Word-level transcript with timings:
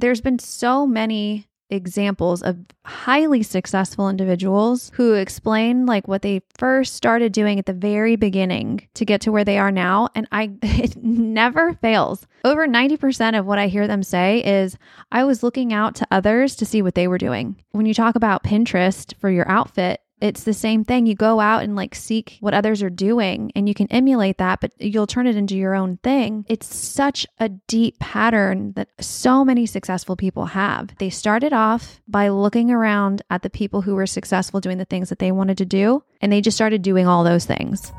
there's 0.00 0.20
been 0.20 0.38
so 0.38 0.86
many 0.86 1.46
examples 1.70 2.42
of 2.42 2.58
highly 2.84 3.42
successful 3.42 4.08
individuals 4.08 4.90
who 4.94 5.14
explain 5.14 5.86
like 5.86 6.08
what 6.08 6.22
they 6.22 6.42
first 6.58 6.94
started 6.94 7.32
doing 7.32 7.58
at 7.58 7.66
the 7.66 7.72
very 7.72 8.16
beginning 8.16 8.88
to 8.94 9.04
get 9.04 9.20
to 9.20 9.32
where 9.32 9.44
they 9.44 9.58
are 9.58 9.70
now 9.70 10.08
and 10.14 10.26
I 10.32 10.50
it 10.62 10.96
never 10.96 11.74
fails. 11.74 12.26
Over 12.44 12.66
90% 12.66 13.38
of 13.38 13.46
what 13.46 13.58
I 13.58 13.68
hear 13.68 13.86
them 13.86 14.02
say 14.02 14.42
is 14.44 14.76
I 15.12 15.24
was 15.24 15.42
looking 15.42 15.72
out 15.72 15.94
to 15.96 16.08
others 16.10 16.56
to 16.56 16.66
see 16.66 16.82
what 16.82 16.94
they 16.94 17.06
were 17.06 17.18
doing. 17.18 17.56
When 17.70 17.86
you 17.86 17.94
talk 17.94 18.16
about 18.16 18.44
Pinterest 18.44 19.14
for 19.18 19.30
your 19.30 19.48
outfit, 19.48 20.00
it's 20.20 20.44
the 20.44 20.52
same 20.52 20.84
thing. 20.84 21.06
You 21.06 21.14
go 21.14 21.40
out 21.40 21.62
and 21.62 21.74
like 21.74 21.94
seek 21.94 22.36
what 22.40 22.52
others 22.52 22.82
are 22.82 22.90
doing 22.90 23.50
and 23.56 23.66
you 23.66 23.74
can 23.74 23.90
emulate 23.90 24.36
that, 24.38 24.60
but 24.60 24.72
you'll 24.78 25.06
turn 25.06 25.26
it 25.26 25.34
into 25.34 25.56
your 25.56 25.74
own 25.74 25.96
thing. 26.02 26.44
It's 26.46 26.74
such 26.74 27.26
a 27.38 27.48
deep 27.48 27.98
pattern 27.98 28.74
that 28.74 28.88
so 29.00 29.44
many 29.44 29.64
successful 29.64 30.16
people 30.16 30.46
have. 30.46 30.94
They 30.98 31.08
started 31.08 31.54
off 31.54 32.02
by 32.06 32.28
looking 32.28 32.70
around 32.70 33.22
at 33.30 33.42
the 33.42 33.50
people 33.50 33.80
who 33.80 33.94
were 33.94 34.06
successful 34.06 34.60
doing 34.60 34.76
the 34.76 34.84
things 34.84 35.08
that 35.08 35.20
they 35.20 35.32
wanted 35.32 35.56
to 35.58 35.64
do, 35.64 36.04
and 36.20 36.30
they 36.30 36.42
just 36.42 36.56
started 36.56 36.82
doing 36.82 37.06
all 37.06 37.24
those 37.24 37.46
things. 37.46 37.92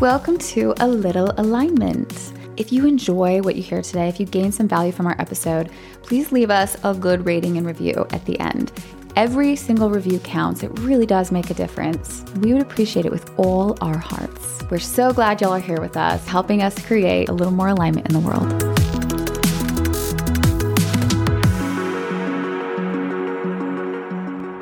Welcome 0.00 0.38
to 0.38 0.74
A 0.80 0.88
Little 0.88 1.32
Alignment. 1.36 2.35
If 2.56 2.72
you 2.72 2.86
enjoy 2.86 3.42
what 3.42 3.54
you 3.54 3.62
hear 3.62 3.82
today, 3.82 4.08
if 4.08 4.18
you 4.18 4.24
gain 4.24 4.50
some 4.50 4.66
value 4.66 4.90
from 4.90 5.06
our 5.06 5.14
episode, 5.18 5.70
please 6.02 6.32
leave 6.32 6.50
us 6.50 6.74
a 6.84 6.94
good 6.94 7.26
rating 7.26 7.58
and 7.58 7.66
review 7.66 8.06
at 8.12 8.24
the 8.24 8.40
end. 8.40 8.72
Every 9.14 9.56
single 9.56 9.90
review 9.90 10.18
counts. 10.20 10.62
It 10.62 10.70
really 10.78 11.04
does 11.04 11.30
make 11.30 11.50
a 11.50 11.54
difference. 11.54 12.24
We 12.40 12.54
would 12.54 12.62
appreciate 12.62 13.04
it 13.04 13.12
with 13.12 13.30
all 13.38 13.76
our 13.82 13.98
hearts. 13.98 14.62
We're 14.70 14.78
so 14.78 15.12
glad 15.12 15.42
y'all 15.42 15.52
are 15.52 15.60
here 15.60 15.82
with 15.82 15.98
us, 15.98 16.26
helping 16.26 16.62
us 16.62 16.78
create 16.86 17.28
a 17.28 17.34
little 17.34 17.52
more 17.52 17.68
alignment 17.68 18.08
in 18.08 18.14
the 18.14 18.20
world. 18.20 18.50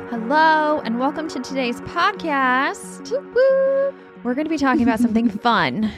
Hello, 0.09 0.81
and 0.81 0.99
welcome 0.99 1.29
to 1.29 1.39
today's 1.39 1.79
podcast. 1.81 3.09
We're 4.23 4.33
going 4.33 4.45
to 4.45 4.49
be 4.49 4.57
talking 4.57 4.83
about 4.83 4.99
something 4.99 5.29
fun 5.39 5.93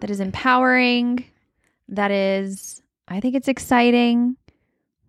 that 0.00 0.08
is 0.08 0.20
empowering, 0.20 1.24
that 1.88 2.10
is, 2.10 2.80
I 3.08 3.20
think 3.20 3.34
it's 3.34 3.48
exciting, 3.48 4.36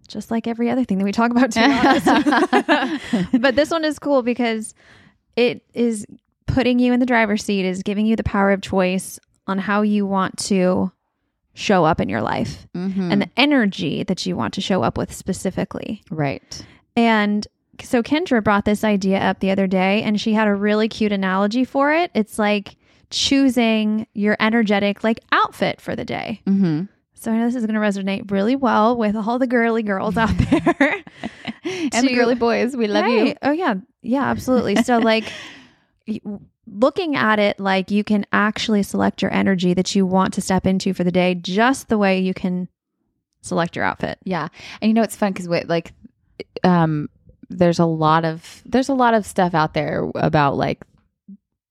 just 0.07 0.29
like 0.31 0.47
every 0.47 0.69
other 0.69 0.83
thing 0.83 0.97
that 0.99 1.05
we 1.05 1.11
talk 1.11 1.31
about, 1.31 1.51
to 1.51 2.99
but 3.39 3.55
this 3.55 3.71
one 3.71 3.83
is 3.85 3.99
cool 3.99 4.21
because 4.23 4.73
it 5.35 5.63
is 5.73 6.05
putting 6.47 6.79
you 6.79 6.93
in 6.93 6.99
the 6.99 7.05
driver's 7.05 7.43
seat, 7.43 7.65
is 7.65 7.83
giving 7.83 8.05
you 8.05 8.15
the 8.15 8.23
power 8.23 8.51
of 8.51 8.61
choice 8.61 9.19
on 9.47 9.57
how 9.57 9.81
you 9.81 10.05
want 10.05 10.37
to 10.37 10.91
show 11.53 11.85
up 11.85 12.01
in 12.01 12.09
your 12.09 12.21
life 12.21 12.67
Mm-hmm. 12.75 13.11
and 13.11 13.21
the 13.21 13.29
energy 13.37 14.03
that 14.03 14.25
you 14.25 14.35
want 14.35 14.53
to 14.55 14.61
show 14.61 14.83
up 14.83 14.97
with 14.97 15.13
specifically. 15.13 16.01
right. 16.09 16.65
And 16.97 17.47
so 17.81 18.01
Kendra 18.01 18.41
brought 18.43 18.63
this 18.65 18.83
idea 18.85 19.19
up 19.19 19.39
the 19.39 19.51
other 19.51 19.67
day 19.67 20.01
and 20.03 20.19
she 20.19 20.33
had 20.33 20.47
a 20.47 20.55
really 20.55 20.87
cute 20.87 21.11
analogy 21.11 21.65
for 21.65 21.93
it. 21.93 22.09
It's 22.13 22.39
like 22.39 22.77
choosing 23.15 24.05
your 24.13 24.35
energetic 24.41 25.01
like 25.03 25.21
outfit 25.31 25.79
for 25.79 25.95
the 25.95 26.03
day. 26.03 26.41
Mm-hmm. 26.45 26.83
So 27.13 27.31
I 27.31 27.37
know 27.37 27.45
this 27.45 27.55
is 27.55 27.65
going 27.65 27.79
to 27.79 27.79
resonate 27.79 28.29
really 28.29 28.57
well 28.57 28.97
with 28.97 29.15
all 29.15 29.39
the 29.39 29.47
girly 29.47 29.83
girls 29.83 30.17
out 30.17 30.37
there. 30.37 31.03
and 31.63 32.07
the 32.07 32.13
girly 32.13 32.35
boys, 32.35 32.75
we 32.75 32.87
love 32.87 33.07
you. 33.07 33.33
Oh 33.41 33.51
yeah. 33.51 33.75
Yeah, 34.01 34.23
absolutely. 34.25 34.75
So 34.83 34.97
like 35.11 35.23
y- 36.05 36.19
looking 36.67 37.15
at 37.15 37.39
it 37.39 37.57
like 37.57 37.89
you 37.89 38.03
can 38.03 38.25
actually 38.33 38.83
select 38.83 39.21
your 39.21 39.33
energy 39.33 39.73
that 39.73 39.95
you 39.95 40.05
want 40.05 40.33
to 40.33 40.41
step 40.41 40.65
into 40.67 40.93
for 40.93 41.05
the 41.05 41.11
day 41.11 41.35
just 41.35 41.87
the 41.87 41.97
way 41.97 42.19
you 42.19 42.33
can 42.33 42.67
select 43.41 43.77
your 43.77 43.85
outfit. 43.85 44.19
Yeah. 44.25 44.49
And 44.81 44.89
you 44.89 44.93
know 44.93 45.03
it's 45.03 45.15
fun 45.15 45.31
because 45.31 45.47
like 45.47 45.93
um 46.65 47.09
there's 47.49 47.79
a 47.79 47.85
lot 47.85 48.25
of 48.25 48.61
there's 48.65 48.89
a 48.89 48.93
lot 48.93 49.13
of 49.13 49.25
stuff 49.25 49.53
out 49.53 49.73
there 49.73 50.11
about 50.15 50.57
like 50.57 50.83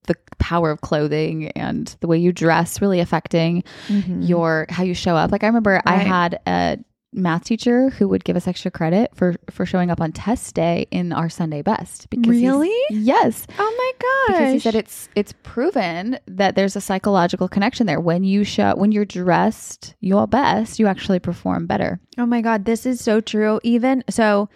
the 0.06 0.16
power 0.38 0.70
of 0.70 0.80
clothing 0.80 1.48
and 1.52 1.96
the 2.00 2.06
way 2.06 2.18
you 2.18 2.32
dress 2.32 2.80
really 2.80 3.00
affecting 3.00 3.62
mm-hmm. 3.88 4.22
your 4.22 4.66
how 4.68 4.82
you 4.82 4.94
show 4.94 5.16
up. 5.16 5.32
Like 5.32 5.42
I 5.42 5.46
remember 5.46 5.80
I 5.86 5.96
had 5.96 6.40
a 6.46 6.78
math 7.16 7.44
teacher 7.44 7.90
who 7.90 8.08
would 8.08 8.24
give 8.24 8.34
us 8.36 8.48
extra 8.48 8.72
credit 8.72 9.08
for 9.14 9.36
for 9.48 9.64
showing 9.64 9.88
up 9.88 10.00
on 10.00 10.10
test 10.10 10.52
day 10.54 10.84
in 10.90 11.12
our 11.12 11.28
Sunday 11.28 11.62
best 11.62 12.10
because 12.10 12.28
Really? 12.28 12.76
yes 12.90 13.46
Oh 13.56 13.74
my 13.78 13.92
gosh. 14.32 14.38
because 14.38 14.52
he 14.54 14.58
said 14.58 14.74
it's 14.74 15.08
it's 15.14 15.32
proven 15.44 16.18
that 16.26 16.56
there's 16.56 16.74
a 16.74 16.80
psychological 16.80 17.46
connection 17.46 17.86
there 17.86 18.00
when 18.00 18.24
you 18.24 18.42
show 18.42 18.74
when 18.74 18.90
you're 18.90 19.04
dressed 19.04 19.94
your 20.00 20.26
best 20.26 20.80
you 20.80 20.88
actually 20.88 21.20
perform 21.20 21.66
better 21.68 22.00
Oh 22.18 22.26
my 22.26 22.40
God, 22.40 22.64
this 22.64 22.84
is 22.84 23.00
so 23.00 23.20
true. 23.20 23.60
Even 23.62 24.02
so, 24.10 24.48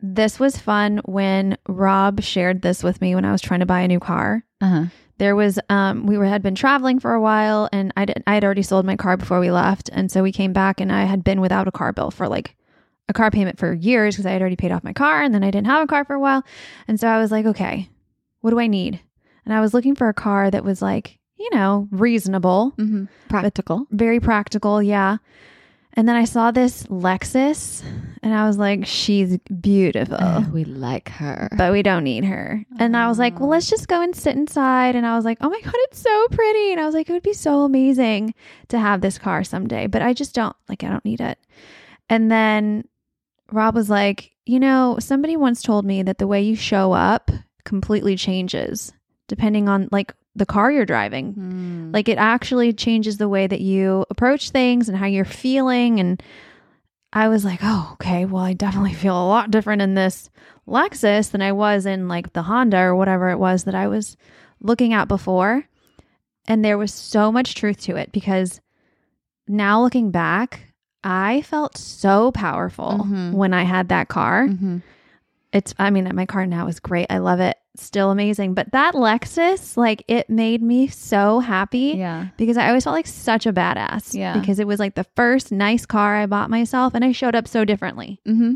this 0.00 0.38
was 0.38 0.56
fun 0.58 1.00
when 1.04 1.58
Rob 1.68 2.20
shared 2.22 2.62
this 2.62 2.82
with 2.84 3.00
me 3.00 3.14
when 3.14 3.24
I 3.24 3.32
was 3.32 3.40
trying 3.40 3.60
to 3.60 3.66
buy 3.66 3.80
a 3.80 3.88
new 3.88 3.98
car. 4.00 4.44
Uh-huh 4.60 4.86
There 5.18 5.34
was, 5.34 5.58
um, 5.68 6.06
we 6.06 6.16
were 6.16 6.26
had 6.26 6.42
been 6.42 6.54
traveling 6.54 7.00
for 7.00 7.12
a 7.12 7.20
while, 7.20 7.68
and 7.72 7.92
I 7.96 8.04
did, 8.04 8.22
I 8.26 8.34
had 8.34 8.44
already 8.44 8.62
sold 8.62 8.86
my 8.86 8.94
car 8.96 9.16
before 9.16 9.40
we 9.40 9.50
left, 9.50 9.90
and 9.92 10.12
so 10.12 10.22
we 10.22 10.30
came 10.30 10.52
back, 10.52 10.80
and 10.80 10.92
I 10.92 11.04
had 11.04 11.24
been 11.24 11.40
without 11.40 11.66
a 11.66 11.72
car 11.72 11.92
bill 11.92 12.12
for 12.12 12.28
like 12.28 12.54
a 13.08 13.12
car 13.12 13.30
payment 13.30 13.58
for 13.58 13.72
years 13.72 14.14
because 14.14 14.26
I 14.26 14.30
had 14.30 14.40
already 14.40 14.56
paid 14.56 14.70
off 14.70 14.84
my 14.84 14.92
car, 14.92 15.22
and 15.22 15.34
then 15.34 15.42
I 15.42 15.50
didn't 15.50 15.66
have 15.66 15.82
a 15.82 15.88
car 15.88 16.04
for 16.04 16.14
a 16.14 16.20
while, 16.20 16.44
and 16.86 17.00
so 17.00 17.08
I 17.08 17.18
was 17.18 17.32
like, 17.32 17.46
okay, 17.46 17.88
what 18.42 18.50
do 18.50 18.60
I 18.60 18.68
need? 18.68 19.00
And 19.44 19.52
I 19.52 19.60
was 19.60 19.74
looking 19.74 19.96
for 19.96 20.08
a 20.08 20.14
car 20.14 20.50
that 20.52 20.64
was 20.64 20.80
like, 20.80 21.18
you 21.36 21.50
know, 21.52 21.88
reasonable, 21.90 22.74
mm-hmm. 22.76 23.06
practical 23.28 23.86
very 23.90 24.20
practical, 24.20 24.80
yeah. 24.80 25.16
And 25.98 26.08
then 26.08 26.14
I 26.14 26.26
saw 26.26 26.52
this 26.52 26.84
Lexus 26.84 27.82
and 28.22 28.32
I 28.32 28.46
was 28.46 28.56
like, 28.56 28.86
she's 28.86 29.36
beautiful, 29.60 30.44
we 30.52 30.64
like 30.64 31.08
her 31.08 31.48
but 31.56 31.72
we 31.72 31.82
don't 31.82 32.04
need 32.04 32.24
her. 32.24 32.64
And 32.78 32.96
I 32.96 33.08
was 33.08 33.18
like, 33.18 33.40
well, 33.40 33.48
let's 33.48 33.68
just 33.68 33.88
go 33.88 34.00
and 34.00 34.14
sit 34.14 34.36
inside. 34.36 34.94
And 34.94 35.04
I 35.04 35.16
was 35.16 35.24
like, 35.24 35.38
oh 35.40 35.50
my 35.50 35.60
God, 35.60 35.74
it's 35.74 36.00
so 36.00 36.28
pretty. 36.28 36.70
And 36.70 36.80
I 36.80 36.86
was 36.86 36.94
like, 36.94 37.10
it 37.10 37.12
would 37.12 37.24
be 37.24 37.32
so 37.32 37.62
amazing 37.62 38.32
to 38.68 38.78
have 38.78 39.00
this 39.00 39.18
car 39.18 39.42
someday, 39.42 39.88
but 39.88 40.00
I 40.00 40.12
just 40.12 40.36
don't, 40.36 40.54
like, 40.68 40.84
I 40.84 40.88
don't 40.88 41.04
need 41.04 41.20
it. 41.20 41.36
And 42.08 42.30
then 42.30 42.86
Rob 43.50 43.74
was 43.74 43.90
like, 43.90 44.30
you 44.46 44.60
know, 44.60 44.98
somebody 45.00 45.36
once 45.36 45.62
told 45.62 45.84
me 45.84 46.04
that 46.04 46.18
the 46.18 46.28
way 46.28 46.40
you 46.42 46.54
show 46.54 46.92
up 46.92 47.32
completely 47.64 48.14
changes 48.14 48.92
depending 49.26 49.68
on 49.68 49.88
like 49.90 50.14
the 50.34 50.46
car 50.46 50.70
you're 50.70 50.86
driving. 50.86 51.34
Mm. 51.34 51.92
Like 51.94 52.08
it 52.08 52.18
actually 52.18 52.72
changes 52.72 53.16
the 53.16 53.28
way 53.28 53.46
that 53.46 53.60
you 53.60 54.04
approach 54.10 54.50
things 54.50 54.88
and 54.88 54.96
how 54.96 55.06
you're 55.06 55.24
feeling. 55.24 55.98
And 56.00 56.22
I 57.12 57.28
was 57.28 57.44
like, 57.44 57.60
oh, 57.62 57.90
okay, 57.94 58.24
well, 58.24 58.44
I 58.44 58.52
definitely 58.52 58.94
feel 58.94 59.16
a 59.20 59.26
lot 59.26 59.50
different 59.50 59.82
in 59.82 59.94
this 59.94 60.30
Lexus 60.66 61.30
than 61.30 61.42
I 61.42 61.52
was 61.52 61.86
in 61.86 62.08
like 62.08 62.32
the 62.34 62.42
Honda 62.42 62.78
or 62.78 62.94
whatever 62.94 63.30
it 63.30 63.38
was 63.38 63.64
that 63.64 63.74
I 63.74 63.88
was 63.88 64.16
looking 64.60 64.92
at 64.92 65.08
before. 65.08 65.64
And 66.46 66.64
there 66.64 66.78
was 66.78 66.92
so 66.94 67.32
much 67.32 67.54
truth 67.54 67.80
to 67.82 67.96
it 67.96 68.12
because 68.12 68.60
now 69.48 69.82
looking 69.82 70.10
back, 70.10 70.60
I 71.02 71.42
felt 71.42 71.76
so 71.78 72.30
powerful 72.32 73.00
Mhm. 73.04 73.32
when 73.32 73.54
I 73.54 73.62
had 73.64 73.88
that 73.88 74.08
car. 74.08 74.46
Mhm. 74.46 74.82
It's, 75.52 75.74
I 75.78 75.90
mean, 75.90 76.10
my 76.14 76.26
car 76.26 76.44
now 76.46 76.66
is 76.66 76.80
great. 76.80 77.06
I 77.10 77.18
love 77.18 77.40
it. 77.40 77.56
Still 77.80 78.10
amazing. 78.10 78.54
But 78.54 78.72
that 78.72 78.94
Lexus, 78.94 79.76
like, 79.76 80.02
it 80.08 80.28
made 80.28 80.62
me 80.62 80.88
so 80.88 81.40
happy 81.40 81.94
yeah 81.96 82.28
because 82.36 82.56
I 82.56 82.68
always 82.68 82.84
felt 82.84 82.94
like 82.94 83.06
such 83.06 83.46
a 83.46 83.52
badass. 83.52 84.14
Yeah. 84.14 84.38
Because 84.38 84.58
it 84.58 84.66
was 84.66 84.78
like 84.78 84.94
the 84.94 85.06
first 85.16 85.52
nice 85.52 85.86
car 85.86 86.16
I 86.16 86.26
bought 86.26 86.50
myself 86.50 86.94
and 86.94 87.04
I 87.04 87.12
showed 87.12 87.34
up 87.34 87.46
so 87.48 87.64
differently. 87.64 88.20
mm-hmm. 88.26 88.54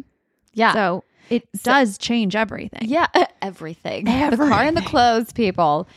yeah 0.53 0.73
So 0.75 1.05
it 1.31 1.49
So- 1.55 1.71
does 1.71 1.99
change 1.99 2.35
everything. 2.37 2.89
yeah 2.89 3.07
everything. 3.43 4.05
the 4.05 4.37
car 4.37 4.63
and 4.65 4.77
the 4.77 4.83
clothes 4.83 5.33
people 5.33 5.89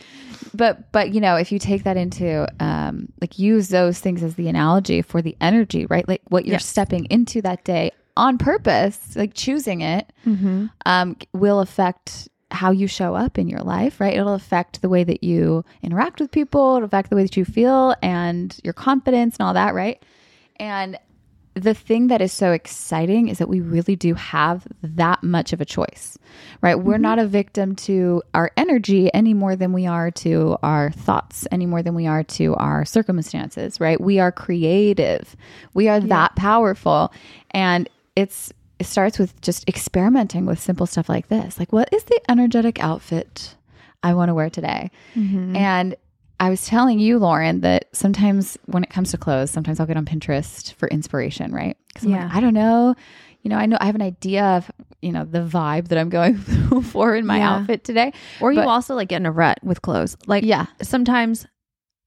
but 0.53 0.91
but 0.91 1.13
you 1.13 1.19
know 1.19 1.35
if 1.35 1.51
you 1.51 1.59
take 1.59 1.83
that 1.83 1.97
into 1.97 2.47
um 2.63 3.09
like 3.21 3.37
use 3.37 3.67
those 3.69 3.99
things 3.99 4.23
as 4.23 4.35
the 4.35 4.47
analogy 4.47 5.01
for 5.01 5.21
the 5.21 5.35
energy 5.41 5.85
right 5.87 6.07
like 6.07 6.21
what 6.29 6.45
you're 6.45 6.53
Yes. 6.53 6.65
stepping 6.65 7.05
into 7.05 7.41
that 7.41 7.63
day 7.65 7.91
on 8.15 8.37
purpose 8.37 9.15
like 9.15 9.33
choosing 9.33 9.81
it 9.81 10.11
Mm-hmm. 10.25 10.67
um, 10.85 11.17
will 11.33 11.59
affect 11.59 12.29
how 12.51 12.71
you 12.71 12.87
show 12.87 13.15
up 13.15 13.37
in 13.37 13.47
your 13.47 13.61
life, 13.61 13.99
right? 13.99 14.15
It'll 14.15 14.33
affect 14.33 14.81
the 14.81 14.89
way 14.89 15.03
that 15.03 15.23
you 15.23 15.65
interact 15.81 16.19
with 16.19 16.31
people, 16.31 16.75
it'll 16.75 16.85
affect 16.85 17.09
the 17.09 17.15
way 17.15 17.23
that 17.23 17.37
you 17.37 17.45
feel 17.45 17.95
and 18.01 18.57
your 18.63 18.73
confidence 18.73 19.37
and 19.37 19.47
all 19.47 19.53
that, 19.53 19.73
right? 19.73 20.01
And 20.57 20.97
the 21.55 21.73
thing 21.73 22.07
that 22.07 22.21
is 22.21 22.33
so 22.33 22.51
exciting 22.51 23.29
is 23.29 23.37
that 23.37 23.47
we 23.47 23.61
really 23.61 23.95
do 23.95 24.13
have 24.13 24.67
that 24.83 25.23
much 25.23 25.53
of 25.53 25.61
a 25.61 25.65
choice, 25.65 26.17
right? 26.61 26.75
We're 26.75 26.95
mm-hmm. 26.95 27.03
not 27.03 27.19
a 27.19 27.25
victim 27.25 27.75
to 27.77 28.21
our 28.33 28.51
energy 28.57 29.11
any 29.13 29.33
more 29.33 29.55
than 29.55 29.71
we 29.71 29.87
are 29.87 30.11
to 30.11 30.57
our 30.63 30.91
thoughts, 30.91 31.47
any 31.51 31.65
more 31.65 31.81
than 31.81 31.95
we 31.95 32.07
are 32.07 32.23
to 32.23 32.55
our 32.55 32.83
circumstances, 32.83 33.79
right? 33.79 33.99
We 33.99 34.19
are 34.19 34.33
creative. 34.33 35.37
We 35.73 35.87
are 35.87 36.01
that 36.01 36.35
powerful. 36.35 37.13
And 37.51 37.89
it's, 38.17 38.51
it 38.79 38.85
starts 38.85 39.17
with 39.19 39.39
just 39.41 39.67
experimenting 39.69 40.45
with 40.45 40.59
simple 40.59 40.85
stuff 40.85 41.07
like 41.09 41.27
this. 41.29 41.57
Like, 41.59 41.71
what 41.71 41.89
is 41.93 42.03
the 42.03 42.19
energetic 42.29 42.79
outfit 42.83 43.55
I 44.03 44.13
want 44.13 44.29
to 44.29 44.33
wear 44.33 44.49
today? 44.49 44.91
Mm-hmm. 45.15 45.55
And 45.55 45.95
I 46.39 46.49
was 46.49 46.65
telling 46.65 46.99
you, 46.99 47.17
Lauren, 47.17 47.61
that 47.61 47.85
sometimes 47.93 48.57
when 48.65 48.83
it 48.83 48.89
comes 48.89 49.11
to 49.11 49.17
clothes, 49.17 49.51
sometimes 49.51 49.79
I'll 49.79 49.85
get 49.87 49.95
on 49.95 50.05
Pinterest 50.05 50.73
for 50.73 50.87
inspiration, 50.89 51.53
right? 51.53 51.77
Because 51.87 52.09
Yeah. 52.09 52.25
like, 52.25 52.35
I 52.35 52.39
don't 52.41 52.53
know, 52.53 52.95
you 53.43 53.49
know, 53.49 53.55
I 53.57 53.65
know 53.67 53.77
I 53.79 53.85
have 53.85 53.95
an 53.95 54.01
idea 54.01 54.43
of, 54.43 54.69
you 55.01 55.13
know, 55.13 55.23
the 55.23 55.39
vibe 55.39 55.87
that 55.87 55.97
I'm 55.97 56.09
going 56.09 56.35
for 56.91 57.15
in 57.15 57.25
my 57.25 57.37
Yeah. 57.37 57.55
outfit 57.55 57.85
today. 57.85 58.11
Or 58.41 58.51
you 58.51 58.59
But- 58.59 58.67
also 58.67 58.95
like 58.95 59.07
get 59.07 59.17
in 59.21 59.25
a 59.25 59.31
rut 59.31 59.59
with 59.63 59.81
clothes. 59.81 60.17
Like 60.27 60.43
Yeah. 60.43 60.65
sometimes 60.81 61.45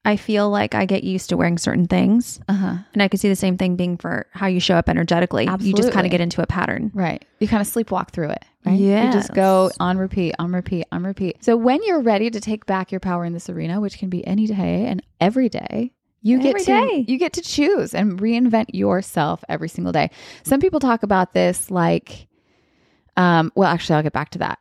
I 0.04 0.16
feel 0.16 0.48
like 0.48 0.74
I 0.74 0.86
get 0.86 1.04
used 1.04 1.28
to 1.30 1.36
wearing 1.36 1.58
certain 1.58 1.86
things. 1.86 2.40
Uh 2.48 2.54
huh. 2.54 2.76
And 2.94 3.02
I 3.02 3.08
could 3.08 3.20
see 3.20 3.28
the 3.28 3.36
same 3.36 3.58
thing 3.58 3.76
being 3.76 3.96
for 3.98 4.26
how 4.32 4.46
you 4.46 4.60
show 4.60 4.76
up 4.76 4.88
energetically. 4.88 5.48
You 5.60 5.74
just 5.74 5.92
kind 5.92 6.06
of 6.06 6.10
get 6.10 6.20
into 6.20 6.40
a 6.40 6.46
pattern. 6.46 6.90
Right. 6.94 7.24
You 7.40 7.48
kind 7.48 7.60
of 7.60 7.66
sleepwalk 7.68 8.10
through 8.10 8.30
it. 8.30 8.44
Right. 8.64 8.78
Yeah. 8.78 9.06
You 9.06 9.12
just 9.12 9.34
go 9.34 9.70
on 9.80 9.98
repeat, 9.98 10.34
on 10.38 10.52
repeat, 10.52 10.86
on 10.92 11.04
repeat. 11.04 11.44
So 11.44 11.56
when 11.56 11.82
you're 11.84 12.00
ready 12.00 12.30
to 12.30 12.40
take 12.40 12.64
back 12.64 12.90
your 12.90 13.00
power 13.00 13.24
in 13.24 13.32
this 13.32 13.50
arena, 13.50 13.80
which 13.80 13.98
can 13.98 14.08
be 14.08 14.26
any 14.26 14.46
day 14.46 14.86
and 14.86 15.02
every 15.20 15.48
day, 15.48 15.92
you 16.22 16.40
get 16.40 16.58
to 16.58 16.64
day. 16.64 17.04
you 17.06 17.18
get 17.18 17.34
to 17.34 17.42
choose 17.42 17.94
and 17.94 18.18
reinvent 18.18 18.66
yourself 18.72 19.44
every 19.48 19.68
single 19.68 19.92
day. 19.92 20.10
Some 20.42 20.60
people 20.60 20.80
talk 20.80 21.02
about 21.02 21.32
this 21.34 21.70
like 21.70 22.26
um 23.16 23.52
well 23.54 23.68
actually 23.68 23.96
I'll 23.96 24.02
get 24.02 24.12
back 24.12 24.30
to 24.30 24.38
that. 24.38 24.58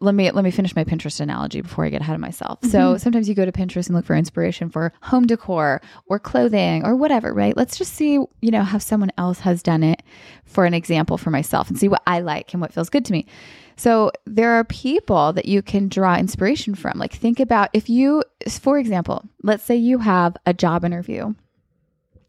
Let 0.00 0.14
me 0.14 0.30
let 0.30 0.44
me 0.44 0.50
finish 0.50 0.76
my 0.76 0.84
Pinterest 0.84 1.20
analogy 1.20 1.60
before 1.60 1.84
I 1.84 1.88
get 1.88 2.00
ahead 2.00 2.14
of 2.14 2.20
myself. 2.20 2.58
So 2.64 2.78
mm-hmm. 2.78 2.98
sometimes 2.98 3.28
you 3.28 3.34
go 3.34 3.44
to 3.44 3.52
Pinterest 3.52 3.86
and 3.86 3.96
look 3.96 4.04
for 4.04 4.14
inspiration 4.14 4.68
for 4.68 4.92
home 5.02 5.26
decor 5.26 5.80
or 6.06 6.18
clothing 6.18 6.84
or 6.84 6.96
whatever, 6.96 7.32
right? 7.32 7.56
Let's 7.56 7.78
just 7.78 7.94
see, 7.94 8.14
you 8.14 8.50
know, 8.50 8.62
how 8.62 8.78
someone 8.78 9.12
else 9.16 9.40
has 9.40 9.62
done 9.62 9.82
it 9.82 10.02
for 10.44 10.64
an 10.64 10.74
example 10.74 11.18
for 11.18 11.30
myself 11.30 11.68
and 11.68 11.78
see 11.78 11.88
what 11.88 12.02
I 12.06 12.20
like 12.20 12.52
and 12.52 12.60
what 12.60 12.72
feels 12.72 12.90
good 12.90 13.04
to 13.06 13.12
me. 13.12 13.26
So 13.76 14.10
there 14.24 14.52
are 14.52 14.64
people 14.64 15.32
that 15.34 15.46
you 15.46 15.62
can 15.62 15.88
draw 15.88 16.16
inspiration 16.16 16.74
from. 16.74 16.98
Like 16.98 17.12
think 17.12 17.40
about 17.40 17.70
if 17.72 17.88
you 17.88 18.22
for 18.48 18.78
example, 18.78 19.24
let's 19.42 19.64
say 19.64 19.76
you 19.76 19.98
have 19.98 20.36
a 20.46 20.54
job 20.54 20.84
interview 20.84 21.34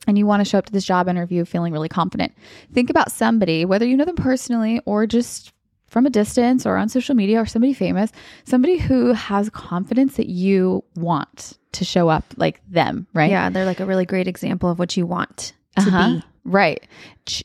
and 0.08 0.18
you 0.18 0.25
want 0.25 0.42
to 0.42 0.50
show 0.50 0.58
up 0.58 0.66
to 0.66 0.74
this 0.74 0.86
job 0.86 1.08
interview 1.10 1.46
feeling 1.46 1.74
really 1.74 1.90
confident. 1.90 2.34
Think 2.74 2.90
about 2.90 3.12
somebody, 3.12 3.66
whether 3.66 3.86
you 3.86 3.98
know 3.98 4.06
them 4.06 4.16
personally 4.16 4.81
or 4.86 5.06
just 5.06 5.52
from 5.88 6.06
a 6.06 6.10
distance 6.10 6.66
or 6.66 6.78
on 6.78 6.89
social 6.89 7.16
media 7.16 7.42
or 7.42 7.45
somebody 7.45 7.74
famous, 7.74 8.12
somebody 8.45 8.78
who 8.78 9.13
has 9.13 9.50
confidence 9.50 10.18
that 10.18 10.28
you 10.28 10.84
want 10.95 11.57
to 11.74 11.86
show 11.86 12.10
up 12.10 12.25
like 12.38 12.62
them, 12.69 13.07
right? 13.13 13.30
Yeah, 13.31 13.50
they're 13.50 13.66
like 13.66 13.80
a 13.80 13.86
really 13.86 14.06
great 14.06 14.28
example 14.28 14.69
of 14.69 14.80
what 14.80 14.95
you 14.98 15.06
want 15.06 15.54
to 15.80 15.88
Uh-huh. 15.88 16.16
be. 16.16 16.24
Right. 16.44 16.88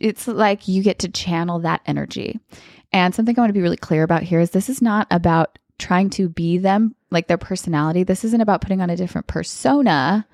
It's 0.01 0.29
like 0.29 0.69
you 0.69 0.83
get 0.83 1.01
to 1.01 1.09
channel 1.09 1.59
that 1.61 1.81
energy. 1.87 2.39
And 2.93 3.15
something 3.15 3.37
I 3.37 3.41
want 3.41 3.49
to 3.51 3.55
be 3.55 3.63
really 3.63 3.77
clear 3.77 4.03
about 4.05 4.23
here 4.23 4.39
is 4.41 4.51
this 4.51 4.69
is 4.69 4.81
not 4.83 5.07
about 5.11 5.59
trying 5.79 6.11
to 6.11 6.29
be 6.29 6.59
them, 6.59 6.95
like 7.11 7.27
their 7.27 7.39
personality. 7.39 8.05
This 8.05 8.25
isn't 8.25 8.41
about 8.41 8.61
putting 8.61 8.81
on 8.81 8.91
a 8.91 8.97
different 8.97 9.27
persona 9.27 10.27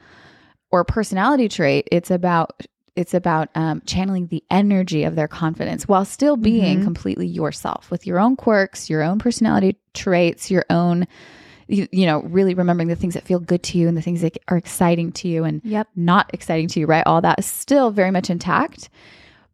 or 0.71 0.85
personality 0.85 1.49
trait. 1.49 1.89
It's 1.91 2.11
about 2.11 2.63
it's 2.99 3.15
about 3.15 3.49
um, 3.55 3.81
channeling 3.87 4.27
the 4.27 4.43
energy 4.51 5.05
of 5.05 5.15
their 5.15 5.29
confidence 5.29 5.87
while 5.87 6.05
still 6.05 6.37
being 6.37 6.81
Mhm. 6.81 6.85
completely 6.85 7.27
yourself 7.27 7.91
with 7.91 8.07
your 8.07 8.19
own 8.19 8.35
quirks, 8.37 8.91
your 8.91 9.03
own 9.03 9.19
personality 9.19 9.77
traits, 9.95 10.51
your 10.51 10.65
own, 10.69 11.07
you, 11.69 11.87
you 11.93 12.07
know, 12.07 12.23
really 12.23 12.55
remembering 12.55 12.89
the 12.89 12.97
things 12.97 13.15
that 13.15 13.25
feel 13.25 13.39
good 13.39 13.63
to 13.63 13.79
you 13.79 13.87
and 13.89 13.97
the 13.97 14.03
things 14.03 14.21
that 14.23 14.37
are 14.49 14.57
exciting 14.57 15.13
to 15.13 15.29
you 15.29 15.45
and 15.45 15.61
Yep. 15.65 15.87
not 15.95 16.29
exciting 16.35 16.67
to 16.69 16.81
you, 16.81 16.87
right? 16.87 17.07
All 17.07 17.21
that 17.21 17.39
is 17.39 17.47
still 17.47 17.91
very 17.93 18.11
much 18.11 18.31
intact, 18.31 18.89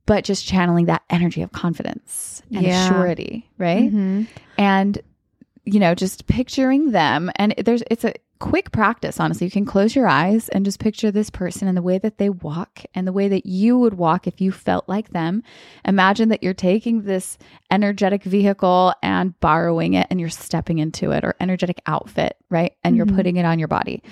but 0.07 0.25
just 0.25 0.47
channeling 0.47 0.87
that 0.87 1.03
energy 1.11 1.43
of 1.43 1.53
confidence 1.53 2.41
and 2.55 2.65
Yeah. 2.65 2.89
surety, 2.89 3.51
right? 3.59 3.93
Mhm. 3.93 4.27
And 4.57 4.99
you 5.67 5.81
know, 5.81 5.95
just 5.95 6.27
picturing 6.27 6.91
them 6.93 7.31
and 7.37 7.55
there's 7.65 7.83
it's 7.91 8.05
a 8.05 8.13
quick 8.45 8.73
practice, 8.73 9.19
honestly. 9.19 9.47
You 9.47 9.51
can 9.51 9.65
close 9.65 9.97
your 9.97 10.07
eyes 10.07 10.51
and 10.51 10.67
just 10.67 10.79
picture 10.79 11.11
this 11.11 11.31
person 11.31 11.67
and 11.67 11.75
the 11.75 11.81
way 11.83 11.97
that 11.97 12.19
they 12.19 12.29
walk 12.29 12.83
and 12.95 13.07
the 13.07 13.13
way 13.13 13.27
that 13.29 13.47
you 13.47 13.79
would 13.79 13.95
walk 13.95 14.27
if 14.27 14.39
you 14.39 14.53
felt 14.53 14.87
like 14.87 15.11
them. 15.11 15.43
Imagine 15.87 16.29
that 16.29 16.43
you're 16.43 16.53
taking 16.53 17.03
this 17.03 17.39
energetic 17.71 18.23
vehicle 18.23 18.93
and 19.03 19.39
borrowing 19.41 19.95
it 19.95 20.07
and 20.11 20.21
you're 20.21 20.29
stepping 20.29 20.79
into 20.79 21.11
it 21.11 21.25
or 21.25 21.35
energetic 21.41 21.81
outfit, 21.87 22.37
right? 22.51 22.75
And 22.85 22.97
you're 22.97 23.07
Mhm. 23.07 23.17
putting 23.17 23.37
it 23.37 23.47
on 23.47 23.59
your 23.59 23.69
body. 23.69 24.03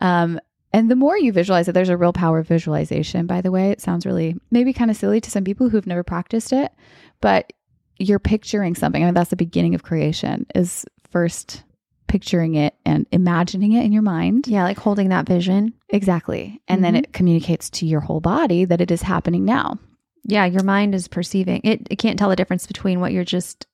Um 0.00 0.40
and 0.72 0.90
the 0.90 0.96
more 0.96 1.16
you 1.18 1.32
visualize 1.32 1.68
it, 1.68 1.72
there's 1.72 1.88
a 1.88 1.96
real 1.96 2.12
power 2.12 2.38
of 2.38 2.48
visualization, 2.48 3.26
by 3.26 3.40
the 3.40 3.50
way. 3.50 3.70
It 3.70 3.80
sounds 3.80 4.04
really 4.04 4.36
maybe 4.50 4.72
kind 4.72 4.90
of 4.90 4.96
silly 4.96 5.20
to 5.20 5.30
some 5.30 5.44
people 5.44 5.68
who've 5.68 5.86
never 5.86 6.02
practiced 6.02 6.52
it, 6.52 6.72
but 7.20 7.52
you're 7.98 8.18
picturing 8.18 8.74
something. 8.74 9.02
I 9.02 9.06
mean, 9.06 9.14
that's 9.14 9.30
the 9.30 9.36
beginning 9.36 9.74
of 9.74 9.82
creation 9.82 10.46
is 10.54 10.84
first 11.10 11.62
picturing 12.06 12.54
it 12.54 12.74
and 12.84 13.06
imagining 13.12 13.72
it 13.72 13.84
in 13.84 13.92
your 13.92 14.02
mind. 14.02 14.46
Yeah, 14.46 14.64
like 14.64 14.78
holding 14.78 15.08
that 15.10 15.26
vision. 15.26 15.74
Exactly. 15.90 16.60
And 16.68 16.84
then 16.84 16.94
Mhm. 16.94 16.98
it 16.98 17.12
communicates 17.12 17.68
to 17.70 17.86
your 17.86 18.00
whole 18.00 18.20
body 18.20 18.64
that 18.64 18.80
it 18.80 18.90
is 18.90 19.02
happening 19.02 19.44
now. 19.44 19.78
Yeah, 20.24 20.44
your 20.44 20.62
mind 20.64 20.94
is 20.94 21.08
perceiving 21.08 21.60
it. 21.64 21.86
It 21.90 21.96
can't 21.98 22.18
tell 22.18 22.30
the 22.30 22.36
difference 22.36 22.66
between 22.66 23.00
what 23.00 23.12
you're 23.12 23.24
just 23.24 23.66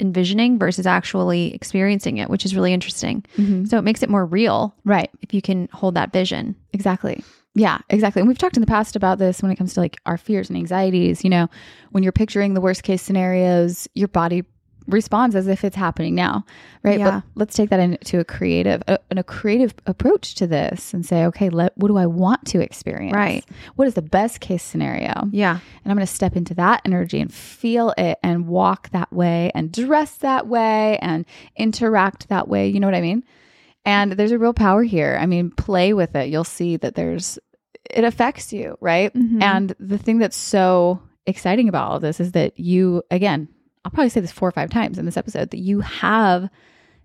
envisioning 0.00 0.58
versus 0.58 0.86
actually 0.86 1.52
experiencing 1.54 2.18
it, 2.18 2.30
which 2.30 2.44
is 2.44 2.54
really 2.54 2.72
interesting. 2.72 3.24
So 3.66 3.78
it 3.78 3.82
makes 3.82 4.02
it 4.02 4.08
more 4.08 4.24
real 4.24 4.74
Right. 4.84 5.10
if 5.22 5.34
you 5.34 5.42
can 5.42 5.68
hold 5.72 5.94
that 5.94 6.12
vision. 6.12 6.54
Exactly. 6.72 7.22
Yeah, 7.56 7.78
exactly. 7.90 8.20
And 8.20 8.28
we've 8.28 8.38
talked 8.38 8.56
in 8.56 8.60
the 8.60 8.66
past 8.68 8.94
about 8.94 9.18
this 9.18 9.42
when 9.42 9.50
it 9.50 9.56
comes 9.56 9.74
to 9.74 9.80
like 9.80 9.96
our 10.06 10.16
fears 10.16 10.48
and 10.48 10.56
anxieties. 10.56 11.24
You 11.24 11.30
know, 11.30 11.48
when 11.90 12.04
you're 12.04 12.12
picturing 12.12 12.54
the 12.54 12.60
worst 12.60 12.84
case 12.84 13.02
scenarios, 13.02 13.88
your 13.94 14.06
body 14.08 14.44
responds 14.88 15.36
as 15.36 15.46
if 15.46 15.64
it's 15.64 15.76
happening 15.76 16.14
now, 16.14 16.44
right? 16.82 16.98
Yeah. 16.98 17.10
But 17.10 17.22
let's 17.34 17.54
take 17.54 17.70
that 17.70 17.78
into 17.78 18.18
a 18.18 18.24
creative, 18.24 18.82
a, 18.88 18.98
a 19.10 19.22
creative 19.22 19.74
approach 19.86 20.34
to 20.36 20.46
this 20.46 20.92
and 20.92 21.04
say, 21.04 21.24
okay, 21.26 21.50
let 21.50 21.76
what 21.76 21.88
do 21.88 21.96
I 21.96 22.06
want 22.06 22.46
to 22.46 22.60
experience? 22.60 23.14
Right. 23.14 23.44
What 23.76 23.86
is 23.86 23.94
the 23.94 24.02
best 24.02 24.40
case 24.40 24.62
scenario? 24.62 25.28
Yeah. 25.30 25.52
And 25.52 25.92
I'm 25.92 25.96
going 25.96 26.06
to 26.06 26.12
step 26.12 26.34
into 26.34 26.54
that 26.54 26.82
energy 26.84 27.20
and 27.20 27.32
feel 27.32 27.94
it 27.98 28.18
and 28.22 28.46
walk 28.48 28.90
that 28.90 29.12
way 29.12 29.52
and 29.54 29.70
dress 29.70 30.16
that 30.16 30.46
way 30.46 30.98
and 31.00 31.26
interact 31.56 32.28
that 32.28 32.48
way. 32.48 32.68
You 32.68 32.80
know 32.80 32.86
what 32.86 32.94
I 32.94 33.02
mean? 33.02 33.22
And 33.84 34.12
there's 34.12 34.32
a 34.32 34.38
real 34.38 34.54
power 34.54 34.82
here. 34.82 35.18
I 35.20 35.26
mean, 35.26 35.50
play 35.50 35.92
with 35.92 36.16
it. 36.16 36.28
You'll 36.28 36.44
see 36.44 36.76
that 36.78 36.94
there's, 36.94 37.38
it 37.88 38.04
affects 38.04 38.52
you, 38.52 38.76
right? 38.80 39.12
Mhm. 39.14 39.42
And 39.42 39.74
the 39.78 39.98
thing 39.98 40.18
that's 40.18 40.36
so 40.36 41.00
exciting 41.26 41.68
about 41.68 41.88
all 41.88 41.96
of 41.96 42.02
this 42.02 42.20
is 42.20 42.32
that 42.32 42.58
you, 42.58 43.02
again, 43.10 43.48
I'll 43.84 43.90
probably 43.92 44.10
say 44.10 44.20
this 44.20 44.32
four 44.32 44.48
or 44.48 44.52
five 44.52 44.70
times 44.70 44.98
in 44.98 45.04
this 45.06 45.16
episode, 45.16 45.50
that 45.50 45.58
you 45.58 45.80
have 45.80 46.48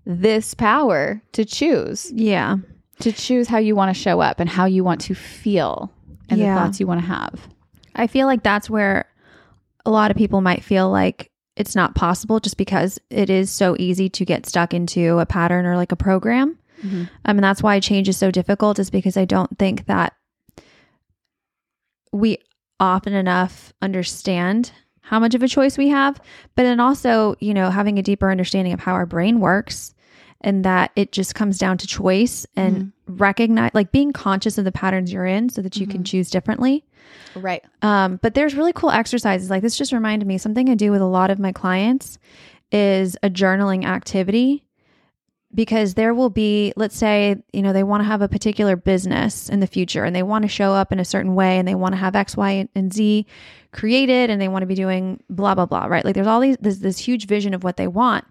this 0.06 0.54
power 0.54 1.22
to 1.32 1.46
choose, 1.46 2.12
Yeah. 2.14 2.58
to 3.00 3.12
choose 3.12 3.48
how 3.48 3.58
you 3.58 3.76
want 3.76 3.96
to 3.96 4.00
show 4.02 4.20
up 4.20 4.40
and 4.40 4.50
how 4.50 4.66
you 4.66 4.84
want 4.84 5.02
to 5.02 5.14
feel 5.16 5.92
and 6.30 6.40
Yeah. 6.40 6.54
the 6.56 6.60
thoughts 6.60 6.80
you 6.80 6.88
want 6.88 7.02
to 7.02 7.08
have. 7.08 7.48
I 7.96 8.08
feel 8.08 8.28
like 8.28 8.44
that's 8.44 8.70
where 8.70 9.06
a 9.86 9.92
lot 9.92 10.12
of 10.12 10.18
people 10.18 10.42
might 10.42 10.64
feel 10.64 10.90
like 10.90 11.30
it's 11.56 11.76
not 11.76 11.94
possible 11.96 12.40
just 12.40 12.58
because 12.58 13.00
it 13.10 13.30
is 13.30 13.52
so 13.52 13.76
easy 13.78 14.10
to 14.10 14.26
get 14.26 14.46
stuck 14.48 14.74
into 14.74 15.20
a 15.20 15.26
pattern 15.26 15.66
or 15.66 15.76
like 15.78 15.92
a 15.92 15.96
program. 15.96 16.58
Mhm. 16.84 17.02
Um, 17.26 17.38
and 17.38 17.44
that's 17.44 17.62
why 17.62 17.80
change 17.80 18.10
is 18.10 18.18
so 18.18 18.32
difficult, 18.32 18.80
is 18.80 18.90
because 18.90 19.16
I 19.16 19.26
don't 19.26 19.58
think 19.60 19.86
that 19.86 20.14
we 22.12 22.38
often 22.80 23.14
enough 23.14 23.74
understand 23.82 24.72
how 25.04 25.20
much 25.20 25.36
of 25.36 25.44
a 25.44 25.48
choice 25.48 25.78
we 25.78 25.90
have. 25.90 26.20
But 26.56 26.64
then 26.64 26.80
also, 26.80 27.36
you 27.40 27.54
know, 27.54 27.70
having 27.70 28.00
a 28.00 28.02
deeper 28.02 28.32
understanding 28.32 28.74
of 28.74 28.80
how 28.80 28.94
our 28.94 29.06
brain 29.06 29.40
works 29.40 29.94
and 30.42 30.66
that 30.66 30.92
it 30.96 31.12
just 31.12 31.36
comes 31.36 31.58
down 31.58 31.78
to 31.78 31.88
choice 31.88 32.46
and 32.56 32.92
recognize, 33.08 33.72
like 33.74 33.92
being 33.92 34.12
conscious 34.12 34.58
of 34.58 34.66
the 34.66 34.72
patterns 34.72 35.12
you're 35.12 35.26
in 35.26 35.50
so 35.50 35.62
that 35.62 35.78
you 35.78 35.88
can 35.88 36.04
choose 36.04 36.30
differently. 36.30 36.84
Right. 37.36 37.64
Um, 37.82 38.18
but 38.22 38.34
there's 38.34 38.56
really 38.56 38.74
cool 38.74 38.92
exercises. 38.92 39.50
Like 39.50 39.62
this 39.62 39.78
just 39.78 39.94
reminded 39.94 40.28
me 40.28 40.38
something 40.38 40.70
I 40.70 40.76
do 40.76 40.92
with 40.92 41.02
a 41.02 41.06
lot 41.06 41.30
of 41.30 41.40
my 41.40 41.52
clients 41.52 42.18
is 42.72 43.18
a 43.24 43.30
journaling 43.30 43.86
activity 43.86 44.63
because 45.56 45.94
there 45.94 46.14
will 46.14 46.30
be, 46.30 46.74
let's 46.76 46.96
say, 46.98 47.36
you 47.52 47.62
know, 47.62 47.74
they 47.74 47.84
want 47.84 48.02
to 48.02 48.06
have 48.06 48.22
a 48.22 48.28
particular 48.28 48.76
business 48.76 49.50
in 49.50 49.60
the 49.60 49.68
future 49.68 50.04
and 50.04 50.16
they 50.16 50.24
want 50.24 50.44
to 50.44 50.48
show 50.50 50.74
up 50.74 50.92
in 50.92 51.00
a 51.00 51.06
certain 51.06 51.36
way 51.36 51.58
and 51.60 51.68
they 51.68 51.76
want 51.76 51.94
to 51.94 51.98
have 52.00 52.16
X, 52.16 52.36
Y, 52.36 52.68
and 52.76 52.94
Z 52.94 53.26
created 53.72 54.30
and 54.30 54.42
they 54.42 54.48
want 54.48 54.64
to 54.64 54.68
be 54.68 54.76
doing 54.76 55.22
blah, 55.30 55.56
blah, 55.56 55.66
blah, 55.66 55.86
right? 55.86 56.04
Like 56.06 56.16
there's 56.16 56.28
all 56.28 56.40
these, 56.40 56.58
this, 56.60 56.78
this 56.78 56.98
huge 56.98 57.28
vision 57.28 57.54
of 57.54 57.64
what 57.64 57.78
they 57.78 57.88
want. 57.88 58.26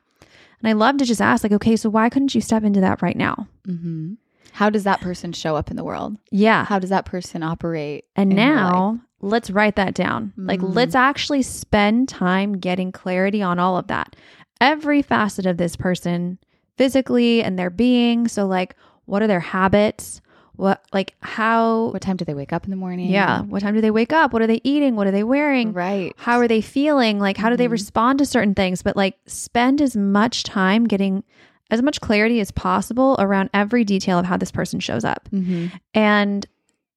And 0.61 0.69
I 0.69 0.73
love 0.73 0.97
to 0.99 1.05
just 1.05 1.21
ask, 1.21 1.43
like, 1.43 1.53
okay, 1.53 1.75
so 1.77 1.91
why 1.91 2.09
couldn't 2.09 2.35
you 2.35 2.41
step 2.41 2.63
into 2.63 2.81
that 2.81 3.03
right 3.03 3.17
now? 3.17 3.49
Mm-hmm. 3.67 4.15
How 4.53 4.71
does 4.71 4.85
that 4.85 5.01
person 5.01 5.33
show 5.33 5.57
up 5.57 5.71
in 5.71 5.77
the 5.77 5.83
world? 5.85 6.17
Yeah. 6.31 6.65
How 6.65 6.79
does 6.79 6.91
that 6.91 7.05
person 7.05 7.43
operate? 7.43 8.05
And 8.15 8.31
now 8.31 9.01
let's 9.21 9.51
write 9.51 9.77
that 9.77 9.95
down. 9.95 10.33
Like, 10.37 10.61
Mm. 10.61 10.75
let's 10.75 10.95
actually 10.95 11.43
spend 11.43 12.09
time 12.09 12.59
getting 12.59 12.93
clarity 12.93 13.43
on 13.43 13.59
all 13.59 13.77
of 13.77 13.87
that. 13.89 14.15
Every 14.61 15.03
facet 15.03 15.47
of 15.47 15.57
this 15.57 15.75
person, 15.75 16.39
physically 16.77 17.43
and 17.43 17.59
their 17.59 17.71
being. 17.71 18.29
So, 18.29 18.47
like, 18.47 18.75
what 19.07 19.23
are 19.23 19.27
their 19.27 19.41
habits? 19.41 20.21
What, 20.57 20.85
like, 20.93 21.15
how, 21.23 21.87
what 21.93 22.03
time 22.03 22.17
do 22.17 22.25
they 22.25 22.35
wake 22.35 22.53
up 22.53 22.65
in 22.65 22.71
the 22.71 22.77
morning? 22.77 23.11
yeah, 23.11 23.41
what 23.43 23.63
time 23.63 23.75
do 23.75 23.81
they 23.81 23.91
wake 23.91 24.13
up? 24.13 24.33
What 24.33 24.43
are 24.43 24.47
they 24.47 24.61
eating? 24.65 24.97
What 24.97 25.07
are 25.07 25.11
they 25.11 25.25
wearing? 25.25 25.73
Right. 25.73 26.13
How 26.19 26.39
are 26.39 26.47
they 26.47 26.61
feeling? 26.61 27.19
Like, 27.19 27.37
how 27.39 27.49
do 27.51 27.57
they 27.57 27.67
Mhm. 27.69 27.73
respond 27.73 28.19
to 28.19 28.27
certain 28.27 28.55
things? 28.55 28.83
But, 28.83 28.97
like, 28.97 29.17
spend 29.27 29.81
as 29.81 29.97
much 29.97 30.45
time 30.45 30.85
getting 30.87 31.25
as 31.71 31.81
much 31.81 32.03
clarity 32.03 32.39
as 32.39 32.51
possible 32.51 33.17
around 33.19 33.49
every 33.55 33.83
detail 33.83 34.19
of 34.19 34.27
how 34.27 34.37
this 34.37 34.53
person 34.53 34.79
shows 34.79 35.05
up. 35.07 35.27
Mm-hmm. 35.33 35.69
And 35.95 36.47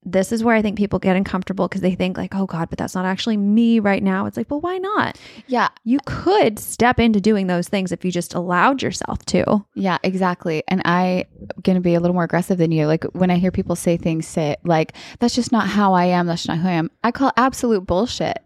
this 0.08 0.32
is 0.32 0.44
where 0.44 0.56
I 0.56 0.62
think 0.62 0.78
people 0.78 1.00
get 1.00 1.16
uncomfortable 1.16 1.68
because 1.68 1.82
they 1.82 1.96
think 1.96 2.16
like, 2.16 2.36
oh 2.36 2.46
God, 2.46 2.70
but 2.70 2.78
that's 2.78 2.94
not 2.94 3.06
actually 3.06 3.38
me 3.38 3.80
right 3.80 4.04
now. 4.04 4.28
It's 4.28 4.38
like, 4.38 4.52
well, 4.52 4.62
why 4.62 4.78
not? 4.78 5.18
Yeah. 5.48 5.70
You 5.84 5.98
could 6.06 6.60
step 6.60 7.00
into 7.00 7.20
doing 7.20 7.48
those 7.48 7.68
things 7.68 7.92
if 7.92 8.06
you 8.06 8.12
just 8.12 8.36
allowed 8.36 8.84
yourself 8.84 9.26
to. 9.26 9.66
Yeah, 9.74 9.98
exactly. 10.04 10.64
And 10.68 10.84
I'm 10.86 11.24
going 11.64 11.74
to 11.76 11.82
be 11.82 11.96
a 11.96 12.00
little 12.00 12.14
more 12.14 12.24
aggressive 12.24 12.60
than 12.60 12.72
you. 12.72 12.86
Like 12.86 13.04
when 13.14 13.32
I 13.32 13.38
hear 13.38 13.50
people 13.52 13.76
say 13.76 13.98
things, 13.98 14.28
say 14.28 14.56
like, 14.64 14.94
"That's 15.20 15.34
just 15.34 15.52
not 15.52 15.68
how 15.68 15.94
I 15.94 16.06
am. 16.06 16.28
That's 16.28 16.48
not 16.48 16.60
who 16.60 16.68
I 16.68 16.74
am." 16.74 16.92
I 17.04 17.10
call 17.12 17.32
absolute 17.36 17.88
bullshit. 17.88 18.38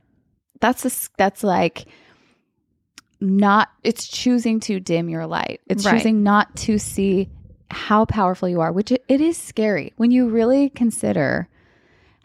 That's 0.61 0.85
a, 0.85 1.09
that's 1.17 1.43
like 1.43 1.87
not. 3.19 3.67
It's 3.83 4.07
choosing 4.07 4.61
to 4.61 4.79
dim 4.79 5.09
your 5.09 5.27
light. 5.27 5.59
It's 5.67 5.85
Right. 5.85 5.95
choosing 5.97 6.23
not 6.23 6.55
to 6.57 6.77
see 6.77 7.27
how 7.69 8.05
powerful 8.05 8.47
you 8.47 8.61
are, 8.61 8.71
which 8.71 8.91
it 8.91 9.03
is 9.09 9.37
scary 9.37 9.91
when 9.97 10.09
you 10.09 10.29
really 10.29 10.69
consider 10.69 11.48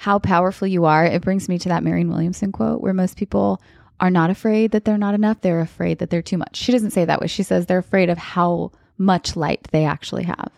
how 0.05 0.19
powerful 0.19 0.69
you 0.69 0.85
are. 0.85 1.07
It 1.07 1.23
brings 1.23 1.49
me 1.49 1.59
to 1.61 1.69
that 1.71 1.83
Marianne 1.83 2.11
Williamson 2.11 2.53
quote 2.53 2.83
where 2.83 2.93
most 2.93 3.17
people 3.17 3.63
are 4.01 4.11
not 4.11 4.29
afraid 4.29 4.73
that 4.73 4.85
they're 4.85 4.99
not 4.99 5.15
enough. 5.15 5.41
They're 5.41 5.61
afraid 5.63 5.99
that 6.01 6.11
they're 6.11 6.21
too 6.21 6.37
much. 6.37 6.57
She 6.57 6.73
doesn't 6.73 6.91
say 6.91 7.07
that 7.07 7.23
way. 7.23 7.27
She 7.27 7.43
says 7.43 7.65
they're 7.65 7.79
afraid 7.79 8.11
of 8.11 8.19
how 8.19 8.73
much 8.99 9.35
light 9.35 9.67
they 9.73 9.87
actually 9.87 10.25
have. 10.25 10.53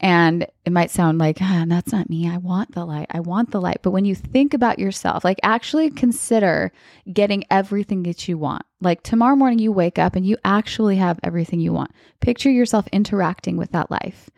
And 0.00 0.46
it 0.66 0.72
might 0.72 0.90
sound 0.90 1.16
like, 1.18 1.38
ah, 1.40 1.64
that's 1.66 1.92
not 1.92 2.10
me. 2.10 2.28
I 2.28 2.36
want 2.36 2.74
the 2.74 2.84
light. 2.84 3.06
I 3.10 3.20
want 3.20 3.52
the 3.52 3.60
light. 3.60 3.78
But 3.82 3.92
when 3.92 4.04
you 4.04 4.14
think 4.14 4.52
about 4.52 4.78
yourself, 4.78 5.24
like 5.24 5.38
actually 5.42 5.88
consider 5.90 6.72
getting 7.10 7.44
everything 7.50 8.02
that 8.02 8.28
you 8.28 8.36
want. 8.36 8.64
Like 8.82 9.02
tomorrow 9.02 9.36
morning, 9.36 9.60
you 9.60 9.72
wake 9.72 9.98
up 9.98 10.14
and 10.14 10.26
you 10.26 10.36
actually 10.44 10.96
have 10.96 11.18
everything 11.22 11.60
you 11.60 11.72
want. 11.72 11.92
Picture 12.20 12.50
yourself 12.50 12.86
interacting 12.92 13.56
with 13.56 13.70
that 13.72 13.90
life, 13.90 14.28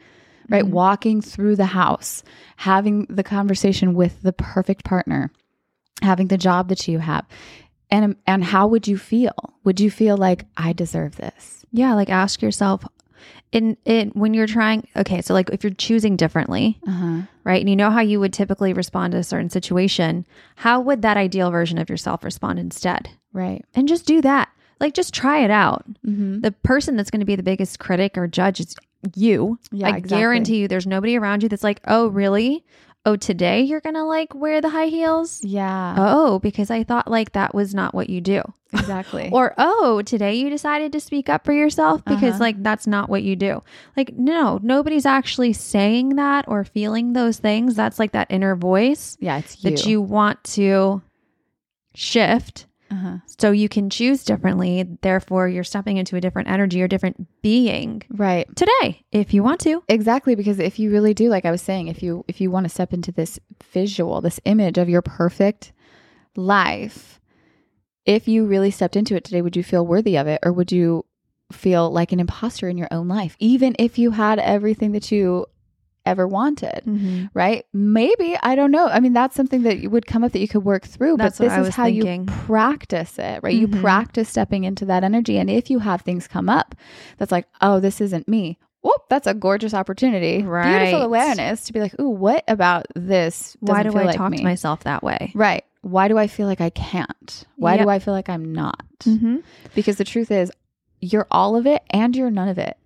right? 0.49 0.67
Walking 0.67 1.21
through 1.21 1.57
the 1.57 1.67
house, 1.67 2.23
having 2.57 3.07
the 3.09 3.23
conversation 3.23 3.95
with 3.95 4.23
the 4.23 4.33
perfect 4.33 4.85
partner, 4.85 5.31
having 6.03 6.29
the 6.29 6.39
job 6.39 6.69
that 6.69 6.87
you 6.89 6.99
have. 6.99 7.27
And, 7.91 8.17
and 8.27 8.43
how 8.45 8.67
would 8.67 8.89
you 8.89 8.99
feel? 8.99 9.35
Would 9.65 9.79
you 9.81 9.91
feel 9.91 10.17
like 10.17 10.47
I 10.57 10.73
deserve 10.73 11.17
this? 11.17 11.65
Yeah, 11.71 11.95
like 11.95 12.09
ask 12.11 12.43
yourself 12.43 12.85
in 13.53 13.77
it 13.85 14.15
when 14.17 14.35
you're 14.35 14.47
trying 14.49 14.87
okay, 14.97 15.23
so 15.23 15.33
like 15.33 15.49
if 15.51 15.63
you're 15.63 15.73
choosing 15.73 16.17
differently, 16.17 16.79
Uh-huh. 16.87 17.23
right? 17.45 17.61
And 17.61 17.69
you 17.71 17.77
know 17.77 17.91
how 17.91 18.01
you 18.01 18.19
would 18.21 18.33
typically 18.33 18.73
respond 18.73 19.13
to 19.13 19.19
a 19.19 19.23
certain 19.25 19.49
situation, 19.51 20.27
how 20.57 20.81
would 20.81 21.03
that 21.03 21.17
ideal 21.17 21.51
version 21.51 21.79
of 21.79 21.89
yourself 21.89 22.25
respond 22.25 22.59
instead? 22.59 23.11
Right. 23.33 23.65
And 23.75 23.87
just 23.89 24.07
do 24.07 24.21
that. 24.23 24.49
Like 24.81 24.93
just 24.93 25.15
try 25.15 25.45
it 25.45 25.51
out. 25.53 25.85
Mm-hmm. 26.05 26.41
The 26.41 26.51
person 26.51 26.97
that's 26.97 27.11
going 27.11 27.21
to 27.21 27.27
be 27.27 27.37
the 27.37 27.43
biggest 27.45 27.79
critic 27.79 28.19
or 28.19 28.27
judge 28.27 28.59
is 28.61 28.75
you. 29.15 29.59
Yeah, 29.73 29.87
I 29.89 29.97
exactly. 29.97 30.19
guarantee 30.19 30.57
you 30.59 30.69
there's 30.69 30.87
nobody 30.87 31.17
around 31.17 31.43
you 31.43 31.49
that's 31.49 31.65
like, 31.65 31.81
"Oh, 31.87 32.09
really? 32.09 32.65
Oh, 33.07 33.17
today 33.17 33.61
you're 33.61 33.83
going 33.83 33.97
to 33.97 34.05
like 34.05 34.35
wear 34.35 34.61
the 34.61 34.71
high 34.71 34.87
heels?" 34.87 35.43
Yeah. 35.45 35.95
Oh, 35.99 36.39
because 36.39 36.71
I 36.71 36.85
thought 36.85 37.11
like 37.11 37.33
that 37.33 37.55
was 37.55 37.75
not 37.75 37.95
what 37.95 38.09
you 38.11 38.21
do. 38.21 38.43
Exactly. 38.73 39.29
Or, 39.33 39.55
oh, 39.57 40.03
today 40.03 40.35
you 40.35 40.51
decided 40.51 40.91
to 40.93 41.01
speak 41.01 41.29
up 41.29 41.45
for 41.45 41.53
yourself 41.53 42.05
because, 42.05 42.35
Uh-huh. 42.35 42.39
like, 42.45 42.63
that's 42.63 42.87
not 42.89 43.09
what 43.09 43.23
you 43.23 43.37
do. 43.37 43.63
Like, 43.97 44.15
no, 44.17 44.59
nobody's 44.63 45.07
actually 45.07 45.53
saying 45.53 46.17
that 46.17 46.45
or 46.49 46.65
feeling 46.65 47.13
those 47.13 47.39
things. 47.39 47.77
That's 47.77 47.99
like 48.01 48.13
that 48.13 48.27
inner 48.31 48.57
voice 48.57 49.17
yeah, 49.21 49.39
it's 49.39 49.63
you. 49.63 49.71
that 49.71 49.87
you 49.87 50.01
want 50.03 50.43
to 50.45 51.03
shift 51.95 52.67
uh-huh. 52.91 53.19
so 53.27 53.51
you 53.51 53.69
can 53.69 53.91
choose 53.91 54.25
differently. 54.25 54.87
Therefore, 55.03 55.49
you're 55.49 55.65
stepping 55.65 55.97
into 55.97 56.17
a 56.17 56.21
different 56.21 56.49
energy 56.49 56.83
or 56.83 56.89
different 56.89 57.27
being 57.43 58.03
Right. 58.11 58.47
today 58.57 59.05
if 59.13 59.35
you 59.35 59.43
want 59.43 59.61
to. 59.63 59.83
Exactly 59.89 60.35
because 60.35 60.59
if 60.59 60.79
you 60.79 60.91
really 60.91 61.15
do 61.15 61.29
like 61.29 61.45
I 61.45 61.51
was 61.51 61.63
saying 61.63 61.89
if 61.89 62.03
you 62.03 62.25
if 62.29 62.41
you 62.41 62.51
want 62.51 62.65
to 62.65 62.71
step 62.71 62.93
into 62.93 63.13
this 63.13 63.39
visual, 63.73 64.21
this 64.21 64.41
image 64.45 64.79
of 64.79 64.89
your 64.89 65.03
perfect 65.03 65.73
life, 66.37 67.21
if 68.05 68.29
you 68.29 68.45
really 68.47 68.71
stepped 68.71 68.97
into 68.97 69.17
it 69.17 69.25
today, 69.25 69.43
would 69.43 69.57
you 69.57 69.63
feel 69.65 69.87
worthy 69.87 70.17
of 70.17 70.27
it 70.27 70.41
or 70.43 70.53
would 70.53 70.73
you 70.73 71.05
feel 71.53 71.91
like 71.91 72.11
an 72.13 72.21
imposter 72.21 72.69
in 72.69 72.79
your 72.79 72.89
own 72.91 73.07
life 73.07 73.37
even 73.39 73.77
if 73.79 73.99
you 73.99 74.13
had 74.13 74.39
everything 74.39 74.93
that 74.93 75.13
you 75.13 75.45
ever 76.07 76.27
wanted? 76.29 76.83
right? 77.35 77.65
Maybe 77.73 78.37
I 78.43 78.55
don't 78.55 78.71
know. 78.71 78.89
I 78.89 79.01
mean, 79.01 79.13
that's 79.13 79.35
something 79.37 79.63
that 79.63 79.79
you 79.79 79.91
would 79.91 80.07
come 80.07 80.25
up 80.25 80.33
that 80.33 80.41
you 80.41 80.49
could 80.49 80.65
work 80.65 80.85
through. 80.85 81.17
That's 81.17 81.39
but 81.39 81.45
this 81.49 81.69
is 81.69 81.75
how 81.75 81.85
thinking. 81.85 82.25
you 82.25 82.33
practice 82.47 83.19
it, 83.19 83.41
right? 83.43 83.55
You 83.55 83.69
Mhm. 83.69 83.81
practice 83.81 84.29
stepping 84.29 84.65
into 84.65 84.85
that 84.87 85.05
energy, 85.05 85.39
and 85.39 85.49
if 85.51 85.71
you 85.71 85.79
have 85.81 86.03
things 86.03 86.27
come 86.29 86.49
up, 86.49 86.75
that's 87.19 87.33
like, 87.33 87.47
oh, 87.61 87.81
this 87.81 88.01
isn't 88.01 88.29
me. 88.29 88.59
Whoop, 88.83 89.03
that's 89.09 89.27
a 89.27 89.33
gorgeous 89.33 89.73
opportunity. 89.73 90.43
Right. 90.43 90.79
Beautiful 90.79 91.03
awareness 91.07 91.65
to 91.65 91.73
be 91.73 91.81
like, 91.81 91.99
ooh, 91.99 92.11
what 92.11 92.45
about 92.49 92.85
this? 92.95 93.57
Why 93.61 93.83
do 93.83 93.97
I 93.97 94.05
like 94.05 94.17
talk 94.19 94.31
me? 94.31 94.39
to 94.39 94.45
myself 94.45 94.85
that 94.85 95.03
way? 95.03 95.33
Right. 95.35 95.65
Why 95.81 96.09
do 96.09 96.19
I 96.19 96.27
feel 96.27 96.47
like 96.47 96.61
I 96.61 96.69
can't? 96.71 97.45
Why 97.57 97.77
Yep. 97.77 97.83
do 97.85 97.89
I 97.89 97.99
feel 97.99 98.13
like 98.13 98.29
I'm 98.29 98.53
not? 98.55 98.83
Mm-hmm. 99.01 99.37
Because 99.75 99.97
the 99.97 100.05
truth 100.05 100.31
is, 100.31 100.53
you're 101.01 101.27
all 101.31 101.57
of 101.57 101.67
it 101.67 101.83
and 101.91 102.15
you're 102.15 102.31
none 102.31 102.49
of 102.49 102.59
it. 102.59 102.77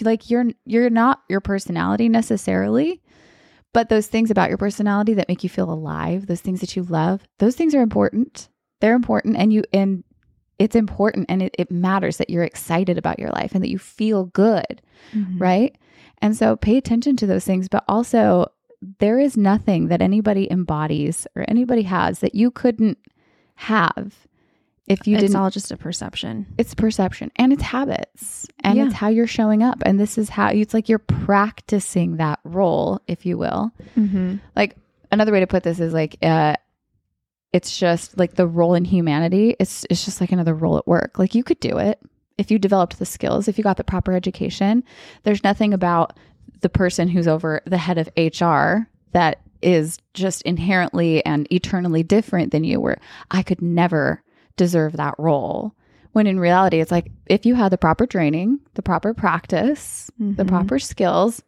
Like 0.00 0.30
you're 0.30 0.46
you're 0.64 0.90
not 0.90 1.22
your 1.28 1.40
personality 1.40 2.08
necessarily, 2.08 3.02
but 3.72 3.88
those 3.88 4.06
things 4.06 4.30
about 4.30 4.48
your 4.48 4.58
personality 4.58 5.14
that 5.14 5.28
make 5.28 5.42
you 5.42 5.50
feel 5.50 5.70
alive, 5.70 6.26
those 6.26 6.40
things 6.40 6.60
that 6.60 6.74
you 6.76 6.82
love, 6.84 7.22
those 7.38 7.56
things 7.56 7.74
are 7.74 7.82
important. 7.82 8.48
They're 8.80 8.94
important 8.94 9.36
and 9.36 9.52
you 9.52 9.62
and 9.72 10.04
it's 10.58 10.76
important 10.76 11.26
and 11.28 11.42
it, 11.42 11.54
it 11.58 11.70
matters 11.70 12.16
that 12.18 12.30
you're 12.30 12.44
excited 12.44 12.96
about 12.96 13.18
your 13.18 13.30
life 13.30 13.54
and 13.54 13.62
that 13.62 13.70
you 13.70 13.78
feel 13.78 14.26
good, 14.26 14.80
Mm-hmm. 15.14 15.38
right? 15.38 15.76
And 16.22 16.36
so 16.36 16.56
pay 16.56 16.76
attention 16.76 17.16
to 17.16 17.26
those 17.26 17.44
things, 17.44 17.68
but 17.68 17.84
also 17.88 18.46
there 19.00 19.18
is 19.18 19.36
nothing 19.36 19.88
that 19.88 20.00
anybody 20.00 20.50
embodies 20.50 21.26
or 21.34 21.44
anybody 21.48 21.82
has 21.82 22.20
that 22.20 22.34
you 22.34 22.50
couldn't 22.50 22.98
have 23.56 24.26
if 24.86 25.06
you 25.06 25.16
it's 25.16 25.22
didn't 25.22 25.36
all 25.36 25.50
just 25.50 25.70
a 25.72 25.76
perception. 25.76 26.46
it's 26.58 26.74
perception 26.74 27.30
and 27.36 27.52
it's 27.52 27.62
habits 27.62 28.46
and 28.62 28.76
Yeah. 28.78 28.84
it's 28.86 28.94
how 28.94 29.08
you're 29.08 29.26
showing 29.26 29.62
up 29.62 29.82
and 29.86 29.98
this 29.98 30.18
is 30.18 30.28
how 30.28 30.48
it's 30.48 30.74
like 30.74 30.88
you're 30.88 30.98
practicing 30.98 32.16
that 32.18 32.38
role 32.44 33.00
if 33.06 33.24
you 33.26 33.38
will 33.38 33.70
Mm-hmm. 33.96 34.36
like 34.56 34.76
another 35.10 35.32
way 35.32 35.40
to 35.40 35.46
put 35.46 35.62
this 35.62 35.80
is 35.80 35.92
like 35.92 36.16
uh 36.22 36.56
it's 37.52 37.78
just 37.78 38.18
like 38.18 38.34
the 38.34 38.46
role 38.46 38.74
in 38.74 38.84
humanity 38.84 39.54
it's 39.60 39.86
it's 39.90 40.04
just 40.04 40.20
like 40.20 40.32
another 40.32 40.54
role 40.54 40.76
at 40.76 40.86
work 40.86 41.18
like 41.18 41.34
you 41.34 41.44
could 41.44 41.60
do 41.60 41.78
it 41.78 41.98
if 42.36 42.50
you 42.50 42.58
developed 42.58 42.98
the 42.98 43.06
skills 43.06 43.46
if 43.48 43.56
you 43.56 43.64
got 43.64 43.76
the 43.76 43.84
proper 43.84 44.12
education 44.12 44.82
there's 45.22 45.44
nothing 45.44 45.72
about 45.72 46.16
the 46.60 46.68
person 46.68 47.08
who's 47.08 47.28
over 47.28 47.60
the 47.66 47.78
head 47.78 47.96
of 47.98 48.08
HR 48.16 48.88
that 49.12 49.40
is 49.62 49.98
just 50.14 50.42
inherently 50.42 51.24
and 51.24 51.46
eternally 51.52 52.02
different 52.02 52.50
than 52.52 52.64
you 52.64 52.80
where 52.80 52.98
I 53.30 53.42
could 53.42 53.62
never 53.62 54.20
deserve 54.56 54.92
that 54.94 55.14
role 55.18 55.74
when 56.12 56.26
in 56.26 56.38
reality 56.38 56.80
it's 56.80 56.90
like 56.92 57.10
if 57.26 57.44
you 57.44 57.54
had 57.54 57.70
the 57.70 57.78
proper 57.78 58.06
training 58.06 58.60
the 58.74 58.82
proper 58.82 59.12
practice 59.14 60.10
the 60.18 60.44
Mhm. 60.44 60.48
proper 60.48 60.78
skills 60.78 61.42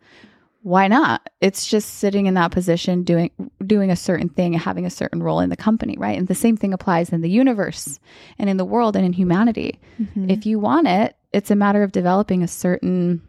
why 0.63 0.89
not 0.89 1.29
it's 1.41 1.65
just 1.67 1.95
sitting 1.95 2.27
in 2.27 2.35
that 2.35 2.51
position 2.51 3.05
doing 3.05 3.31
doing 3.65 3.91
a 3.93 3.97
certain 3.97 4.29
thing 4.29 4.55
and 4.55 4.63
having 4.63 4.85
a 4.85 4.91
certain 4.91 5.23
role 5.23 5.39
in 5.39 5.51
the 5.51 5.57
company 5.57 5.95
right 5.99 6.19
and 6.19 6.27
the 6.27 6.35
same 6.35 6.57
thing 6.57 6.73
applies 6.75 7.11
in 7.11 7.21
the 7.21 7.31
universe 7.31 8.01
and 8.39 8.51
in 8.51 8.57
the 8.57 8.65
world 8.65 8.97
and 8.97 9.07
in 9.07 9.13
humanity 9.13 9.79
Mhm. 10.01 10.29
if 10.31 10.45
you 10.47 10.59
want 10.59 10.89
it 10.89 11.17
it's 11.33 11.51
a 11.53 11.57
matter 11.57 11.83
of 11.85 11.93
developing 11.93 12.43
a 12.43 12.49
certain 12.49 13.23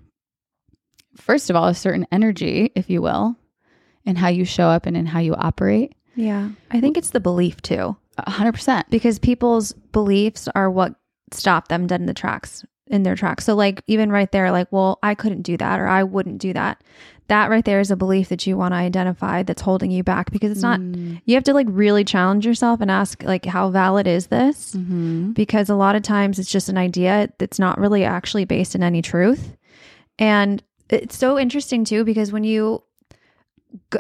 first 1.16 1.50
of 1.50 1.56
all 1.56 1.68
a 1.68 1.76
certain 1.76 2.08
energy 2.12 2.72
if 2.76 2.90
you 2.90 3.02
will 3.02 3.36
in 4.06 4.16
how 4.16 4.28
you 4.30 4.46
show 4.46 4.68
up 4.70 4.86
and 4.86 4.96
in 4.98 5.06
how 5.06 5.20
you 5.20 5.36
operate 5.36 5.94
yeah, 6.20 6.50
I 6.72 6.82
think 6.82 6.98
it's 6.98 7.12
the 7.12 7.20
belief 7.20 7.62
too. 7.62 7.96
100% 8.26 8.86
because 8.90 9.20
people's 9.20 9.74
beliefs 9.92 10.48
are 10.56 10.70
what 10.70 10.96
stop 11.32 11.68
them 11.68 11.88
dead 11.88 12.00
in 12.00 12.06
the 12.08 12.14
tracks 12.14 12.66
in 12.88 13.04
their 13.04 13.16
tracks. 13.16 13.44
So 13.44 13.54
like 13.54 13.84
even 13.88 14.12
right 14.14 14.32
there, 14.32 14.50
like, 14.52 14.70
well, 14.72 14.98
I 15.04 15.14
couldn't 15.14 15.42
do 15.42 15.58
that 15.58 15.80
or 15.80 15.88
I 15.88 16.04
wouldn't 16.04 16.38
do 16.38 16.54
that. 16.54 16.82
That 17.28 17.50
right 17.50 17.66
there 17.66 17.82
is 17.82 17.92
a 17.92 17.98
belief 17.98 18.30
that 18.30 18.48
you 18.48 18.56
want 18.56 18.72
to 18.72 18.78
identify 18.78 19.44
that's 19.44 19.62
holding 19.62 19.92
you 19.92 20.02
back 20.04 20.32
because 20.32 20.52
it's 20.52 20.62
not 20.62 20.80
Mm. 20.80 21.22
you 21.26 21.36
have 21.36 21.44
to 21.44 21.54
like 21.54 21.68
really 21.70 22.06
challenge 22.06 22.46
yourself 22.46 22.80
and 22.80 22.90
ask 22.90 23.22
like 23.24 23.46
how 23.46 23.70
valid 23.70 24.08
is 24.08 24.28
this? 24.28 24.74
Mhm. 24.74 25.34
Because 25.34 25.70
a 25.70 25.76
lot 25.76 25.98
of 25.98 26.04
times 26.04 26.40
it's 26.40 26.50
just 26.50 26.70
an 26.70 26.78
idea 26.78 27.28
that's 27.40 27.60
not 27.60 27.78
really 27.78 28.06
actually 28.06 28.46
based 28.46 28.74
in 28.76 28.82
any 28.84 29.02
truth. 29.02 29.58
And 30.18 30.64
it's 30.90 31.18
so 31.18 31.38
interesting 31.38 31.84
too 31.84 32.06
because 32.06 32.32
when 32.32 32.46
you 32.46 32.82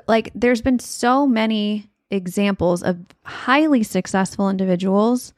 like 0.07 0.31
there's 0.33 0.61
been 0.61 0.79
so 0.79 1.27
many 1.27 1.89
examples 2.11 2.83
of 2.83 2.97
highly 3.25 3.83
successful 3.83 4.49
individuals 4.49 5.33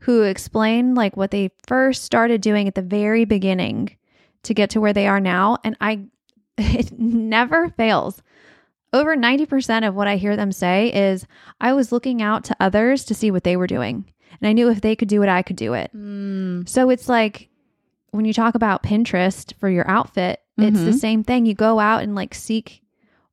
who 0.00 0.22
explain 0.22 0.94
like 0.94 1.16
what 1.16 1.30
they 1.30 1.50
first 1.66 2.04
started 2.04 2.40
doing 2.40 2.66
at 2.68 2.74
the 2.74 2.82
very 2.82 3.24
beginning 3.24 3.96
to 4.42 4.54
get 4.54 4.70
to 4.70 4.80
where 4.80 4.92
they 4.92 5.06
are 5.06 5.20
now 5.20 5.58
and 5.64 5.76
I 5.80 6.06
it 6.58 6.92
never 6.98 7.70
fails. 7.70 8.22
Over 8.92 9.16
90% 9.16 9.88
of 9.88 9.94
what 9.94 10.06
I 10.06 10.16
hear 10.16 10.36
them 10.36 10.52
say 10.52 10.92
is 10.92 11.26
I 11.60 11.72
was 11.72 11.92
looking 11.92 12.20
out 12.20 12.44
to 12.44 12.56
others 12.60 13.04
to 13.06 13.14
see 13.14 13.30
what 13.30 13.42
they 13.44 13.56
were 13.56 13.66
doing 13.66 14.04
and 14.40 14.48
I 14.48 14.52
knew 14.52 14.68
if 14.70 14.80
they 14.80 14.96
could 14.96 15.08
do 15.08 15.22
it 15.22 15.28
I 15.28 15.42
could 15.42 15.56
do 15.56 15.74
it. 15.74 15.90
Mm. 15.96 16.68
So 16.68 16.90
it's 16.90 17.08
like 17.08 17.48
when 18.10 18.24
you 18.26 18.32
talk 18.34 18.54
about 18.54 18.82
Pinterest 18.82 19.54
for 19.58 19.70
your 19.70 19.88
outfit, 19.90 20.40
it's 20.58 20.78
the 20.84 20.90
Mhm. 20.90 20.98
same 21.00 21.24
thing. 21.24 21.46
You 21.46 21.54
go 21.54 21.78
out 21.80 22.02
and 22.02 22.14
like 22.14 22.34
seek 22.34 22.81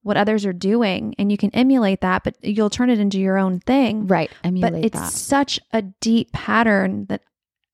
what 0.01 0.17
others 0.17 0.45
are 0.45 0.53
doing 0.53 1.13
and 1.19 1.31
you 1.31 1.37
can 1.37 1.49
emulate 1.51 2.01
that, 2.01 2.23
but 2.23 2.35
you'll 2.41 2.69
turn 2.69 2.89
it 2.89 2.99
into 2.99 3.19
your 3.19 3.37
own 3.37 3.59
thing. 3.59 4.07
Right. 4.07 4.31
Emulate 4.43 4.73
But 4.73 4.85
it's 4.85 4.99
that. 4.99 5.11
such 5.11 5.59
a 5.73 5.81
deep 5.81 6.31
pattern 6.31 7.05
that 7.09 7.21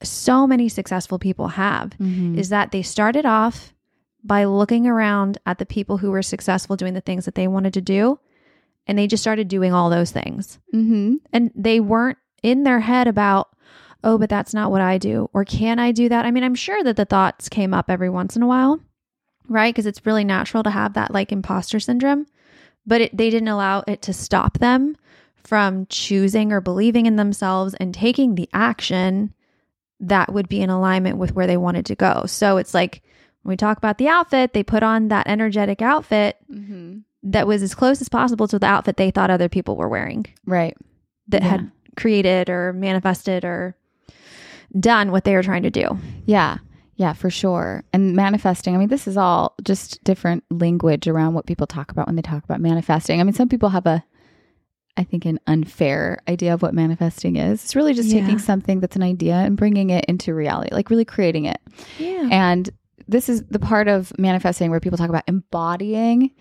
so 0.04 0.46
many 0.48 0.68
successful 0.68 1.20
people 1.20 1.50
have 1.50 1.92
Mhm. 2.00 2.38
is 2.38 2.50
that 2.50 2.72
they 2.72 2.82
started 2.82 3.26
off 3.26 3.74
by 4.24 4.44
looking 4.44 4.88
around 4.88 5.38
at 5.46 5.60
the 5.60 5.66
people 5.66 5.98
who 6.00 6.10
were 6.12 6.24
successful 6.24 6.76
doing 6.76 6.94
the 6.96 7.02
things 7.02 7.26
that 7.26 7.36
they 7.36 7.48
wanted 7.48 7.74
to 7.74 7.82
do 7.82 8.20
and 8.88 8.98
they 8.98 9.08
just 9.08 9.24
started 9.24 9.48
doing 9.48 9.72
all 9.74 9.90
those 9.90 10.12
things. 10.12 10.60
Mhm. 10.74 11.18
And 11.32 11.52
they 11.56 11.80
weren't 11.80 12.18
in 12.44 12.64
their 12.64 12.80
head 12.82 13.08
about, 13.08 13.50
oh, 14.04 14.18
but 14.18 14.30
that's 14.30 14.54
not 14.54 14.72
what 14.72 14.82
I 14.82 14.98
do. 14.98 15.30
Or 15.34 15.46
can 15.46 15.80
I 15.80 15.92
do 15.92 16.10
that? 16.10 16.26
I 16.26 16.32
mean, 16.32 16.44
I'm 16.44 16.56
sure 16.56 16.84
that 16.84 16.96
the 16.96 17.06
thoughts 17.06 17.50
came 17.50 17.74
up 17.74 17.90
every 17.90 18.10
once 18.10 18.36
in 18.36 18.42
a 18.44 18.48
while, 18.48 18.80
right? 19.50 19.74
Because 19.74 19.86
it's 19.86 20.06
really 20.06 20.24
natural 20.24 20.64
to 20.64 20.70
have 20.70 20.94
that 20.94 21.12
like 21.14 21.32
imposter 21.32 21.80
syndrome, 21.80 22.26
but 22.86 23.02
it, 23.02 23.18
they 23.18 23.30
didn't 23.30 23.48
allow 23.50 23.84
it 23.88 24.02
to 24.04 24.14
stop 24.14 24.58
them 24.60 24.96
from 25.44 25.86
choosing 25.88 26.52
or 26.52 26.62
believing 26.62 27.06
in 27.06 27.16
themselves 27.18 27.74
and 27.76 27.94
taking 27.94 28.36
the 28.36 28.50
action 28.54 29.34
that 30.00 30.34
would 30.34 30.50
be 30.50 30.62
in 30.62 30.70
alignment 30.70 31.18
with 31.18 31.34
where 31.36 31.48
they 31.48 31.58
wanted 31.58 31.86
to 31.86 31.96
go. 31.96 32.24
So 32.26 32.58
it's 32.58 32.74
like 32.74 33.02
when 33.44 33.52
we 33.54 33.58
talk 33.58 33.78
about 33.78 33.98
the 33.98 34.08
outfit, 34.08 34.54
they 34.54 34.64
put 34.64 34.84
on 34.84 35.08
that 35.10 35.28
energetic 35.28 35.82
outfit 35.82 36.38
Mhm. 36.52 37.04
that 37.24 37.48
was 37.48 37.62
as 37.62 37.76
close 37.76 38.02
as 38.02 38.10
possible 38.10 38.48
to 38.48 38.58
the 38.60 38.66
outfit 38.66 38.98
they 38.98 39.12
thought 39.12 39.30
other 39.30 39.50
people 39.50 39.76
were 39.76 39.88
wearing 39.90 40.26
Right. 40.46 40.76
that 41.28 41.44
Yeah. 41.44 41.50
had 41.50 41.72
created 41.96 42.50
or 42.50 42.74
manifested 42.74 43.46
or 43.46 43.76
done 44.78 45.12
what 45.12 45.24
they 45.24 45.36
were 45.36 45.44
trying 45.44 45.64
to 45.64 45.70
do. 45.72 45.98
Yeah. 46.26 46.58
Yeah, 46.98 47.14
for 47.14 47.30
sure. 47.30 47.84
And 47.92 48.16
manifesting, 48.16 48.74
I 48.74 48.78
mean, 48.78 48.88
this 48.88 49.08
is 49.08 49.18
all 49.18 49.56
just 49.64 50.02
different 50.06 50.44
language 50.50 51.08
around 51.08 51.34
what 51.34 51.46
people 51.46 51.68
talk 51.68 51.92
about 51.92 52.08
when 52.08 52.16
they 52.16 52.22
talk 52.22 52.44
about 52.44 52.62
manifesting. 52.62 53.20
I 53.20 53.24
mean, 53.24 53.34
some 53.34 53.50
people 53.50 53.70
have 53.70 53.86
a, 53.86 54.02
I 54.96 55.04
think, 55.04 55.26
an 55.26 55.40
unfair 55.46 56.20
idea 56.30 56.54
of 56.54 56.62
what 56.62 56.74
manifesting 56.74 57.36
is. 57.36 57.64
It's 57.66 57.76
really 57.76 57.94
just 57.94 58.08
Yeah. 58.10 58.22
taking 58.22 58.40
something 58.40 58.80
that's 58.80 58.96
an 58.96 59.04
idea 59.04 59.34
and 59.36 59.58
bringing 59.58 59.90
it 59.90 60.06
into 60.06 60.34
reality, 60.34 60.74
like 60.74 60.90
really 60.90 61.04
creating 61.04 61.46
it. 61.46 61.60
Yeah. 62.00 62.30
And 62.32 62.70
this 63.10 63.28
is 63.28 63.44
the 63.50 63.60
part 63.60 63.90
of 63.90 64.14
manifesting 64.18 64.72
where 64.72 64.80
people 64.80 64.98
talk 64.98 65.10
about 65.10 65.24
embodying 65.28 66.32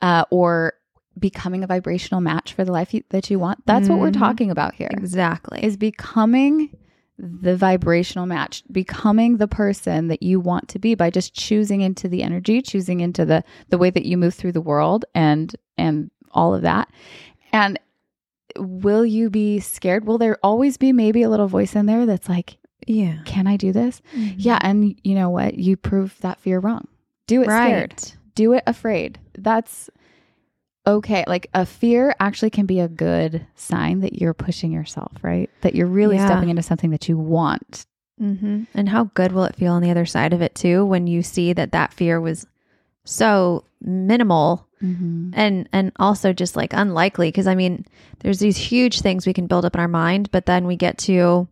uh, 0.00 0.24
or 0.30 0.74
becoming 1.18 1.64
a 1.64 1.66
vibrational 1.66 2.20
match 2.20 2.52
for 2.52 2.64
the 2.64 2.70
life 2.70 2.94
you, 2.94 3.02
that 3.10 3.28
you 3.30 3.40
want. 3.40 3.66
That's 3.66 3.88
what 3.88 3.98
we're 3.98 4.10
Mhm. 4.12 4.18
talking 4.20 4.50
about 4.52 4.74
here 4.76 4.88
exactly. 4.92 5.58
is 5.64 5.76
becoming 5.76 6.70
the 7.18 7.56
vibrational 7.56 8.26
match, 8.26 8.62
becoming 8.70 9.36
the 9.36 9.48
person 9.48 10.08
that 10.08 10.22
you 10.22 10.38
want 10.38 10.68
to 10.68 10.78
be 10.78 10.94
by 10.94 11.10
just 11.10 11.34
choosing 11.34 11.80
into 11.80 12.08
the 12.08 12.22
energy, 12.22 12.62
choosing 12.62 13.00
into 13.00 13.24
the 13.24 13.42
the 13.70 13.78
way 13.78 13.90
that 13.90 14.06
you 14.06 14.16
move 14.16 14.34
through 14.34 14.52
the 14.52 14.60
world 14.60 15.04
and 15.14 15.56
and 15.76 16.10
all 16.32 16.54
of 16.54 16.62
that. 16.62 16.88
And 17.52 17.78
will 18.56 19.04
you 19.04 19.30
be 19.30 19.58
scared? 19.60 20.06
Will 20.06 20.18
there 20.18 20.38
always 20.42 20.76
be 20.76 20.92
maybe 20.92 21.22
a 21.22 21.30
little 21.30 21.48
voice 21.48 21.74
in 21.74 21.86
there 21.86 22.06
that's 22.06 22.28
like, 22.28 22.58
yeah. 22.86 23.18
"Can 23.24 23.46
I 23.46 23.56
do 23.56 23.72
this?" 23.72 24.00
Mm-hmm. 24.14 24.36
Yeah, 24.38 24.58
and 24.62 24.98
you 25.02 25.14
know 25.14 25.30
what? 25.30 25.54
You 25.54 25.76
prove 25.76 26.16
that 26.20 26.40
fear 26.40 26.60
wrong. 26.60 26.86
Do 27.26 27.42
it 27.42 27.46
scared. 27.46 27.94
Do 28.34 28.52
it 28.52 28.62
afraid. 28.66 29.18
That's 29.36 29.90
okay. 30.88 31.24
Like 31.26 31.48
a 31.54 31.64
fear 31.66 32.14
actually 32.20 32.50
can 32.50 32.66
be 32.66 32.80
a 32.80 32.88
good 32.88 33.46
sign 33.54 34.00
that 34.00 34.20
you're 34.20 34.34
pushing 34.34 34.72
yourself, 34.72 35.12
right? 35.22 35.48
That 35.60 35.74
you're 35.74 35.86
really 35.86 36.16
Yeah. 36.16 36.26
stepping 36.26 36.48
into 36.48 36.62
something 36.62 36.90
that 36.90 37.08
you 37.08 37.16
want. 37.18 37.86
hmm 38.18 38.64
And 38.74 38.88
how 38.88 39.04
good 39.14 39.32
will 39.32 39.44
it 39.44 39.54
feel 39.56 39.72
on 39.72 39.82
the 39.82 39.90
other 39.90 40.06
side 40.06 40.32
of 40.32 40.42
it 40.42 40.54
too 40.54 40.84
when 40.84 41.06
you 41.06 41.22
see 41.22 41.52
that 41.52 41.72
that 41.72 41.92
fear 41.92 42.20
was 42.20 42.46
so 43.04 43.64
minimal 43.80 44.64
Mm-hmm. 44.80 45.30
and 45.32 45.68
and 45.72 45.90
also 45.98 46.32
just 46.32 46.54
like 46.54 46.72
unlikely 46.72 47.26
because 47.28 47.48
I 47.48 47.56
mean 47.56 47.84
there's 48.20 48.38
these 48.38 48.56
huge 48.56 49.00
things 49.00 49.26
we 49.26 49.32
can 49.32 49.48
build 49.48 49.64
up 49.64 49.74
in 49.74 49.80
our 49.80 49.88
mind 49.88 50.30
but 50.30 50.46
then 50.46 50.68
we 50.68 50.76
get 50.76 50.98
to 50.98 51.48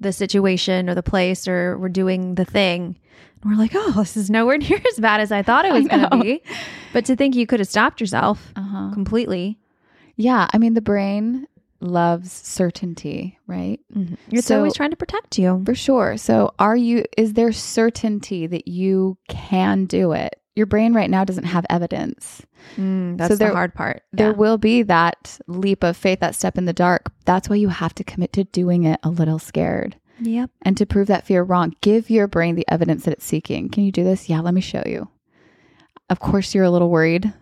the 0.00 0.12
situation 0.12 0.88
or 0.90 0.94
the 0.94 1.02
place 1.02 1.48
or 1.48 1.78
we're 1.78 1.88
doing 1.88 2.34
the 2.34 2.44
thing 2.44 2.98
and 3.42 3.50
we're 3.50 3.56
like 3.58 3.72
oh 3.74 3.92
this 3.96 4.16
is 4.16 4.28
nowhere 4.30 4.58
near 4.66 4.80
as 4.92 4.98
bad 5.00 5.20
as 5.20 5.32
I 5.32 5.42
thought 5.42 5.64
it 5.64 5.72
was 5.72 5.86
going 5.88 6.08
to 6.10 6.18
be 6.22 6.42
but 6.92 7.04
to 7.06 7.16
think 7.16 7.34
you 7.34 7.46
could 7.46 7.60
have 7.60 7.68
stopped 7.68 8.00
yourself 8.00 8.52
Uh-huh. 8.56 8.90
completely 8.92 9.58
Yeah. 10.16 10.46
I 10.52 10.58
mean, 10.58 10.74
the 10.74 10.80
brain 10.80 11.46
loves 11.80 12.32
certainty, 12.32 13.38
right? 13.46 13.78
it's 14.30 14.46
So- 14.46 14.56
always 14.58 14.74
trying 14.74 14.90
to 14.90 14.96
protect 14.96 15.38
you 15.38 15.62
For 15.66 15.74
sure. 15.74 16.16
So, 16.16 16.54
are 16.58 16.74
you, 16.76 17.04
is 17.18 17.34
there 17.34 17.52
certainty 17.52 18.46
that 18.46 18.66
you 18.66 19.18
can 19.28 19.84
do 19.84 20.12
it? 20.12 20.40
Your 20.56 20.66
brain 20.66 20.94
right 20.94 21.10
now 21.10 21.22
doesn't 21.24 21.44
have 21.44 21.66
evidence. 21.70 22.42
Mm, 22.76 23.16
that's 23.18 23.38
there- 23.38 23.48
the 23.50 23.54
hard 23.54 23.74
part 23.74 24.02
There 24.12 24.32
will 24.32 24.58
be 24.58 24.82
that 24.82 25.38
leap 25.46 25.84
of 25.84 25.96
faith, 25.96 26.20
that 26.20 26.34
step 26.34 26.56
in 26.58 26.64
the 26.64 26.72
dark. 26.72 27.12
That's 27.26 27.48
why 27.48 27.56
you 27.56 27.68
have 27.68 27.94
to 27.96 28.04
commit 28.04 28.32
to 28.32 28.44
doing 28.44 28.84
it 28.84 28.98
a 29.04 29.10
little 29.10 29.38
scared. 29.38 29.96
yep 30.18 30.50
And 30.62 30.76
to 30.78 30.86
prove 30.86 31.06
that 31.08 31.26
fear 31.26 31.42
wrong, 31.42 31.74
give 31.82 32.08
your 32.08 32.26
brain 32.26 32.54
the 32.56 32.64
evidence 32.68 33.04
that 33.04 33.12
it's 33.12 33.24
seeking. 33.24 33.68
Can 33.68 33.84
you 33.84 33.92
do 33.92 34.02
this? 34.02 34.28
Yeah, 34.30 34.40
let 34.40 34.54
me 34.54 34.62
show 34.62 34.82
you. 34.86 35.08
Of 36.08 36.20
course, 36.20 36.54
you're 36.54 36.64
a 36.64 36.70
little 36.70 36.88
worried, 36.90 37.32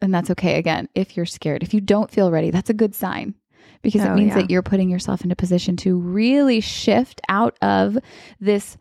and 0.00 0.14
that's 0.14 0.30
okay. 0.30 0.56
Again, 0.58 0.88
if 0.94 1.16
you're 1.16 1.26
scared, 1.26 1.62
if 1.62 1.74
you 1.74 1.80
don't 1.82 2.10
feel 2.10 2.30
ready, 2.30 2.50
that's 2.50 2.70
a 2.70 2.74
good 2.74 2.94
sign 2.94 3.34
because 3.82 4.02
it 4.02 4.08
Oh, 4.08 4.14
means 4.14 4.28
yeah. 4.28 4.36
that 4.36 4.50
you're 4.50 4.62
putting 4.62 4.88
yourself 4.88 5.24
in 5.24 5.30
a 5.30 5.36
position 5.36 5.76
to 5.78 5.98
really 5.98 6.60
shift 6.60 7.20
out 7.28 7.56
of 7.60 7.98
this 8.40 8.76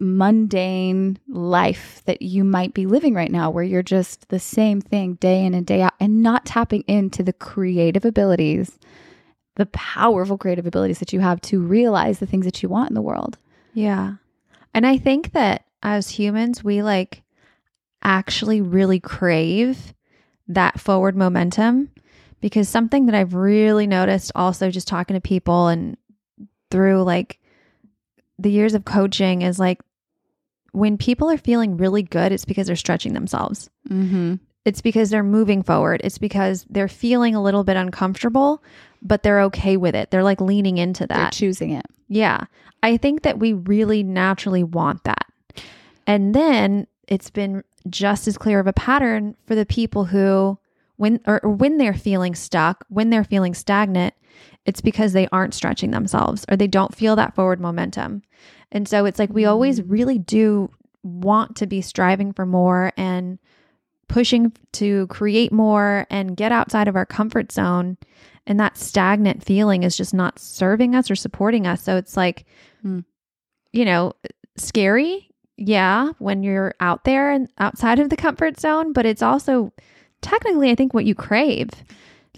mundane 0.00 1.18
life 1.28 2.02
that 2.04 2.22
you 2.22 2.44
might 2.44 2.74
be 2.74 2.86
living 2.86 3.14
right 3.14 3.30
now, 3.30 3.50
where 3.50 3.64
you're 3.64 3.82
just 3.82 4.28
the 4.28 4.38
same 4.38 4.80
thing 4.80 5.14
day 5.14 5.44
in 5.44 5.54
and 5.54 5.66
day 5.66 5.82
out 5.82 5.94
and 6.00 6.22
not 6.22 6.46
tapping 6.46 6.82
into 6.86 7.22
the 7.22 7.32
creative 7.32 8.04
abilities, 8.04 8.78
the 9.56 9.66
powerful 9.66 10.38
creative 10.38 10.66
abilities 10.66 10.98
that 10.98 11.12
you 11.12 11.20
have 11.20 11.40
to 11.40 11.60
realize 11.60 12.18
the 12.18 12.26
things 12.26 12.44
that 12.44 12.62
you 12.62 12.68
want 12.68 12.90
in 12.90 12.94
the 12.94 13.02
world. 13.02 13.38
Yeah. 13.74 14.14
And 14.74 14.86
I 14.86 14.98
think 14.98 15.32
that 15.32 15.64
as 15.82 16.10
humans, 16.10 16.62
we 16.62 16.82
like 16.82 17.22
actually 18.02 18.60
really 18.60 19.00
crave 19.00 19.94
that 20.46 20.80
forward 20.80 21.16
momentum 21.16 21.90
because 22.40 22.68
something 22.68 23.06
that 23.06 23.14
I've 23.14 23.34
really 23.34 23.86
noticed 23.86 24.32
also 24.34 24.70
just 24.70 24.88
talking 24.88 25.14
to 25.14 25.20
people 25.20 25.68
and 25.68 25.96
through 26.70 27.02
like 27.02 27.38
the 28.38 28.50
years 28.50 28.74
of 28.74 28.84
coaching 28.84 29.42
is 29.42 29.58
like 29.58 29.80
when 30.72 30.98
people 30.98 31.30
are 31.30 31.38
feeling 31.38 31.76
really 31.76 32.02
good, 32.02 32.32
it's 32.32 32.44
because 32.44 32.66
they're 32.66 32.76
stretching 32.76 33.14
themselves. 33.14 33.70
Mm-hmm. 33.88 34.36
It's 34.64 34.82
because 34.82 35.10
they're 35.10 35.22
moving 35.22 35.62
forward. 35.62 36.00
It's 36.04 36.18
because 36.18 36.66
they're 36.68 36.88
feeling 36.88 37.34
a 37.34 37.42
little 37.42 37.64
bit 37.64 37.76
uncomfortable, 37.76 38.62
but 39.00 39.22
they're 39.22 39.40
okay 39.42 39.76
with 39.76 39.94
it. 39.94 40.10
They're 40.10 40.22
like 40.24 40.40
leaning 40.40 40.78
into 40.78 41.06
They're 41.06 41.16
that. 41.16 41.32
choosing 41.32 41.70
it. 41.70 41.86
Yeah. 42.08 42.44
I 42.82 42.96
think 42.96 43.22
that 43.22 43.38
we 43.38 43.54
really 43.54 44.02
naturally 44.02 44.62
want 44.62 45.04
that. 45.04 45.26
And 46.06 46.34
then 46.34 46.86
it's 47.06 47.30
been 47.30 47.64
just 47.88 48.28
as 48.28 48.36
clear 48.36 48.60
of 48.60 48.66
a 48.66 48.72
pattern 48.72 49.36
for 49.46 49.54
the 49.54 49.66
people 49.66 50.04
who 50.04 50.58
when 50.96 51.20
or, 51.26 51.40
or 51.42 51.50
when 51.50 51.78
they're 51.78 51.94
feeling 51.94 52.34
stuck, 52.34 52.84
when 52.88 53.10
they're 53.10 53.24
feeling 53.24 53.54
stagnant, 53.54 54.14
it's 54.66 54.80
because 54.80 55.12
they 55.12 55.28
aren't 55.32 55.54
stretching 55.54 55.92
themselves 55.92 56.44
or 56.50 56.56
they 56.56 56.66
don't 56.66 56.94
feel 56.94 57.16
that 57.16 57.34
forward 57.34 57.60
momentum. 57.60 58.22
And 58.72 58.86
so 58.88 59.04
it's 59.04 59.18
like 59.18 59.30
we 59.32 59.44
always 59.46 59.82
really 59.82 60.18
do 60.18 60.70
want 61.02 61.56
to 61.56 61.66
be 61.66 61.80
striving 61.80 62.32
for 62.32 62.44
more 62.44 62.92
and 62.96 63.38
pushing 64.08 64.52
to 64.72 65.06
create 65.08 65.52
more 65.52 66.06
and 66.10 66.36
get 66.36 66.52
outside 66.52 66.88
of 66.88 66.96
our 66.96 67.06
comfort 67.06 67.52
zone. 67.52 67.96
And 68.46 68.58
that 68.60 68.78
stagnant 68.78 69.44
feeling 69.44 69.82
is 69.82 69.96
just 69.96 70.14
not 70.14 70.38
serving 70.38 70.94
us 70.94 71.10
or 71.10 71.16
supporting 71.16 71.66
us. 71.66 71.82
So 71.82 71.96
it's 71.96 72.16
like, 72.16 72.44
Hmm. 72.82 73.00
you 73.72 73.84
know, 73.84 74.12
scary. 74.56 75.30
Yeah, 75.56 76.12
when 76.18 76.42
you're 76.42 76.74
out 76.80 77.04
there 77.04 77.30
and 77.32 77.48
outside 77.58 77.98
of 77.98 78.10
the 78.10 78.16
comfort 78.16 78.60
zone, 78.60 78.92
but 78.92 79.04
it's 79.04 79.22
also 79.22 79.72
technically, 80.22 80.70
I 80.70 80.74
think, 80.74 80.94
what 80.94 81.04
you 81.04 81.14
crave. 81.14 81.68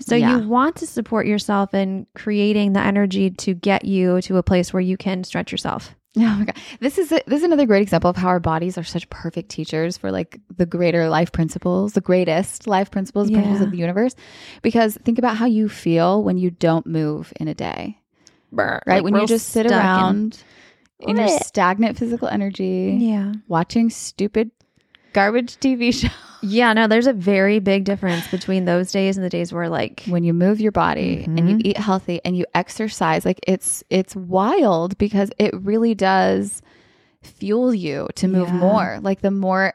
So 0.00 0.16
Yeah. 0.16 0.38
you 0.38 0.48
want 0.48 0.76
to 0.76 0.86
support 0.86 1.26
yourself 1.26 1.74
in 1.74 2.06
creating 2.14 2.72
the 2.72 2.80
energy 2.80 3.30
to 3.30 3.52
get 3.54 3.84
you 3.84 4.20
to 4.22 4.38
a 4.38 4.42
place 4.42 4.72
where 4.72 4.80
you 4.80 4.96
can 4.96 5.22
stretch 5.24 5.52
yourself. 5.52 5.94
Oh 6.16 6.36
my 6.38 6.44
god, 6.44 6.56
this 6.80 6.98
is 6.98 7.12
a, 7.12 7.20
this 7.26 7.38
is 7.38 7.44
another 7.44 7.66
great 7.66 7.82
example 7.82 8.10
of 8.10 8.16
how 8.16 8.28
our 8.28 8.40
bodies 8.40 8.76
are 8.76 8.82
such 8.82 9.08
perfect 9.10 9.48
teachers 9.48 9.96
for 9.96 10.10
like 10.10 10.40
the 10.56 10.66
greater 10.66 11.08
life 11.08 11.30
principles, 11.30 11.92
the 11.92 12.00
greatest 12.00 12.66
life 12.66 12.90
principles, 12.90 13.30
principles 13.30 13.60
of 13.60 13.70
the 13.70 13.78
universe. 13.78 14.16
Because 14.60 14.96
think 15.04 15.18
about 15.18 15.36
how 15.36 15.46
you 15.46 15.68
feel 15.68 16.22
when 16.24 16.36
you 16.36 16.50
don't 16.50 16.84
move 16.86 17.32
in 17.36 17.46
a 17.46 17.54
day, 17.54 18.00
right? 18.86 18.96
Like 18.96 19.04
when 19.04 19.14
you 19.14 19.26
just 19.28 19.50
sit 19.50 19.66
stuck 19.66 19.72
in- 19.72 19.78
around 19.78 20.42
in 20.98 21.16
your 21.16 21.28
stagnant 21.46 21.96
physical 21.96 22.26
energy, 22.28 22.98
Yeah. 23.00 23.32
watching 23.46 23.88
stupid 23.88 24.50
garbage 25.12 25.56
TV 25.58 25.92
show. 25.92 26.08
Yeah, 26.42 26.72
no, 26.72 26.86
there's 26.86 27.06
a 27.06 27.12
very 27.12 27.58
big 27.58 27.84
difference 27.84 28.26
between 28.26 28.64
those 28.64 28.90
days 28.92 29.18
and 29.18 29.24
the 29.24 29.28
days 29.28 29.52
where 29.52 29.68
like 29.68 30.02
when 30.06 30.24
you 30.24 30.32
move 30.32 30.58
your 30.60 30.72
body 30.72 31.24
and 31.36 31.48
you 31.50 31.56
Mhm. 31.56 31.60
eat 31.66 31.76
healthy 31.76 32.20
and 32.24 32.34
you 32.36 32.46
exercise 32.54 33.26
like 33.26 33.40
it's 33.46 33.84
it's 33.90 34.16
wild 34.16 34.96
because 34.96 35.30
it 35.38 35.52
really 35.60 35.94
does 35.94 36.62
fuel 37.22 37.74
you 37.74 38.08
to 38.14 38.26
move 38.26 38.48
Yeah. 38.48 38.54
more. 38.54 38.98
Like 39.02 39.20
the 39.20 39.30
more 39.30 39.74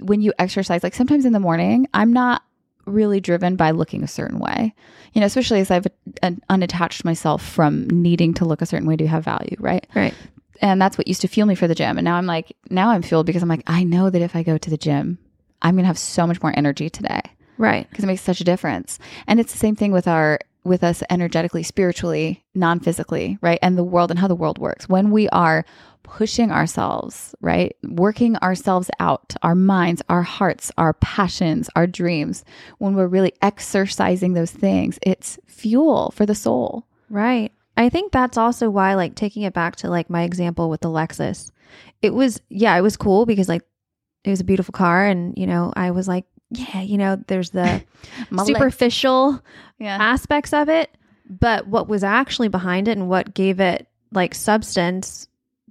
when 0.00 0.20
you 0.20 0.32
exercise, 0.38 0.82
like 0.82 0.94
sometimes 0.94 1.24
in 1.24 1.32
the 1.32 1.40
morning, 1.40 1.86
I'm 1.94 2.12
not 2.12 2.42
really 2.84 3.20
driven 3.20 3.56
by 3.56 3.70
looking 3.70 4.02
a 4.02 4.08
certain 4.08 4.38
way. 4.38 4.74
You 5.14 5.20
know, 5.20 5.26
especially 5.26 5.60
as 5.60 5.70
I've 5.70 5.86
uh, 6.22 6.32
unattached 6.50 7.04
myself 7.04 7.42
from 7.42 7.88
needing 7.88 8.34
to 8.34 8.44
look 8.44 8.60
a 8.60 8.66
certain 8.66 8.86
way 8.86 8.96
to 8.96 9.06
have 9.06 9.24
value, 9.24 9.56
right? 9.60 9.86
Right. 9.94 10.14
And 10.62 10.80
that's 10.80 10.96
what 10.96 11.08
used 11.08 11.20
to 11.22 11.28
fuel 11.28 11.46
me 11.46 11.54
for 11.56 11.68
the 11.68 11.74
gym. 11.74 11.98
And 11.98 12.04
now 12.04 12.16
I'm 12.16 12.26
like, 12.26 12.56
now 12.70 12.90
I'm 12.90 13.02
fueled 13.02 13.26
because 13.26 13.42
I'm 13.42 13.48
like, 13.48 13.64
I 13.66 13.82
know 13.84 14.08
that 14.08 14.22
if 14.22 14.34
I 14.36 14.42
go 14.42 14.56
to 14.56 14.70
the 14.70 14.76
gym, 14.78 15.18
I'm 15.60 15.74
going 15.74 15.82
to 15.82 15.88
have 15.88 15.98
so 15.98 16.26
much 16.26 16.40
more 16.42 16.52
energy 16.56 16.88
today 16.88 17.20
Right. 17.58 17.88
because 17.90 18.04
it 18.04 18.06
makes 18.06 18.22
such 18.22 18.40
a 18.40 18.44
difference. 18.44 18.98
And 19.26 19.38
it's 19.40 19.52
the 19.52 19.58
same 19.58 19.76
thing 19.76 19.92
with 19.92 20.08
our 20.08 20.38
with 20.64 20.84
us 20.84 21.02
energetically, 21.10 21.64
spiritually, 21.64 22.44
non-physically, 22.54 23.36
right? 23.40 23.58
And 23.62 23.76
the 23.76 23.82
world 23.82 24.10
and 24.12 24.20
how 24.20 24.28
the 24.28 24.36
world 24.36 24.58
works. 24.58 24.88
When 24.88 25.10
we 25.10 25.28
are 25.30 25.64
pushing 26.04 26.52
ourselves, 26.52 27.34
right? 27.40 27.74
Working 27.82 28.36
ourselves 28.36 28.88
out, 29.00 29.34
our 29.42 29.56
minds, 29.56 30.02
our 30.08 30.22
hearts, 30.22 30.70
our 30.78 30.92
passions, 30.94 31.68
our 31.74 31.88
dreams, 31.88 32.44
when 32.78 32.94
we're 32.94 33.08
really 33.08 33.32
exercising 33.42 34.34
those 34.34 34.52
things, 34.52 35.00
it's 35.02 35.36
fuel 35.46 36.12
for 36.14 36.26
the 36.26 36.34
soul. 36.36 36.86
Right. 37.10 37.50
I 37.76 37.88
think 37.88 38.12
that's 38.12 38.36
also 38.36 38.68
why, 38.70 38.94
like, 38.94 39.14
taking 39.14 39.42
it 39.42 39.54
back 39.54 39.76
to 39.76 39.88
like 39.90 40.10
my 40.10 40.22
example 40.22 40.68
with 40.68 40.82
the 40.82 40.88
Lexus, 40.88 41.50
it 42.02 42.12
was, 42.14 42.40
yeah, 42.48 42.76
it 42.76 42.82
was 42.82 42.96
cool 42.96 43.26
because 43.26 43.48
like 43.48 43.62
it 44.24 44.30
was 44.30 44.40
a 44.40 44.44
beautiful 44.44 44.72
car. 44.72 45.06
And, 45.06 45.36
you 45.36 45.46
know, 45.46 45.72
I 45.74 45.90
was 45.90 46.06
like, 46.06 46.26
yeah, 46.50 46.82
you 46.82 46.98
know, 46.98 47.16
there's 47.28 47.50
the 47.50 47.82
superficial 48.44 49.42
Yeah. 49.78 49.96
aspects 50.00 50.52
of 50.52 50.68
it. 50.68 50.90
But 51.28 51.66
what 51.66 51.88
was 51.88 52.04
actually 52.04 52.48
behind 52.48 52.88
it 52.88 52.98
and 52.98 53.08
what 53.08 53.32
gave 53.34 53.58
it 53.58 53.86
like 54.12 54.34
substance 54.34 55.28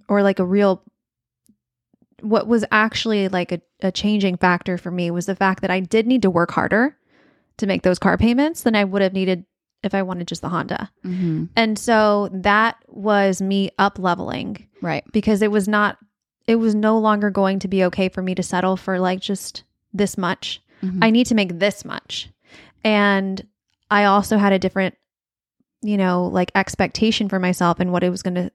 or 0.10 0.24
like 0.24 0.40
a 0.40 0.46
real, 0.46 0.82
what 2.22 2.48
was 2.48 2.66
actually 2.72 3.28
like 3.28 3.52
a, 3.52 3.62
a 3.82 3.92
changing 3.92 4.38
factor 4.38 4.78
for 4.78 4.90
me 4.92 5.12
was 5.12 5.26
the 5.28 5.36
fact 5.36 5.62
that 5.62 5.72
I 5.72 5.80
did 5.80 6.08
need 6.08 6.24
to 6.24 6.30
work 6.30 6.52
harder 6.52 6.98
to 7.58 7.68
make 7.68 7.84
those 7.84 8.00
car 8.00 8.18
payments 8.18 8.64
than 8.64 8.76
I 8.76 8.84
would 8.84 9.02
have 9.02 9.14
needed 9.14 9.46
if 9.84 9.94
I 9.96 10.02
wanted 10.04 10.28
just 10.28 10.42
the 10.42 10.50
Honda. 10.50 10.92
Mhm. 11.04 11.50
And 11.56 11.78
so 11.78 12.30
that 12.34 12.76
was 12.88 13.42
me 13.42 13.70
up 13.80 13.98
leveling 13.98 14.68
Right. 14.82 15.04
because 15.12 15.42
it 15.42 15.52
was 15.52 15.68
not, 15.68 15.98
it 16.48 16.56
was 16.58 16.76
no 16.76 16.98
longer 17.00 17.30
going 17.32 17.60
to 17.60 17.68
be 17.68 17.84
okay 17.86 18.10
for 18.10 18.22
me 18.22 18.36
to 18.36 18.44
settle 18.44 18.78
for 18.78 19.00
like 19.00 19.20
just 19.22 19.64
this 19.94 20.18
much. 20.18 20.62
Mhm. 20.84 21.00
I 21.02 21.10
need 21.10 21.26
to 21.28 21.36
make 21.36 21.60
this 21.60 21.84
much. 21.84 22.30
And 22.84 23.46
I 23.90 24.06
also 24.06 24.38
had 24.38 24.54
a 24.54 24.60
different, 24.60 24.96
you 25.82 25.98
know, 25.98 26.26
like 26.28 26.52
expectation 26.56 27.28
for 27.28 27.40
myself 27.40 27.80
and 27.80 27.92
what 27.92 28.04
it 28.04 28.10
was 28.10 28.22
going 28.22 28.36
to 28.36 28.52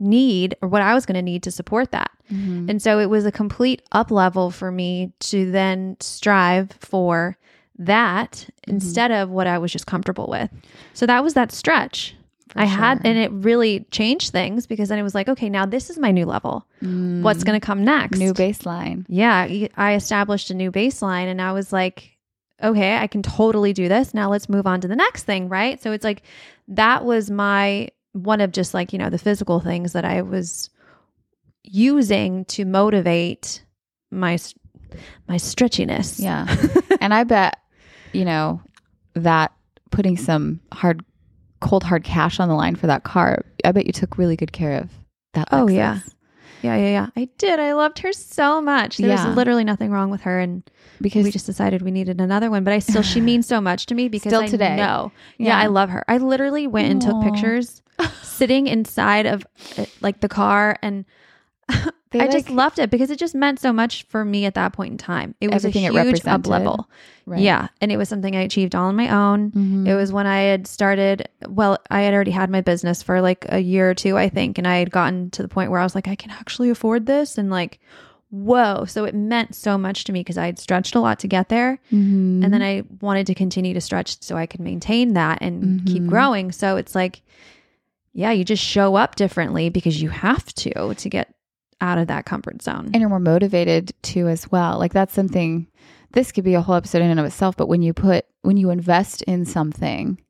need 0.00 0.56
or 0.60 0.68
what 0.68 0.82
I 0.82 0.94
was 0.94 1.06
going 1.06 1.14
to 1.14 1.22
need 1.22 1.42
to 1.44 1.50
support 1.50 1.92
that. 1.92 2.10
Mhm. 2.30 2.68
And 2.68 2.82
so 2.82 2.98
it 2.98 3.06
was 3.08 3.24
a 3.24 3.32
complete 3.32 3.82
up 3.92 4.10
level 4.10 4.50
for 4.50 4.70
me 4.72 5.12
to 5.20 5.50
then 5.50 5.96
strive 6.00 6.72
for 6.80 7.36
that 7.78 8.48
instead 8.68 9.10
of 9.10 9.30
what 9.30 9.46
I 9.46 9.58
was 9.58 9.72
just 9.72 9.86
comfortable 9.86 10.26
with. 10.28 10.50
So 10.92 11.06
that 11.06 11.22
was 11.24 11.34
that 11.34 11.50
stretch. 11.52 12.14
For 12.50 12.60
I 12.60 12.64
had, 12.66 13.00
and 13.04 13.18
it 13.18 13.32
really 13.32 13.80
changed 13.90 14.30
things 14.30 14.66
because 14.66 14.88
then 14.90 14.98
it 14.98 15.02
was 15.02 15.14
like, 15.14 15.28
okay, 15.28 15.48
now 15.48 15.66
this 15.66 15.90
is 15.90 15.98
my 15.98 16.10
new 16.12 16.26
level. 16.26 16.66
What's 16.80 17.42
Mm. 17.42 17.46
going 17.46 17.60
to 17.60 17.66
come 17.66 17.84
next? 17.84 18.18
new 18.18 18.32
baseline? 18.34 19.06
yeah, 19.08 19.66
I 19.76 19.94
established 19.94 20.50
a 20.50 20.54
new 20.54 20.70
baseline 20.70 21.26
and 21.26 21.40
I 21.42 21.52
was 21.52 21.72
like, 21.72 22.10
okay, 22.62 22.96
I 22.96 23.06
can 23.08 23.22
totally 23.22 23.72
do 23.72 23.88
this. 23.88 24.14
Now 24.14 24.30
let's 24.30 24.48
move 24.48 24.66
on 24.66 24.80
to 24.82 24.88
the 24.88 24.94
next 24.96 25.24
thing, 25.24 25.48
right? 25.48 25.82
So 25.82 25.90
it's 25.92 26.04
like 26.04 26.22
that 26.68 27.04
was 27.04 27.30
my 27.30 27.88
one 28.12 28.40
of 28.40 28.52
just 28.52 28.74
like, 28.74 28.92
you 28.92 28.98
know, 29.00 29.10
the 29.10 29.18
physical 29.18 29.58
things 29.58 29.92
that 29.94 30.04
I 30.04 30.22
was 30.22 30.70
using 31.62 32.44
to 32.46 32.64
motivate 32.64 33.64
my 34.10 34.38
my 35.26 35.36
stretchiness. 35.36 36.20
Yeah. 36.20 36.46
and 37.00 37.12
I 37.12 37.24
bet, 37.24 37.58
you 38.14 38.24
know, 38.24 38.60
that 39.14 39.52
putting 39.90 40.16
some 40.16 40.60
hard, 40.72 41.04
cold, 41.60 41.84
hard 41.84 42.04
cash 42.04 42.40
on 42.40 42.48
the 42.48 42.54
line 42.54 42.76
for 42.76 42.86
that 42.86 43.04
car, 43.04 43.44
I 43.64 43.72
bet 43.72 43.86
you 43.86 43.92
took 43.92 44.18
really 44.18 44.36
good 44.36 44.52
care 44.52 44.78
of 44.80 44.90
that. 45.34 45.48
Oh, 45.52 45.66
Lexus. 45.66 45.74
yeah. 45.74 45.98
Yeah, 46.62 46.76
yeah, 46.76 46.88
yeah. 46.88 47.06
I 47.14 47.28
did. 47.36 47.60
I 47.60 47.74
loved 47.74 47.98
her 47.98 48.12
so 48.14 48.60
much. 48.62 48.96
There 48.96 49.08
Yeah. 49.08 49.26
was 49.28 49.36
literally 49.36 49.64
nothing 49.64 49.90
wrong 49.90 50.10
with 50.10 50.22
her 50.22 50.40
and 50.40 50.62
Because 51.00 51.22
we 51.22 51.30
just 51.30 51.44
decided 51.44 51.82
we 51.82 51.90
needed 51.90 52.22
another 52.22 52.50
one, 52.50 52.64
but 52.64 52.72
I 52.72 52.78
still 52.78 53.02
she 53.02 53.20
means 53.30 53.46
so 53.46 53.60
much 53.60 53.84
to 53.86 53.94
me 53.94 54.08
because 54.08 54.30
Still 54.30 54.40
I 54.42 54.46
today. 54.46 54.76
no, 54.76 55.12
Yeah. 55.36 55.48
Yeah. 55.48 55.58
I 55.58 55.66
love 55.66 55.90
her. 55.90 56.02
I 56.08 56.16
literally 56.16 56.66
went 56.66 56.90
and 56.90 57.02
took 57.02 57.20
pictures 57.22 57.82
sitting 58.22 58.66
inside 58.66 59.26
of 59.26 59.46
uh, 59.76 59.84
like 60.00 60.20
the 60.20 60.28
car 60.28 60.78
and 60.80 61.04
They, 62.14 62.20
I 62.20 62.28
just 62.28 62.48
loved 62.48 62.78
it 62.78 62.90
because 62.90 63.10
it 63.10 63.18
just 63.18 63.34
meant 63.34 63.58
so 63.58 63.72
much 63.72 64.04
for 64.04 64.24
me 64.24 64.44
at 64.46 64.54
that 64.54 64.72
point 64.72 64.92
in 64.92 64.98
time. 64.98 65.34
It 65.40 65.52
was 65.52 65.64
a 65.64 65.68
huge 65.70 66.24
up 66.26 66.46
level. 66.46 66.88
Right. 67.26 67.40
Yeah, 67.40 67.66
and 67.80 67.90
it 67.90 67.96
was 67.96 68.08
something 68.08 68.36
I 68.36 68.42
achieved 68.42 68.74
all 68.76 68.86
on 68.86 68.94
my 68.94 69.08
own. 69.08 69.50
Mhm. 69.50 69.88
It 69.88 69.96
was 69.96 70.12
when 70.12 70.26
I 70.26 70.42
had 70.42 70.68
started, 70.68 71.28
well, 71.48 71.78
I 71.90 72.02
had 72.02 72.14
already 72.14 72.30
had 72.30 72.50
my 72.50 72.60
business 72.60 73.02
for 73.02 73.20
like 73.20 73.46
a 73.48 73.58
year 73.58 73.90
or 73.90 73.94
two, 73.94 74.16
I 74.16 74.28
think. 74.28 74.58
And 74.58 74.66
I 74.68 74.76
had 74.76 74.92
gotten 74.92 75.30
to 75.30 75.42
the 75.42 75.48
point 75.48 75.72
where 75.72 75.80
I 75.80 75.82
was 75.82 75.96
like, 75.96 76.06
I 76.06 76.14
can 76.14 76.30
actually 76.30 76.70
afford 76.70 77.06
this. 77.06 77.36
And 77.36 77.50
like, 77.50 77.80
whoa. 78.30 78.84
So 78.84 79.04
it 79.04 79.14
meant 79.14 79.56
so 79.56 79.76
much 79.76 80.04
to 80.04 80.12
me 80.12 80.20
because 80.20 80.38
I 80.38 80.46
had 80.46 80.58
stretched 80.60 80.94
a 80.94 81.00
lot 81.00 81.18
to 81.20 81.26
get 81.28 81.48
there. 81.48 81.80
Mhm. 81.92 82.44
And 82.44 82.54
then 82.54 82.62
I 82.62 82.84
wanted 83.00 83.26
to 83.26 83.34
continue 83.34 83.74
to 83.74 83.80
stretch 83.80 84.22
so 84.22 84.36
I 84.36 84.46
could 84.46 84.60
maintain 84.60 85.14
that 85.14 85.38
and 85.40 85.84
keep 85.86 86.04
Mhm. 86.04 86.08
growing. 86.08 86.52
So 86.52 86.76
it's 86.76 86.94
like, 86.94 87.22
yeah, 88.12 88.30
you 88.30 88.44
just 88.44 88.62
show 88.62 88.94
up 88.94 89.16
differently 89.16 89.68
because 89.70 90.00
you 90.00 90.08
have 90.10 90.52
to 90.54 90.94
to 90.94 91.08
get 91.08 91.33
out 91.80 91.98
of 91.98 92.08
that 92.08 92.24
comfort 92.24 92.62
zone. 92.62 92.90
and 92.92 92.96
you're 93.00 93.08
more 93.08 93.18
motivated 93.20 93.92
to 94.02 94.28
as 94.28 94.50
well. 94.50 94.78
Like 94.78 94.92
that's 94.92 95.14
something 95.14 95.66
this 96.12 96.30
could 96.32 96.44
be 96.44 96.54
a 96.54 96.60
whole 96.60 96.76
episode 96.76 97.02
in 97.02 97.10
and 97.10 97.18
of 97.20 97.26
itself, 97.26 97.56
but 97.56 97.66
when 97.68 97.82
you 97.82 97.92
put 97.92 98.24
when 98.42 98.56
you 98.56 98.70
invest 98.70 99.22
in 99.22 99.44
something, 99.44 100.20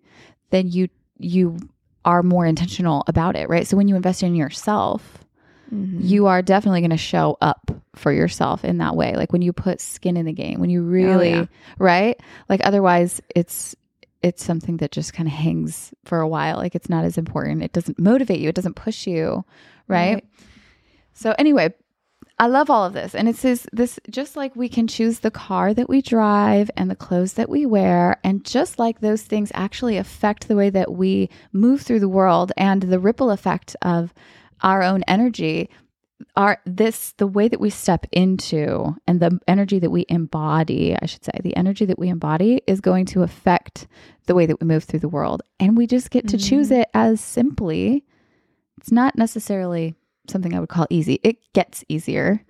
then 0.51 0.69
you 0.69 0.89
you 1.19 1.59
are 2.05 2.23
more 2.23 2.45
intentional 2.47 3.05
about 3.07 3.37
it, 3.37 3.49
right? 3.49 3.67
So 3.67 3.77
when 3.77 3.89
you 3.89 3.97
invest 3.97 4.23
in 4.23 4.35
yourself, 4.35 5.25
Mhm. 5.73 5.99
you 6.03 6.27
are 6.27 6.43
definitely 6.43 6.81
going 6.83 6.91
to 6.91 6.97
show 6.99 7.39
up 7.41 7.71
for 7.95 8.13
yourself 8.13 8.65
in 8.65 8.79
that 8.79 8.95
way. 8.97 9.15
Like 9.17 9.33
when 9.33 9.41
you 9.43 9.53
put 9.55 9.81
skin 9.81 10.17
in 10.19 10.27
the 10.27 10.33
game, 10.33 10.61
when 10.61 10.69
you 10.71 10.83
really, 10.83 11.31
yeah. 11.31 11.47
right? 11.79 12.21
Like 12.49 12.61
otherwise 12.65 13.21
it's 13.35 13.75
it's 14.23 14.43
something 14.43 14.79
that 14.79 14.91
just 14.91 15.13
kind 15.13 15.27
of 15.29 15.35
hangs 15.35 15.93
for 16.07 16.21
a 16.21 16.29
while. 16.29 16.57
Like 16.57 16.75
it's 16.75 16.89
not 16.89 17.05
as 17.05 17.19
important. 17.19 17.63
It 17.63 17.73
doesn't 17.73 17.99
motivate 17.99 18.41
you. 18.41 18.49
It 18.49 18.55
doesn't 18.55 18.75
push 18.77 19.07
you, 19.07 19.45
right? 19.87 20.15
Right. 20.15 20.25
So 21.15 21.35
anyway, 21.39 21.73
I 22.39 22.49
love 22.49 22.69
all 22.69 22.85
of 22.85 22.93
this. 22.93 23.15
And 23.15 23.29
it's 23.29 23.43
this, 23.43 23.67
this 23.73 23.99
just 24.11 24.37
like 24.37 24.57
we 24.57 24.69
can 24.69 24.89
choose 24.89 25.21
the 25.21 25.31
car 25.31 25.73
that 25.73 25.89
we 25.89 26.03
drive 26.03 26.71
and 26.77 26.91
the 26.91 26.97
clothes 26.97 27.35
that 27.35 27.49
we 27.49 27.65
wear. 27.65 28.19
And 28.25 28.45
just 28.45 28.79
like 28.79 29.01
those 29.01 29.23
things 29.23 29.53
actually 29.55 29.97
affect 29.97 30.49
the 30.49 30.57
way 30.57 30.69
that 30.71 30.93
we 30.93 31.31
move 31.53 31.83
through 31.83 32.01
the 32.01 32.09
world 32.09 32.53
and 32.57 32.83
the 32.83 32.99
ripple 32.99 33.31
effect 33.31 33.77
of 33.83 34.13
our 34.63 34.83
own 34.83 35.05
energy 35.07 35.71
are 36.37 36.61
this 36.65 37.13
the 37.19 37.27
way 37.27 37.49
that 37.49 37.61
we 37.61 37.71
step 37.71 38.07
into 38.13 38.95
and 39.07 39.21
the 39.21 39.39
energy 39.47 39.79
that 39.79 39.91
we 39.91 40.07
embody 40.09 40.97
i 41.03 41.07
should 41.07 41.25
say 41.25 41.33
the 41.43 41.57
energy 41.57 41.85
that 41.85 41.99
we 41.99 42.09
embody 42.09 42.63
is 42.69 42.81
going 42.81 43.05
to 43.05 43.23
affect 43.23 43.89
the 44.27 44.35
way 44.35 44.47
that 44.47 44.61
we 44.61 44.67
move 44.67 44.85
through 44.85 45.01
the 45.01 45.09
world 45.09 45.43
and 45.59 45.77
we 45.77 45.87
just 45.87 46.11
get 46.11 46.27
to 46.27 46.39
choose 46.39 46.71
mm-hmm. 46.71 46.83
it 46.83 46.89
as 46.95 47.21
simply 47.21 48.05
it's 48.79 48.93
not 48.93 49.19
necessarily 49.19 49.95
something 50.29 50.55
i 50.55 50.61
would 50.61 50.69
call 50.69 50.87
easy. 50.91 51.21
It 51.23 51.37
gets 51.53 51.85
easier. 51.89 52.43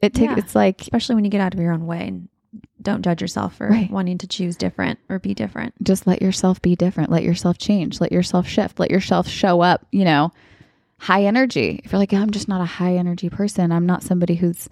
It 0.00 0.14
takes 0.14 0.32
Yeah. 0.32 0.38
it's 0.38 0.54
like 0.54 0.80
Especially 0.80 1.14
when 1.14 1.24
you 1.24 1.30
get 1.30 1.40
out 1.40 1.54
of 1.54 1.60
your 1.60 1.72
own 1.72 1.86
way 1.86 2.08
and 2.08 2.28
don't 2.82 3.02
judge 3.02 3.20
yourself 3.22 3.56
for 3.56 3.68
Right. 3.68 3.90
wanting 3.90 4.18
to 4.18 4.26
choose 4.26 4.56
different 4.56 4.98
or 5.08 5.18
be 5.18 5.32
different. 5.34 5.74
just 5.82 6.06
let 6.06 6.20
yourself 6.20 6.60
be 6.60 6.74
different. 6.76 7.10
Let 7.10 7.22
yourself 7.22 7.56
change. 7.58 8.00
Let 8.00 8.12
yourself 8.12 8.46
shift. 8.48 8.78
Let 8.80 8.90
yourself 8.90 9.28
show 9.28 9.60
up 9.60 9.86
you 9.92 10.04
know 10.04 10.32
high 10.98 11.24
energy. 11.24 11.80
If 11.84 11.92
you're 11.92 11.98
like 11.98 12.12
i'm 12.12 12.30
just 12.30 12.48
not 12.48 12.60
a 12.60 12.64
high 12.64 12.96
energy 12.96 13.28
person. 13.30 13.72
I'm 13.72 13.86
not 13.86 14.02
somebody 14.02 14.34
who's 14.36 14.68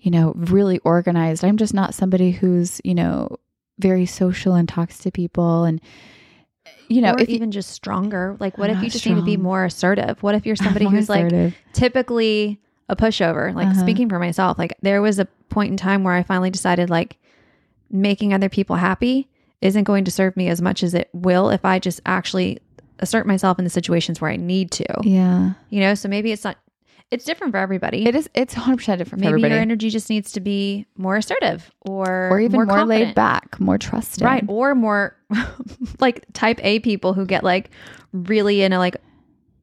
you 0.00 0.10
know 0.10 0.32
really 0.36 0.78
organized. 0.80 1.44
I'm 1.44 1.56
just 1.56 1.74
not 1.74 1.94
somebody 1.94 2.32
who's 2.32 2.80
you 2.84 2.94
know 2.94 3.36
very 3.78 4.04
social 4.06 4.54
and 4.54 4.68
talks 4.68 4.98
to 4.98 5.10
people 5.10 5.64
and 5.64 5.80
you 6.92 7.00
know 7.00 7.12
or 7.12 7.20
if 7.20 7.28
you- 7.28 7.34
even 7.36 7.50
just 7.50 7.70
stronger. 7.70 8.36
Like, 8.38 8.58
what 8.58 8.70
if 8.70 8.82
you 8.82 8.90
just 8.90 9.06
need 9.06 9.14
to 9.16 9.22
be 9.22 9.36
more 9.36 9.64
assertive? 9.64 10.22
What 10.22 10.34
if 10.34 10.46
you're 10.46 10.56
somebody 10.56 10.86
who's 10.88 11.08
like 11.08 11.30
typically 11.72 12.60
a 12.88 12.96
pushover? 12.96 13.54
Like, 13.54 13.68
Uh-huh. 13.68 13.80
speaking 13.80 14.08
for 14.08 14.18
myself, 14.18 14.58
like, 14.58 14.74
there 14.82 15.02
was 15.02 15.18
a 15.18 15.24
point 15.48 15.70
in 15.70 15.76
time 15.76 16.04
where 16.04 16.14
I 16.14 16.22
finally 16.22 16.50
decided, 16.50 16.90
like, 16.90 17.18
making 17.90 18.32
other 18.32 18.48
people 18.48 18.76
happy 18.76 19.28
isn't 19.60 19.84
going 19.84 20.04
to 20.04 20.10
serve 20.10 20.36
me 20.36 20.48
as 20.48 20.60
much 20.62 20.82
as 20.82 20.94
it 20.94 21.08
will 21.12 21.50
if 21.50 21.64
I 21.64 21.78
just 21.78 22.00
actually 22.06 22.58
assert 22.98 23.26
myself 23.26 23.58
in 23.58 23.64
the 23.64 23.70
situations 23.70 24.20
where 24.20 24.30
I 24.30 24.36
need 24.36 24.70
to. 24.72 24.84
yeah 25.02 25.52
You 25.70 25.80
know, 25.80 25.94
so 25.94 26.08
maybe 26.08 26.32
it's 26.32 26.44
not, 26.44 26.56
it's 27.12 27.24
different 27.24 27.52
for 27.52 27.58
everybody. 27.58 28.06
it 28.06 28.14
is 28.16 28.28
it's 28.34 28.54
100% 28.54 28.76
different 28.76 29.08
for 29.08 29.16
maybe 29.16 29.26
everybody 29.28 29.54
your 29.54 29.60
energy 29.62 29.90
just 29.90 30.08
needs 30.10 30.32
to 30.32 30.40
be 30.40 30.86
more 30.96 31.16
assertive 31.16 31.70
or 31.82 32.28
or 32.30 32.40
even 32.40 32.64
more, 32.66 32.84
laid 32.84 33.14
back 33.14 33.60
more 33.60 33.78
trusting 33.78 34.24
Right. 34.26 34.44
Or 34.48 34.74
more 34.74 35.16
like 36.00 36.24
type 36.32 36.58
A 36.64 36.80
people 36.80 37.12
who 37.14 37.26
get 37.26 37.44
like 37.44 37.70
really 38.12 38.62
in 38.62 38.72
a 38.72 38.78
like, 38.78 38.96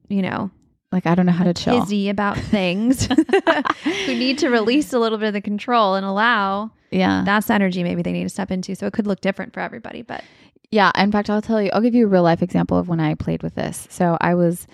you 0.08 0.22
know, 0.22 0.50
like 0.92 1.06
I 1.06 1.14
don't 1.14 1.26
know 1.26 1.32
how 1.32 1.44
to 1.44 1.54
chill. 1.54 1.80
Busy 1.80 2.08
about 2.08 2.36
things 2.56 3.06
who 3.84 4.14
need 4.14 4.38
to 4.38 4.48
release 4.48 4.92
a 4.92 4.98
little 4.98 5.18
bit 5.18 5.28
of 5.28 5.34
the 5.34 5.40
control 5.40 5.94
and 5.94 6.04
allow 6.06 6.70
Yeah. 6.90 7.22
that's 7.24 7.46
the 7.48 7.54
energy 7.54 7.82
maybe 7.82 8.02
they 8.02 8.12
need 8.12 8.24
to 8.24 8.28
step 8.28 8.50
into. 8.50 8.74
So 8.74 8.86
it 8.86 8.92
could 8.92 9.06
look 9.06 9.20
different 9.20 9.52
for 9.54 9.60
everybody, 9.60 10.02
but 10.02 10.22
Yeah, 10.70 10.90
in 10.96 11.10
fact, 11.12 11.30
I'll 11.30 11.42
tell 11.42 11.60
you, 11.62 11.70
I'll 11.72 11.80
give 11.80 11.94
you 11.94 12.06
a 12.06 12.08
real 12.08 12.22
life 12.22 12.42
example 12.42 12.78
of 12.78 12.88
when 12.88 13.00
I 13.00 13.14
played 13.14 13.42
with 13.42 13.54
this. 13.56 13.86
So 13.90 14.16
I 14.20 14.34
was, 14.34 14.66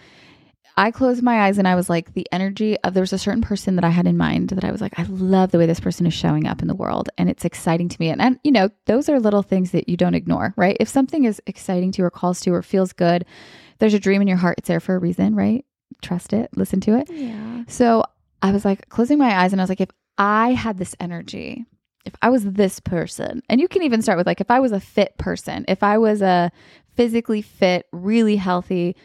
I 0.79 0.91
closed 0.91 1.23
my 1.23 1.43
eyes 1.43 1.57
and 1.57 1.67
I 1.67 1.75
was 1.75 1.89
like, 1.89 2.13
the 2.13 2.27
energy 2.33 2.77
of, 2.81 2.93
there 2.93 3.03
was 3.03 3.15
a 3.15 3.19
certain 3.19 3.41
person 3.41 3.77
that 3.77 3.85
I 3.85 3.89
had 3.89 4.07
in 4.07 4.19
mind 4.19 4.51
that 4.51 4.65
I 4.65 4.71
was 4.71 4.83
like, 4.83 4.99
I 4.99 5.05
love 5.05 5.51
the 5.51 5.59
way 5.59 5.65
this 5.65 5.81
person 5.81 6.07
is 6.07 6.13
showing 6.13 6.47
up 6.47 6.61
in 6.61 6.69
the 6.69 6.75
world 6.75 7.09
and 7.17 7.31
it's 7.31 7.47
exciting 7.47 7.89
to 7.89 7.97
me. 7.99 8.11
And, 8.11 8.21
and, 8.21 8.39
you 8.45 8.53
know, 8.53 8.69
those 8.85 9.09
are 9.09 9.19
little 9.19 9.43
things 9.43 9.71
that 9.71 9.89
you 9.89 9.97
don't 9.97 10.15
ignore, 10.15 10.53
right? 10.57 10.77
If 10.79 10.89
something 10.89 11.25
is 11.25 11.41
exciting 11.47 11.93
to 11.93 12.03
you 12.03 12.07
or 12.07 12.11
calls 12.11 12.41
to 12.41 12.51
you 12.51 12.55
or 12.55 12.63
feels 12.63 12.93
good, 12.93 13.25
there's 13.79 13.95
a 13.95 14.01
dream 14.01 14.21
in 14.21 14.29
your 14.29 14.37
heart. 14.37 14.59
It's 14.59 14.69
there 14.69 14.81
for 14.81 14.95
a 14.95 14.99
reason, 14.99 15.35
right? 15.35 15.65
Trust 16.03 16.35
it, 16.35 16.51
listen 16.55 16.81
to 16.83 16.99
it. 16.99 17.11
yeah. 17.11 17.65
So 17.69 18.05
I 18.43 18.53
was 18.53 18.67
like 18.67 18.89
closing 18.91 19.19
my 19.19 19.35
eyes 19.35 19.53
and 19.53 19.61
I 19.61 19.65
was 19.65 19.71
like, 19.71 19.81
if 19.81 19.91
I 20.19 20.53
had 20.53 20.77
this 20.77 20.95
energy, 21.01 21.65
if 22.05 22.15
I 22.21 22.29
was 22.29 22.45
this 22.45 22.81
person, 22.81 23.43
and 23.49 23.61
you 23.61 23.69
can 23.69 23.83
even 23.83 24.03
start 24.03 24.19
with 24.19 24.27
like, 24.27 24.41
if 24.41 24.51
I 24.51 24.61
was 24.61 24.73
a 24.73 24.81
fit 24.81 25.17
person, 25.19 25.65
if 25.69 25.83
I 25.83 25.99
was 25.99 26.23
a 26.23 26.53
physically 26.95 27.43
fit, 27.43 27.87
really 27.93 28.37
healthy, 28.37 28.97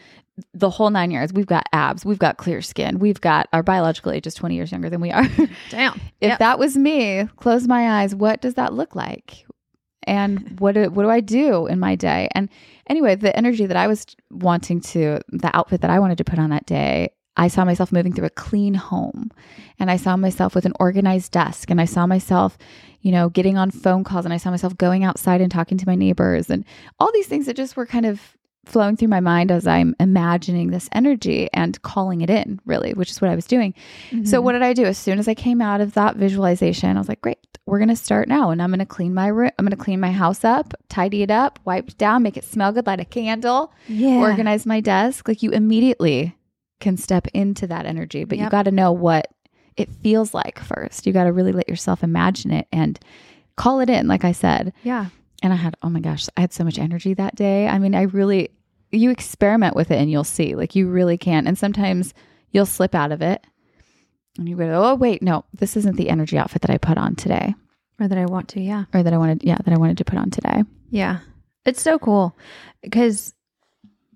the 0.54 0.70
whole 0.70 0.90
nine 0.90 1.12
yards, 1.12 1.34
we've 1.34 1.46
got 1.46 1.64
abs, 1.74 2.06
we've 2.06 2.20
got 2.20 2.38
clear 2.38 2.62
skin, 2.62 3.00
we've 3.00 3.22
got 3.22 3.48
our 3.54 3.64
biological 3.64 4.12
age 4.12 4.28
is 4.28 4.34
20 4.36 4.56
years 4.56 4.72
younger 4.72 4.90
than 4.90 5.02
we 5.02 5.12
are. 5.12 5.26
Damn. 5.70 5.96
if 6.22 6.30
Yep. 6.30 6.40
that 6.40 6.60
was 6.60 6.78
me, 6.78 7.28
close 7.38 7.68
my 7.68 8.02
eyes, 8.02 8.14
what 8.16 8.42
does 8.42 8.56
that 8.56 8.74
look 8.74 8.96
like? 8.96 9.46
And 10.08 10.60
what 10.60 10.74
do, 10.74 10.90
what 10.90 11.04
do 11.04 11.10
I 11.10 11.20
do 11.20 11.68
in 11.68 11.80
my 11.80 11.96
day? 11.96 12.28
And 12.34 12.50
anyway, 12.88 13.16
the 13.16 13.36
energy 13.38 13.66
that 13.68 13.78
I 13.78 13.88
was 13.88 14.06
wanting 14.32 14.82
to, 14.82 15.20
the 15.30 15.56
outfit 15.56 15.82
that 15.82 15.92
I 15.92 16.00
wanted 16.00 16.18
to 16.18 16.24
put 16.24 16.40
on 16.40 16.50
that 16.50 16.66
day, 16.66 17.12
I 17.38 17.48
saw 17.48 17.64
myself 17.64 17.92
moving 17.92 18.12
through 18.12 18.26
a 18.26 18.32
clean 18.32 18.74
home 18.74 19.30
and 19.80 19.90
I 19.90 19.96
saw 19.98 20.18
myself 20.18 20.54
with 20.54 20.66
an 20.66 20.74
organized 20.80 21.32
desk 21.32 21.70
and 21.70 21.80
I 21.80 21.86
saw 21.86 22.06
myself, 22.06 22.58
you 23.02 23.12
know, 23.12 23.30
getting 23.30 23.58
on 23.58 23.72
phone 23.72 24.04
calls 24.04 24.26
and 24.26 24.34
I 24.34 24.38
saw 24.38 24.50
myself 24.52 24.76
going 24.76 25.04
outside 25.04 25.40
and 25.40 25.52
talking 25.52 25.78
to 25.78 25.88
my 25.88 25.96
neighbors 25.96 26.50
and 26.50 26.66
all 27.00 27.12
these 27.14 27.28
things 27.28 27.46
that 27.46 27.56
just 27.56 27.78
were 27.78 27.86
kind 27.86 28.06
of 28.06 28.36
flowing 28.66 28.96
through 28.96 29.08
my 29.08 29.20
mind 29.20 29.52
as 29.52 29.66
I'm 29.66 29.96
imagining 30.00 30.70
this 30.70 30.88
energy 30.92 31.50
and 31.54 31.82
calling 31.82 32.22
it 32.22 32.30
in, 32.30 32.60
really, 32.66 32.94
which 32.94 33.10
is 33.10 33.20
what 33.20 33.32
I 33.32 33.36
was 33.36 33.46
doing. 33.46 33.74
So 34.24 34.40
Mhm. 34.40 34.44
what 34.44 34.52
did 34.54 34.62
I 34.62 34.74
do? 34.74 34.86
As 34.86 34.98
soon 34.98 35.18
as 35.20 35.28
I 35.28 35.34
came 35.34 35.62
out 35.62 35.82
of 35.82 35.94
that 35.96 36.16
visualization, 36.16 36.96
I 36.96 37.00
was 37.00 37.10
like, 37.10 37.22
"Great, 37.22 37.40
we're 37.66 37.80
going 37.80 37.90
to 37.90 37.96
start 37.96 38.28
now, 38.28 38.52
and 38.52 38.62
I'm 38.62 38.70
going 38.70 38.80
to 38.80 38.86
clean 38.86 39.14
my 39.14 39.28
room. 39.28 39.50
I'm 39.58 39.66
going 39.66 39.72
to 39.78 39.84
clean 39.84 40.00
my 40.00 40.12
house 40.12 40.44
up, 40.46 40.74
tidy 40.90 41.24
it 41.24 41.32
up, 41.32 41.60
wipe 41.66 41.90
it 41.90 41.98
down, 41.98 42.22
make 42.24 42.38
it 42.38 42.44
smell 42.44 42.72
good, 42.72 42.86
light 42.86 43.00
a 43.00 43.06
candle, 43.06 43.74
yeah. 43.88 44.20
organize 44.20 44.66
my 44.66 44.80
desk." 44.80 45.28
Like 45.28 45.42
you 45.42 45.50
immediately 45.52 46.36
can 46.80 46.98
step 46.98 47.28
into 47.34 47.66
that 47.68 47.86
energy, 47.86 48.24
but 48.26 48.38
you 48.38 48.44
Yep. 48.46 48.52
got 48.52 48.64
to 48.64 48.72
know 48.72 48.92
what 48.92 49.28
it 49.78 49.90
feels 50.04 50.34
like 50.34 50.60
first. 50.60 51.08
You 51.08 51.14
got 51.14 51.24
to 51.24 51.32
really 51.34 51.52
let 51.52 51.68
yourself 51.70 52.04
imagine 52.04 52.52
it 52.52 52.68
and 52.72 53.00
call 53.56 53.80
it 53.80 53.90
in, 53.90 54.08
like 54.08 54.24
I 54.26 54.32
said. 54.34 54.74
Yeah. 54.84 55.08
And 55.42 55.52
I 55.52 55.56
had, 55.56 55.76
oh 55.82 55.90
my 55.90 56.00
gosh, 56.00 56.28
I 56.38 56.42
had 56.42 56.54
so 56.54 56.64
much 56.64 56.78
energy 56.78 57.14
that 57.16 57.36
day. 57.36 57.68
I 57.68 57.80
mean, 57.80 57.96
I 57.96 58.04
really, 58.04 58.52
you 58.92 59.10
experiment 59.10 59.76
with 59.76 59.90
it 59.92 60.00
and 60.00 60.12
you'll 60.12 60.24
see, 60.24 60.56
like, 60.56 60.76
you 60.76 60.88
really 60.88 61.18
can. 61.18 61.48
And 61.48 61.58
sometimes 61.58 62.14
you'll 62.52 62.66
slip 62.66 62.94
out 62.94 63.12
of 63.12 63.22
it 63.22 63.44
and 64.38 64.48
you 64.48 64.56
go, 64.56 64.70
oh, 64.84 64.96
wait, 64.96 65.22
no, 65.22 65.46
this 65.54 65.76
isn't 65.78 65.98
the 65.98 66.10
energy 66.10 66.38
outfit 66.38 66.62
that 66.62 66.72
I 66.72 66.78
put 66.78 66.98
on 66.98 67.16
today 67.16 67.56
Or 68.00 68.08
that 68.08 68.18
I 68.18 68.26
want 68.26 68.50
to. 68.50 68.62
Yeah. 68.62 68.86
or 68.94 69.02
that 69.04 69.14
I 69.14 69.18
wanted, 69.18 69.44
yeah, 69.44 69.58
that 69.64 69.74
I 69.74 69.78
wanted 69.78 69.98
to 69.98 70.06
put 70.06 70.20
on 70.20 70.30
today. 70.30 70.64
Yeah. 70.90 71.20
It's 71.66 71.82
so 71.82 71.98
cool 71.98 72.38
because, 72.84 73.34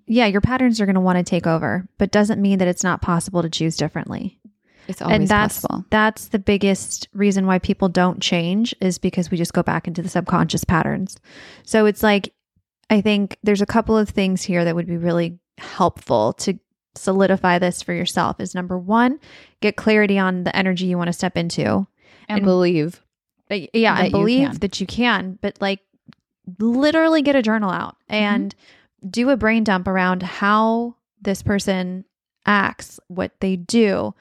yeah, 0.07 0.27
your 0.27 0.41
patterns 0.41 0.79
are 0.79 0.85
going 0.85 0.95
to 0.95 1.01
want 1.01 1.17
to 1.17 1.23
take 1.23 1.47
over, 1.47 1.87
but 1.97 2.11
doesn't 2.11 2.41
mean 2.41 2.59
that 2.59 2.67
it's 2.67 2.83
not 2.83 3.01
possible 3.01 3.41
to 3.41 3.49
choose 3.49 3.77
differently. 3.77 4.39
It's 4.87 5.01
always 5.01 5.15
and 5.15 5.27
that's 5.27 5.61
possible. 5.61 5.85
that's 5.89 6.27
the 6.27 6.39
biggest 6.39 7.07
reason 7.13 7.45
why 7.47 7.59
people 7.59 7.89
don't 7.89 8.21
change 8.21 8.75
is 8.81 8.97
because 8.97 9.31
we 9.31 9.37
just 9.37 9.53
go 9.53 9.63
back 9.63 9.87
into 9.87 10.01
the 10.01 10.09
subconscious 10.09 10.63
patterns. 10.63 11.17
So 11.63 11.85
it's 11.85 12.03
like 12.03 12.33
I 12.89 13.01
think 13.01 13.37
there's 13.43 13.61
a 13.61 13.65
couple 13.65 13.97
of 13.97 14.09
things 14.09 14.43
here 14.43 14.63
that 14.63 14.75
would 14.75 14.85
be 14.87 14.97
really 14.97 15.39
helpful 15.57 16.33
to 16.33 16.59
solidify 16.95 17.57
this 17.59 17.81
for 17.81 17.93
yourself. 17.93 18.39
Is 18.39 18.53
number 18.53 18.77
1, 18.77 19.19
get 19.61 19.75
clarity 19.75 20.19
on 20.19 20.43
the 20.43 20.55
energy 20.55 20.85
you 20.85 20.97
want 20.97 21.07
to 21.07 21.13
step 21.13 21.35
into. 21.35 21.63
And, 22.27 22.37
and- 22.39 22.43
believe. 22.45 23.01
Yeah, 23.49 23.95
That 23.95 24.01
I 24.01 24.05
you 24.05 24.11
believe 24.11 24.49
can. 24.51 24.59
that 24.59 24.81
you 24.81 24.87
can, 24.87 25.37
but 25.41 25.57
like 25.61 25.79
literally 26.59 27.21
get 27.21 27.35
a 27.35 27.41
journal 27.41 27.69
out 27.71 27.95
Mm-hmm. 28.09 28.13
and 28.13 28.55
do 29.09 29.29
a 29.29 29.37
brain 29.37 29.63
dump 29.63 29.87
around 29.87 30.23
how 30.23 30.95
this 31.21 31.41
person 31.43 32.05
acts, 32.45 32.99
what 33.07 33.31
they 33.39 33.55
do, 33.55 34.13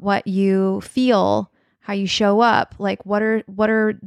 what 0.00 0.26
you 0.26 0.80
feel, 0.80 1.50
how 1.80 1.92
you 1.92 2.06
show 2.06 2.40
up, 2.40 2.74
like 2.78 3.04
what 3.06 3.22
are 3.22 3.42
what 3.46 3.70
are 3.70 3.98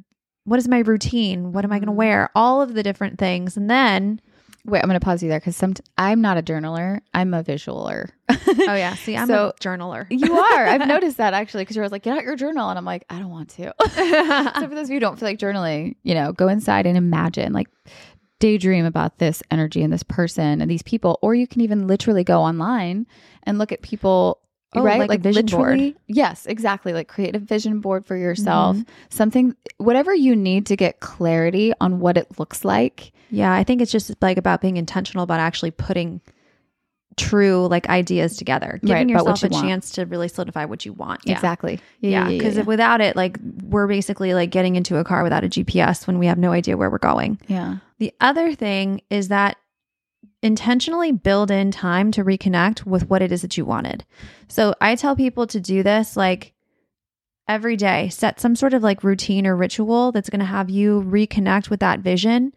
what 0.46 0.60
is 0.60 0.68
my 0.68 0.80
routine? 0.80 1.54
What 1.54 1.64
am 1.64 1.72
I 1.72 1.78
going 1.80 1.88
to 1.88 1.94
Mhm. 1.94 1.98
wear? 1.98 2.30
All 2.36 2.62
of 2.62 2.74
the 2.74 2.84
different 2.84 3.18
things. 3.20 3.56
And 3.58 3.70
then 3.70 4.20
Wait, 4.66 4.80
I'm 4.80 4.88
going 4.88 4.98
to 4.98 5.04
pause 5.04 5.22
you 5.22 5.28
there 5.28 5.42
because 5.42 5.58
some 5.58 5.74
I'm 5.98 6.22
not 6.22 6.38
a 6.38 6.42
journaler. 6.42 7.02
I'm 7.14 7.34
a 7.34 7.44
visualer. 7.44 8.12
oh 8.30 8.74
yeah, 8.76 8.96
see, 9.06 9.18
I'm 9.18 9.28
So- 9.28 9.50
a 9.50 9.54
journaler. 9.62 10.08
you 10.10 10.38
are. 10.40 10.66
I've 10.66 10.88
noticed 10.88 11.18
that 11.18 11.34
actually 11.34 11.64
because 11.64 11.76
you're 11.76 11.84
always 11.84 11.92
like, 11.92 12.04
get 12.04 12.18
out 12.18 12.24
your 12.24 12.38
journal. 12.38 12.70
And 12.70 12.78
I'm 12.80 12.86
like, 12.86 13.04
I 13.10 13.20
don't 13.20 13.30
want 13.30 13.50
to. 13.52 13.74
so 13.84 14.68
for 14.70 14.76
those 14.76 14.86
of 14.86 14.90
you 14.90 14.96
who 14.96 15.00
don't 15.02 15.20
feel 15.20 15.28
like 15.28 15.38
journaling, 15.38 15.96
you 16.04 16.16
know, 16.16 16.32
go 16.32 16.48
inside 16.48 16.86
and 16.86 16.96
imagine, 16.98 17.52
like 17.52 17.68
daydream 18.40 18.86
about 18.86 19.20
this 19.20 19.44
energy 19.52 19.84
and 19.84 19.92
this 19.92 20.04
person 20.04 20.62
and 20.62 20.70
these 20.72 20.84
people. 20.84 21.20
Or 21.22 21.36
you 21.36 21.46
can 21.48 21.60
even 21.62 21.86
literally 21.88 22.24
go 22.24 22.42
online 22.42 23.06
and 23.44 23.58
look 23.58 23.72
at 23.74 23.82
people. 23.82 24.40
Oh, 24.76 24.84
right? 24.84 25.08
like 25.08 25.20
a 25.20 25.22
vision 25.22 25.46
board. 25.46 25.94
yes, 26.08 26.46
exactly. 26.46 26.94
Like 26.94 27.08
create 27.08 27.36
a 27.36 27.40
vision 27.40 27.80
board 27.82 28.06
for 28.06 28.16
yourself. 28.16 28.78
Mhm. 28.78 28.88
Something, 29.10 29.56
whatever 29.78 30.14
you 30.14 30.36
need 30.36 30.66
to 30.68 30.76
get 30.76 31.00
clarity 31.00 31.74
on 31.82 32.00
what 32.00 32.18
it 32.18 32.40
looks 32.40 32.64
like. 32.66 33.12
Yeah, 33.30 33.54
I 33.54 33.64
think 33.64 33.82
it's 33.82 33.92
just 33.92 34.14
like 34.22 34.38
about 34.38 34.62
being 34.62 34.78
intentional 34.78 35.24
about 35.24 35.40
actually 35.40 35.72
putting 35.72 36.22
true 37.16 37.68
like 37.68 37.88
ideas 37.90 38.38
together, 38.38 38.80
giving 38.84 39.08
Right, 39.08 39.10
yourself 39.10 39.44
a 39.44 39.48
you 39.48 39.52
want. 39.52 39.68
chance 39.68 39.92
to 39.92 40.06
really 40.06 40.28
solidify 40.28 40.66
what 40.66 40.84
you 40.84 40.94
want. 40.94 41.22
Yeah. 41.26 41.34
Exactly. 41.34 41.80
Yeah, 42.00 42.28
because 42.28 42.58
without 42.66 43.02
it, 43.02 43.16
like 43.16 43.38
we're 43.64 43.86
basically 43.88 44.34
like 44.34 44.50
getting 44.50 44.76
into 44.76 44.98
a 44.98 45.04
car 45.04 45.22
without 45.24 45.44
a 45.44 45.48
GPS 45.48 46.08
when 46.08 46.18
we 46.18 46.26
have 46.26 46.40
no 46.40 46.52
idea 46.52 46.76
where 46.76 46.90
we're 46.90 46.98
going. 46.98 47.40
yeah. 47.48 47.78
The 48.00 48.12
other 48.20 48.54
thing 48.56 49.02
is 49.12 49.28
that 49.30 49.58
intentionally 50.44 51.12
build 51.12 51.50
in 51.50 51.72
time 51.72 52.12
to 52.12 52.24
reconnect 52.24 52.86
with 52.86 53.10
what 53.10 53.22
it 53.22 53.32
is 53.32 53.42
that 53.42 53.58
you 53.58 53.66
wanted. 53.66 54.06
So 54.48 54.76
I 54.82 54.96
tell 54.96 55.16
people 55.16 55.48
to 55.48 55.60
do 55.60 55.82
this 55.82 56.16
like 56.16 56.54
every 57.48 57.76
day, 57.76 58.10
set 58.10 58.40
some 58.40 58.56
sort 58.56 58.74
of 58.74 58.84
like 58.84 59.04
routine 59.04 59.48
or 59.48 59.56
ritual 59.56 60.12
that's 60.12 60.30
going 60.30 60.40
to 60.40 60.46
have 60.46 60.70
you 60.70 61.02
reconnect 61.04 61.70
with 61.70 61.80
that 61.80 62.00
vision 62.02 62.54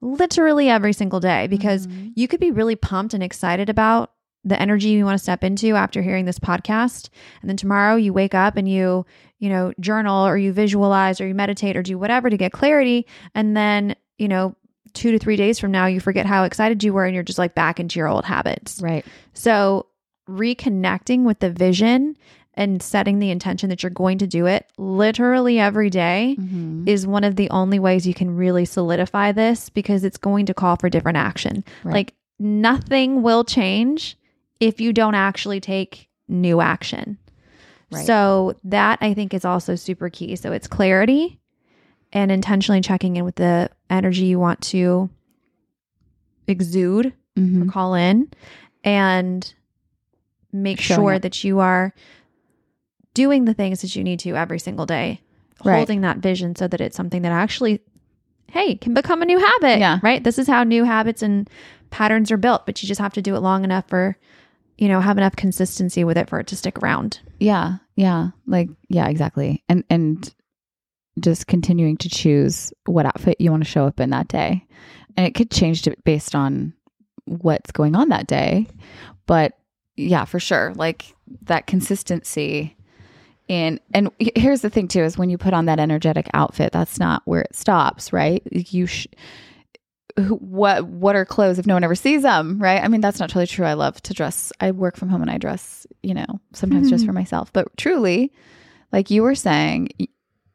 literally 0.00 0.68
every 0.68 0.92
single 0.92 1.20
day 1.20 1.46
because 1.46 1.86
Mhm. 1.86 2.12
you 2.14 2.28
could 2.28 2.40
be 2.40 2.50
really 2.50 2.76
pumped 2.76 3.14
and 3.14 3.22
excited 3.22 3.70
about 3.70 4.10
the 4.44 4.60
energy 4.60 4.88
you 4.88 5.04
want 5.04 5.16
to 5.16 5.22
step 5.22 5.42
into 5.42 5.74
after 5.74 6.02
hearing 6.02 6.26
this 6.26 6.38
podcast 6.38 7.08
and 7.40 7.48
then 7.48 7.56
tomorrow 7.56 7.96
you 7.96 8.12
wake 8.12 8.34
up 8.34 8.58
and 8.58 8.68
you 8.68 9.06
you 9.38 9.48
know 9.48 9.72
journal 9.80 10.26
or 10.26 10.36
you 10.36 10.52
visualize 10.52 11.22
or 11.22 11.26
you 11.26 11.34
meditate 11.34 11.74
or 11.76 11.82
do 11.82 11.96
whatever 11.96 12.28
to 12.28 12.36
get 12.36 12.52
clarity 12.52 13.06
and 13.34 13.56
then 13.56 13.94
you 14.18 14.28
know 14.28 14.54
2 14.94 15.12
to 15.12 15.18
3 15.18 15.36
days 15.36 15.58
from 15.58 15.70
now 15.70 15.86
you 15.86 16.00
forget 16.00 16.26
how 16.26 16.44
excited 16.44 16.82
you 16.82 16.92
were 16.92 17.04
and 17.04 17.14
you're 17.14 17.22
just 17.24 17.38
like 17.38 17.54
back 17.54 17.78
into 17.80 17.98
your 17.98 18.08
old 18.08 18.24
habits 18.24 18.80
right. 18.80 19.04
so 19.32 19.86
reconnecting 20.28 21.24
with 21.24 21.38
the 21.40 21.50
vision 21.50 22.16
and 22.54 22.80
setting 22.82 23.18
the 23.18 23.30
intention 23.30 23.68
that 23.68 23.82
you're 23.82 23.90
going 23.90 24.18
to 24.18 24.26
do 24.26 24.46
it 24.46 24.70
literally 24.78 25.58
every 25.58 25.90
day 25.90 26.36
Mhm. 26.38 26.88
is 26.88 27.06
one 27.06 27.24
of 27.24 27.34
the 27.36 27.50
only 27.50 27.78
ways 27.78 28.06
you 28.06 28.14
can 28.14 28.36
really 28.36 28.64
solidify 28.64 29.32
this 29.32 29.68
because 29.70 30.04
it's 30.04 30.16
going 30.16 30.46
to 30.46 30.54
call 30.54 30.76
for 30.76 30.88
different 30.88 31.18
action. 31.18 31.64
Right. 31.82 31.94
Like 31.94 32.14
nothing 32.38 33.22
will 33.22 33.42
change 33.42 34.16
if 34.60 34.80
you 34.80 34.92
don't 34.92 35.16
actually 35.16 35.60
take 35.60 36.08
new 36.28 36.60
action. 36.60 37.18
Right. 37.90 38.06
So 38.06 38.54
that 38.64 38.98
I 39.00 39.14
think 39.14 39.34
is 39.34 39.44
also 39.44 39.74
super 39.74 40.08
key. 40.08 40.36
So 40.36 40.52
it's 40.52 40.68
clarity 40.68 41.40
and 42.14 42.30
intentionally 42.32 42.80
checking 42.80 43.16
in 43.16 43.24
with 43.24 43.34
the 43.34 43.68
energy 43.90 44.24
you 44.24 44.38
want 44.38 44.60
to 44.62 45.10
exude 46.46 47.12
Mhm. 47.36 47.62
or 47.68 47.70
call 47.72 47.94
in 47.94 48.28
and 48.84 49.52
make 50.52 50.80
Showing 50.80 50.96
sure 51.00 51.12
up. 51.14 51.22
that 51.22 51.42
you 51.42 51.58
are 51.60 51.92
doing 53.14 53.44
the 53.44 53.54
things 53.54 53.80
that 53.82 53.96
you 53.96 54.04
need 54.04 54.20
to 54.20 54.36
every 54.36 54.58
single 54.58 54.86
day 54.86 55.20
Right. 55.64 55.76
holding 55.76 56.02
that 56.02 56.18
vision 56.18 56.54
so 56.56 56.68
that 56.68 56.80
it's 56.80 56.96
something 56.96 57.22
that 57.22 57.32
actually 57.32 57.80
hey 58.50 58.74
can 58.76 58.92
become 58.94 59.22
a 59.22 59.24
new 59.26 59.38
habit 59.38 59.78
Yeah. 59.78 59.98
right 60.02 60.22
this 60.22 60.38
is 60.38 60.46
how 60.46 60.62
new 60.62 60.84
habits 60.84 61.22
and 61.22 61.48
patterns 61.90 62.30
are 62.30 62.36
built 62.36 62.66
but 62.66 62.82
you 62.82 62.86
just 62.86 63.00
have 63.00 63.14
to 63.14 63.22
do 63.22 63.34
it 63.34 63.40
long 63.40 63.64
enough 63.64 63.88
for 63.88 64.16
you 64.78 64.88
know 64.88 65.00
have 65.00 65.16
enough 65.16 65.34
consistency 65.36 66.04
with 66.04 66.18
it 66.18 66.28
for 66.28 66.38
it 66.40 66.46
to 66.48 66.56
stick 66.56 66.78
around 66.78 67.20
Yeah, 67.40 67.76
yeah, 67.96 68.30
like 68.46 68.68
yeah, 68.88 69.08
exactly. 69.08 69.62
And 69.68 69.84
and 69.90 70.32
just 71.20 71.46
continuing 71.46 71.96
to 71.98 72.08
choose 72.08 72.72
what 72.86 73.06
outfit 73.06 73.40
you 73.40 73.50
want 73.50 73.64
to 73.64 73.70
show 73.70 73.86
up 73.86 74.00
in 74.00 74.10
that 74.10 74.28
day. 74.28 74.66
And 75.16 75.26
it 75.26 75.34
could 75.34 75.50
change 75.50 75.88
based 76.04 76.34
on 76.34 76.74
what's 77.24 77.72
going 77.72 77.94
on 77.94 78.08
that 78.08 78.26
day, 78.26 78.66
but 79.26 79.56
yeah, 79.96 80.24
for 80.24 80.40
sure. 80.40 80.72
Like 80.74 81.14
that 81.42 81.66
consistency 81.66 82.76
in 83.46 83.78
and 83.92 84.10
here's 84.18 84.62
the 84.62 84.70
thing 84.70 84.88
too 84.88 85.02
is 85.02 85.18
when 85.18 85.30
you 85.30 85.38
put 85.38 85.54
on 85.54 85.66
that 85.66 85.78
energetic 85.78 86.28
outfit, 86.34 86.72
that's 86.72 86.98
not 86.98 87.22
where 87.24 87.42
it 87.42 87.54
stops, 87.54 88.12
right? 88.12 88.42
You 88.50 88.86
sh- 88.86 89.06
what 90.16 90.86
what 90.86 91.16
are 91.16 91.24
clothes 91.24 91.58
if 91.58 91.66
no 91.66 91.74
one 91.74 91.84
ever 91.84 91.94
sees 91.94 92.22
them, 92.22 92.58
right? 92.58 92.82
I 92.82 92.88
mean, 92.88 93.00
that's 93.00 93.20
not 93.20 93.28
totally 93.28 93.46
true. 93.46 93.66
I 93.66 93.74
love 93.74 94.00
to 94.02 94.14
dress. 94.14 94.52
I 94.60 94.70
work 94.70 94.96
from 94.96 95.08
home 95.08 95.22
and 95.22 95.30
I 95.30 95.38
dress, 95.38 95.86
you 96.02 96.14
know, 96.14 96.40
sometimes 96.52 96.88
just 96.88 97.02
mm-hmm. 97.02 97.08
for 97.08 97.12
myself. 97.12 97.52
But 97.52 97.76
truly, 97.76 98.32
like 98.92 99.10
you 99.10 99.22
were 99.22 99.34
saying, 99.34 99.88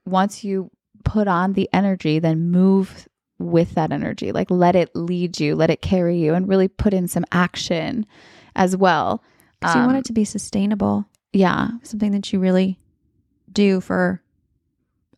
once 0.10 0.44
you 0.44 0.70
put 1.04 1.28
on 1.28 1.54
the 1.54 1.70
energy, 1.74 2.20
then 2.20 2.52
move 2.52 3.08
with 3.38 3.76
that 3.76 3.92
energy. 3.92 4.32
Like 4.32 4.52
let 4.52 4.76
it 4.76 4.96
lead 4.96 5.40
you, 5.40 5.56
let 5.56 5.70
it 5.70 5.82
carry 5.82 6.18
you, 6.20 6.34
and 6.34 6.48
really 6.48 6.68
put 6.68 6.94
in 6.94 7.08
some 7.08 7.26
action 7.32 8.06
as 8.56 8.76
well. 8.76 9.24
Because 9.60 9.76
you 9.76 9.82
want 9.82 9.94
Um, 9.94 9.98
it 10.00 10.06
to 10.06 10.14
be 10.14 10.26
sustainable, 10.26 11.06
yeah, 11.34 11.70
something 11.84 12.12
that 12.12 12.32
you 12.32 12.40
really 12.40 12.78
do 13.52 13.82
for 13.82 14.22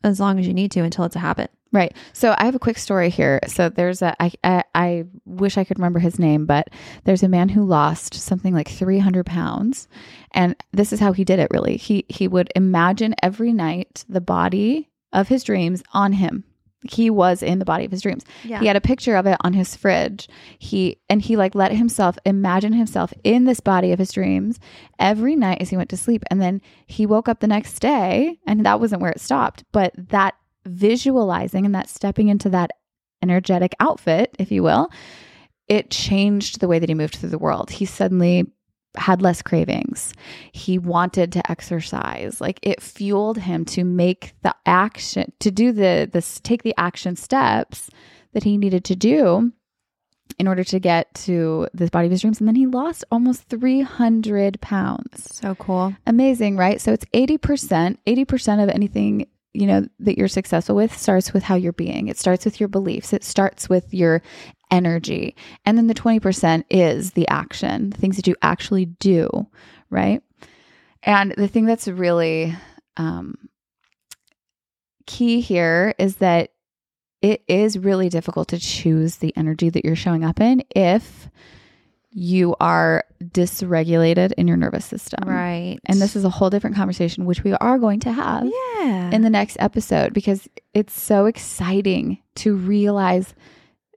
as 0.03 0.19
long 0.19 0.39
as 0.39 0.47
you 0.47 0.53
need 0.53 0.71
to 0.71 0.81
until 0.81 1.05
it's 1.05 1.15
a 1.15 1.19
habit. 1.19 1.51
Right. 1.73 1.95
So 2.11 2.35
I 2.37 2.45
have 2.45 2.55
a 2.55 2.59
quick 2.59 2.77
story 2.77 3.09
here. 3.09 3.39
So 3.47 3.69
there's 3.69 4.01
a 4.01 4.15
I 4.21 4.31
I, 4.43 4.63
I 4.75 5.03
wish 5.25 5.57
I 5.57 5.63
could 5.63 5.79
remember 5.79 5.99
his 5.99 6.19
name, 6.19 6.45
but 6.45 6.69
there's 7.05 7.23
a 7.23 7.29
man 7.29 7.49
who 7.49 7.63
lost 7.63 8.13
something 8.13 8.53
like 8.53 8.67
300 8.67 9.25
pounds, 9.25 9.87
and 10.31 10.55
this 10.73 10.91
is 10.91 10.99
how 10.99 11.13
he 11.13 11.23
did 11.23 11.39
it. 11.39 11.47
Really, 11.51 11.77
he 11.77 12.05
he 12.09 12.27
would 12.27 12.51
imagine 12.55 13.15
every 13.23 13.53
night 13.53 14.03
the 14.09 14.21
body 14.21 14.89
of 15.13 15.29
his 15.29 15.43
dreams 15.43 15.81
on 15.93 16.13
him. 16.13 16.43
He 16.89 17.11
was 17.11 17.43
in 17.43 17.59
the 17.59 17.65
body 17.65 17.85
of 17.85 17.91
his 17.91 18.01
dreams. 18.01 18.25
Yeah. 18.43 18.59
He 18.59 18.65
had 18.65 18.75
a 18.75 18.81
picture 18.81 19.15
of 19.15 19.27
it 19.27 19.37
on 19.41 19.53
his 19.53 19.75
fridge. 19.75 20.27
He 20.57 20.97
and 21.09 21.21
he 21.21 21.37
like 21.37 21.53
let 21.53 21.71
himself 21.71 22.17
imagine 22.25 22.73
himself 22.73 23.13
in 23.23 23.45
this 23.45 23.59
body 23.59 23.91
of 23.91 23.99
his 23.99 24.11
dreams 24.11 24.59
every 24.99 25.35
night 25.35 25.61
as 25.61 25.69
he 25.69 25.77
went 25.77 25.89
to 25.91 25.97
sleep. 25.97 26.23
And 26.31 26.41
then 26.41 26.59
he 26.87 27.05
woke 27.05 27.29
up 27.29 27.39
the 27.39 27.47
next 27.47 27.79
day 27.79 28.39
and 28.47 28.65
that 28.65 28.79
wasn't 28.79 29.01
where 29.01 29.11
it 29.11 29.21
stopped, 29.21 29.63
but 29.71 29.93
that 29.95 30.35
visualizing 30.65 31.65
and 31.65 31.75
that 31.75 31.89
stepping 31.89 32.27
into 32.27 32.49
that 32.49 32.71
energetic 33.21 33.75
outfit, 33.79 34.35
if 34.39 34.51
you 34.51 34.63
will, 34.63 34.91
it 35.67 35.89
changed 35.89 36.59
the 36.59 36.67
way 36.67 36.79
that 36.79 36.89
he 36.89 36.95
moved 36.95 37.15
through 37.15 37.29
the 37.29 37.37
world. 37.37 37.71
He 37.71 37.85
suddenly 37.85 38.51
had 38.95 39.21
less 39.21 39.41
cravings. 39.41 40.13
He 40.51 40.77
wanted 40.77 41.31
to 41.33 41.51
exercise. 41.51 42.41
Like 42.41 42.59
it 42.61 42.81
fueled 42.81 43.37
him 43.37 43.63
to 43.65 43.83
make 43.83 44.33
the 44.41 44.55
action 44.65 45.31
to 45.39 45.51
do 45.51 45.71
the 45.71 46.09
this 46.11 46.39
take 46.41 46.63
the 46.63 46.75
action 46.77 47.15
steps 47.15 47.89
that 48.33 48.43
he 48.43 48.57
needed 48.57 48.83
to 48.85 48.95
do 48.95 49.51
in 50.39 50.47
order 50.47 50.63
to 50.63 50.79
get 50.79 51.13
to 51.13 51.67
this 51.73 51.89
body 51.89 52.07
of 52.07 52.11
his 52.11 52.21
dreams 52.21 52.39
and 52.39 52.47
then 52.47 52.55
he 52.55 52.65
lost 52.65 53.03
almost 53.11 53.43
300 53.43 54.59
pounds. 54.61 55.35
So 55.35 55.55
cool. 55.55 55.95
Amazing, 56.07 56.57
right? 56.57 56.79
So 56.79 56.93
it's 56.93 57.05
80%, 57.05 57.97
80% 58.05 58.63
of 58.63 58.69
anything, 58.69 59.27
you 59.53 59.67
know, 59.67 59.87
that 59.99 60.17
you're 60.17 60.27
successful 60.27 60.75
with 60.75 60.97
starts 60.97 61.33
with 61.33 61.43
how 61.43 61.55
you're 61.55 61.73
being. 61.73 62.07
It 62.07 62.17
starts 62.17 62.45
with 62.45 62.59
your 62.59 62.69
beliefs. 62.69 63.13
It 63.13 63.23
starts 63.23 63.67
with 63.67 63.93
your 63.93 64.21
energy. 64.69 65.35
And 65.65 65.77
then 65.77 65.87
the 65.87 65.93
20% 65.93 66.63
is 66.69 67.11
the 67.11 67.27
action, 67.27 67.89
the 67.89 67.97
things 67.97 68.15
that 68.15 68.27
you 68.27 68.35
actually 68.41 68.85
do, 68.85 69.47
right? 69.89 70.21
And 71.03 71.33
the 71.35 71.47
thing 71.47 71.65
that's 71.65 71.87
really 71.87 72.55
um, 72.95 73.49
key 75.05 75.41
here 75.41 75.93
is 75.97 76.17
that 76.17 76.51
it 77.21 77.43
is 77.47 77.77
really 77.77 78.09
difficult 78.09 78.47
to 78.49 78.59
choose 78.59 79.17
the 79.17 79.35
energy 79.35 79.69
that 79.69 79.85
you're 79.85 79.95
showing 79.95 80.23
up 80.23 80.39
in 80.39 80.63
if 80.75 81.29
you 82.13 82.55
are 82.59 83.03
dysregulated 83.23 84.33
in 84.33 84.47
your 84.47 84.57
nervous 84.57 84.85
system. 84.85 85.27
Right. 85.27 85.77
And 85.85 86.01
this 86.01 86.15
is 86.15 86.23
a 86.25 86.29
whole 86.29 86.49
different 86.49 86.75
conversation, 86.75 87.25
which 87.25 87.43
we 87.43 87.53
are 87.53 87.77
going 87.79 87.99
to 88.01 88.11
have 88.11 88.45
yeah. 88.45 89.11
in 89.11 89.21
the 89.21 89.29
next 89.29 89.57
episode 89.59 90.13
because 90.13 90.47
it's 90.73 90.99
so 90.99 91.25
exciting 91.25 92.19
to 92.35 92.55
realize 92.55 93.33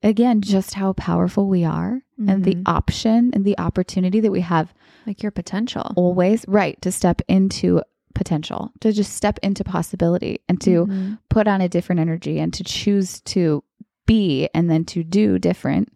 again 0.03 0.41
just 0.43 0.75
how 0.75 0.93
powerful 0.93 1.49
we 1.49 1.65
are 1.65 2.01
and 2.29 2.45
the 2.45 2.55
Mhm. 2.55 2.63
option 2.67 3.31
and 3.33 3.45
the 3.45 3.59
opportunity 3.59 4.21
that 4.21 4.31
we 4.31 4.41
have 4.43 4.73
like 5.07 5.23
your 5.23 5.33
potential. 5.33 5.93
always 5.97 6.45
right 6.47 6.81
to 6.83 6.93
step 6.93 7.21
into 7.27 7.83
potential 8.15 8.71
to 8.81 8.93
just 8.93 9.13
step 9.15 9.39
into 9.43 9.65
possibility 9.65 10.39
and 10.49 10.61
to 10.61 10.87
Mhm. 10.87 11.19
put 11.29 11.49
on 11.49 11.61
a 11.61 11.69
different 11.69 12.01
energy 12.01 12.39
and 12.39 12.53
to 12.55 12.63
choose 12.63 13.21
to 13.23 13.65
be 14.07 14.49
and 14.55 14.71
then 14.71 14.85
to 14.85 15.03
do 15.03 15.39
different 15.39 15.89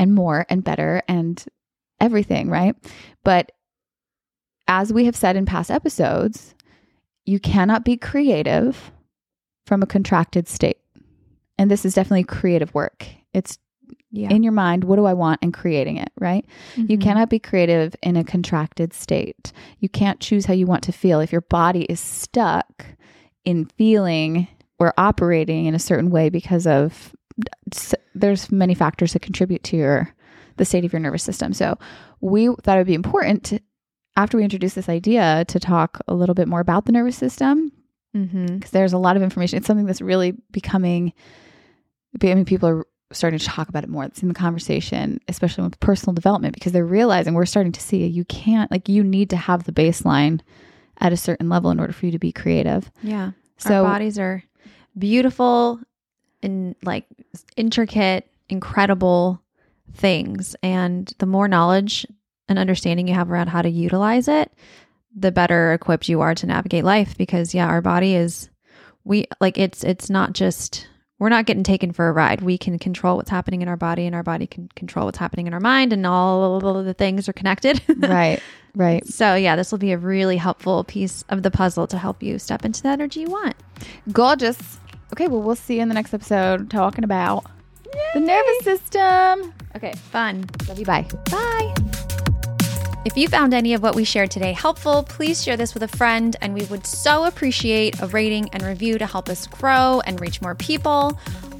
and 0.00 0.14
more 0.14 0.46
and 0.48 0.64
better 0.64 1.02
and 1.06 1.44
everything, 2.00 2.48
right? 2.48 2.74
But 3.22 3.52
as 4.66 4.92
we 4.92 5.04
have 5.04 5.14
said 5.14 5.36
in 5.36 5.44
past 5.44 5.70
episodes, 5.70 6.54
you 7.26 7.38
cannot 7.38 7.84
be 7.84 7.96
creative 7.98 8.90
from 9.66 9.82
a 9.82 9.86
contracted 9.86 10.48
state. 10.48 10.78
And 11.58 11.70
this 11.70 11.84
is 11.84 11.94
definitely 11.94 12.24
creative 12.24 12.72
work. 12.74 13.06
It's 13.34 13.58
yeah. 14.10 14.30
in 14.30 14.42
your 14.42 14.52
mind, 14.52 14.84
what 14.84 14.96
do 14.96 15.04
I 15.04 15.12
want, 15.12 15.40
and 15.42 15.52
creating 15.52 15.98
it, 15.98 16.10
right? 16.18 16.46
You 16.76 16.96
Mhm. 16.96 17.02
cannot 17.02 17.28
be 17.28 17.38
creative 17.38 17.94
in 18.02 18.16
a 18.16 18.24
contracted 18.24 18.94
state. 18.94 19.52
You 19.80 19.90
can't 19.90 20.18
choose 20.18 20.46
how 20.46 20.54
you 20.54 20.66
want 20.66 20.82
to 20.84 20.92
feel. 20.92 21.20
If 21.20 21.30
your 21.30 21.42
body 21.42 21.82
is 21.82 22.00
stuck 22.00 22.86
in 23.44 23.66
feeling 23.66 24.48
or 24.78 24.94
operating 24.96 25.66
in 25.66 25.74
a 25.74 25.78
certain 25.78 26.10
way 26.10 26.30
because 26.30 26.66
of 26.66 27.14
there's 28.14 28.50
many 28.50 28.74
factors 28.74 29.12
that 29.12 29.22
contribute 29.22 29.62
to 29.64 29.76
your 29.76 30.14
the 30.56 30.64
state 30.64 30.84
of 30.84 30.92
your 30.92 31.00
nervous 31.00 31.22
system. 31.22 31.52
So 31.52 31.78
we 32.20 32.46
thought 32.62 32.76
it 32.76 32.80
would 32.80 32.86
be 32.86 32.94
important 32.94 33.44
to, 33.44 33.60
after 34.16 34.36
we 34.36 34.44
introduce 34.44 34.74
this 34.74 34.88
idea 34.88 35.44
to 35.48 35.58
talk 35.58 36.00
a 36.06 36.14
little 36.14 36.34
bit 36.34 36.48
more 36.48 36.60
about 36.60 36.84
the 36.84 36.92
nervous 36.92 37.16
system 37.16 37.72
mm-hmm. 38.14 38.46
because 38.46 38.70
there's 38.70 38.92
a 38.92 38.98
lot 38.98 39.16
of 39.16 39.22
information. 39.22 39.56
It's 39.56 39.66
something 39.66 39.86
that's 39.86 40.02
really 40.02 40.34
becoming. 40.50 41.12
I 42.22 42.34
mean, 42.34 42.44
people 42.44 42.68
are 42.68 42.86
starting 43.12 43.38
to 43.38 43.46
talk 43.46 43.68
about 43.68 43.84
it 43.84 43.90
more. 43.90 44.04
It's 44.04 44.22
in 44.22 44.28
the 44.28 44.34
conversation, 44.34 45.20
especially 45.28 45.64
with 45.64 45.80
personal 45.80 46.12
development, 46.12 46.54
because 46.54 46.72
they're 46.72 46.84
realizing 46.84 47.34
we're 47.34 47.46
starting 47.46 47.72
to 47.72 47.80
see 47.80 48.06
you 48.06 48.24
can't 48.24 48.70
like 48.70 48.88
you 48.88 49.02
need 49.02 49.30
to 49.30 49.36
have 49.36 49.64
the 49.64 49.72
baseline 49.72 50.40
at 50.98 51.12
a 51.12 51.16
certain 51.16 51.48
level 51.48 51.70
in 51.70 51.80
order 51.80 51.92
for 51.92 52.06
you 52.06 52.12
to 52.12 52.18
be 52.18 52.32
creative. 52.32 52.90
Yeah. 53.02 53.32
So 53.58 53.84
Our 53.84 53.92
bodies 53.92 54.18
are 54.18 54.42
beautiful 54.98 55.80
and 56.42 56.74
like 56.82 57.04
intricate, 57.56 58.26
incredible 58.48 59.42
things. 59.94 60.56
And 60.62 61.12
the 61.18 61.26
more 61.26 61.48
knowledge 61.48 62.06
and 62.48 62.58
understanding 62.58 63.08
you 63.08 63.14
have 63.14 63.30
around 63.30 63.48
how 63.48 63.62
to 63.62 63.68
utilize 63.68 64.28
it, 64.28 64.52
the 65.14 65.32
better 65.32 65.72
equipped 65.72 66.08
you 66.08 66.20
are 66.20 66.34
to 66.34 66.46
navigate 66.46 66.84
life. 66.84 67.16
Because 67.16 67.54
yeah, 67.54 67.66
our 67.66 67.80
body 67.80 68.14
is 68.14 68.50
we 69.04 69.26
like 69.40 69.58
it's 69.58 69.84
it's 69.84 70.10
not 70.10 70.32
just 70.32 70.86
we're 71.20 71.28
not 71.28 71.44
getting 71.44 71.62
taken 71.62 71.92
for 71.92 72.08
a 72.08 72.12
ride. 72.12 72.40
We 72.40 72.56
can 72.56 72.78
control 72.78 73.18
what's 73.18 73.28
happening 73.28 73.60
in 73.60 73.68
our 73.68 73.76
body, 73.76 74.06
and 74.06 74.14
our 74.16 74.22
body 74.22 74.46
can 74.46 74.68
control 74.74 75.04
what's 75.04 75.18
happening 75.18 75.46
in 75.46 75.52
our 75.52 75.60
mind, 75.60 75.92
and 75.92 76.06
all 76.06 76.56
of 76.78 76.84
the 76.86 76.94
things 76.94 77.28
are 77.28 77.34
connected. 77.34 77.82
right, 77.98 78.40
right, 78.74 79.06
So, 79.06 79.34
yeah, 79.34 79.54
this 79.54 79.70
will 79.70 79.78
be 79.78 79.92
a 79.92 79.98
really 79.98 80.38
helpful 80.38 80.82
piece 80.82 81.22
of 81.28 81.42
the 81.42 81.50
puzzle 81.50 81.86
to 81.88 81.98
help 81.98 82.22
you 82.22 82.38
step 82.38 82.64
into 82.64 82.82
the 82.82 82.88
energy 82.88 83.20
you 83.20 83.28
want. 83.28 83.54
gorgeous. 84.10 84.78
Okay, 85.12 85.28
well, 85.28 85.42
we'll 85.42 85.56
see 85.56 85.76
you 85.76 85.82
in 85.82 85.88
the 85.88 85.94
next 85.94 86.14
episode 86.14 86.70
talking 86.70 87.04
about 87.04 87.44
the 88.14 88.20
nervous 88.20 88.64
system. 88.64 89.52
Okay, 89.76 89.92
Fun. 90.10 90.44
love 90.68 90.78
you. 90.78 90.84
Bye. 90.84 91.06
Bye. 91.30 91.74
If 93.04 93.16
you 93.16 93.28
found 93.28 93.54
any 93.54 93.72
of 93.74 93.82
what 93.82 93.94
we 93.94 94.04
shared 94.04 94.30
today 94.30 94.52
helpful, 94.52 95.02
please 95.04 95.42
share 95.42 95.56
this 95.56 95.72
with 95.74 95.82
a 95.82 95.88
friend, 95.88 96.36
and 96.42 96.52
we 96.54 96.64
would 96.66 96.86
so 96.86 97.24
appreciate 97.24 98.00
a 98.02 98.06
rating 98.08 98.48
and 98.50 98.62
review 98.62 98.98
to 98.98 99.06
help 99.06 99.28
us 99.28 99.46
grow 99.46 100.00
and 100.04 100.20
reach 100.20 100.42
more 100.42 100.54
people. 100.54 101.18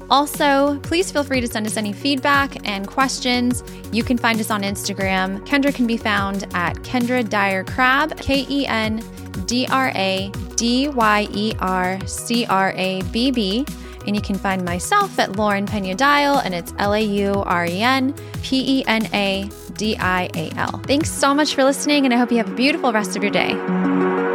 Also, 0.09 0.77
please 0.81 1.11
feel 1.11 1.23
free 1.23 1.41
to 1.41 1.47
send 1.47 1.65
us 1.65 1.77
any 1.77 1.93
feedback 1.93 2.67
and 2.67 2.85
questions. 2.87 3.63
You 3.91 4.03
can 4.03 4.17
find 4.17 4.39
us 4.39 4.51
on 4.51 4.61
Instagram. 4.61 5.45
Kendra 5.47 5.73
can 5.73 5.87
be 5.87 5.97
found 5.97 6.47
at 6.53 6.75
Kendra 6.77 7.27
Dyer 7.27 7.63
Crabb, 7.63 8.17
K 8.17 8.45
E 8.49 8.67
N 8.67 8.99
D 9.45 9.67
R 9.69 9.91
A 9.95 10.31
D 10.55 10.89
Y 10.89 11.27
E 11.31 11.53
R 11.59 11.99
C 12.05 12.45
R 12.45 12.73
A 12.75 13.01
B 13.11 13.31
B. 13.31 13.65
And 14.07 14.15
you 14.15 14.21
can 14.21 14.35
find 14.35 14.65
myself 14.65 15.19
at 15.19 15.35
Lauren 15.35 15.67
Pena 15.67 15.93
Dial, 15.93 16.39
and 16.39 16.55
it's 16.55 16.73
L 16.79 16.93
A 16.93 17.01
U 17.01 17.43
R 17.45 17.65
E 17.65 17.81
N 17.81 18.15
P 18.41 18.79
E 18.79 18.83
N 18.87 19.07
A 19.13 19.47
D 19.73 19.95
I 19.97 20.29
A 20.35 20.51
L. 20.57 20.79
Thanks 20.85 21.11
so 21.11 21.33
much 21.33 21.53
for 21.53 21.63
listening, 21.63 22.05
and 22.05 22.13
I 22.13 22.17
hope 22.17 22.31
you 22.31 22.37
have 22.37 22.49
a 22.49 22.55
beautiful 22.55 22.91
rest 22.91 23.15
of 23.15 23.21
your 23.21 23.31
day. 23.31 24.30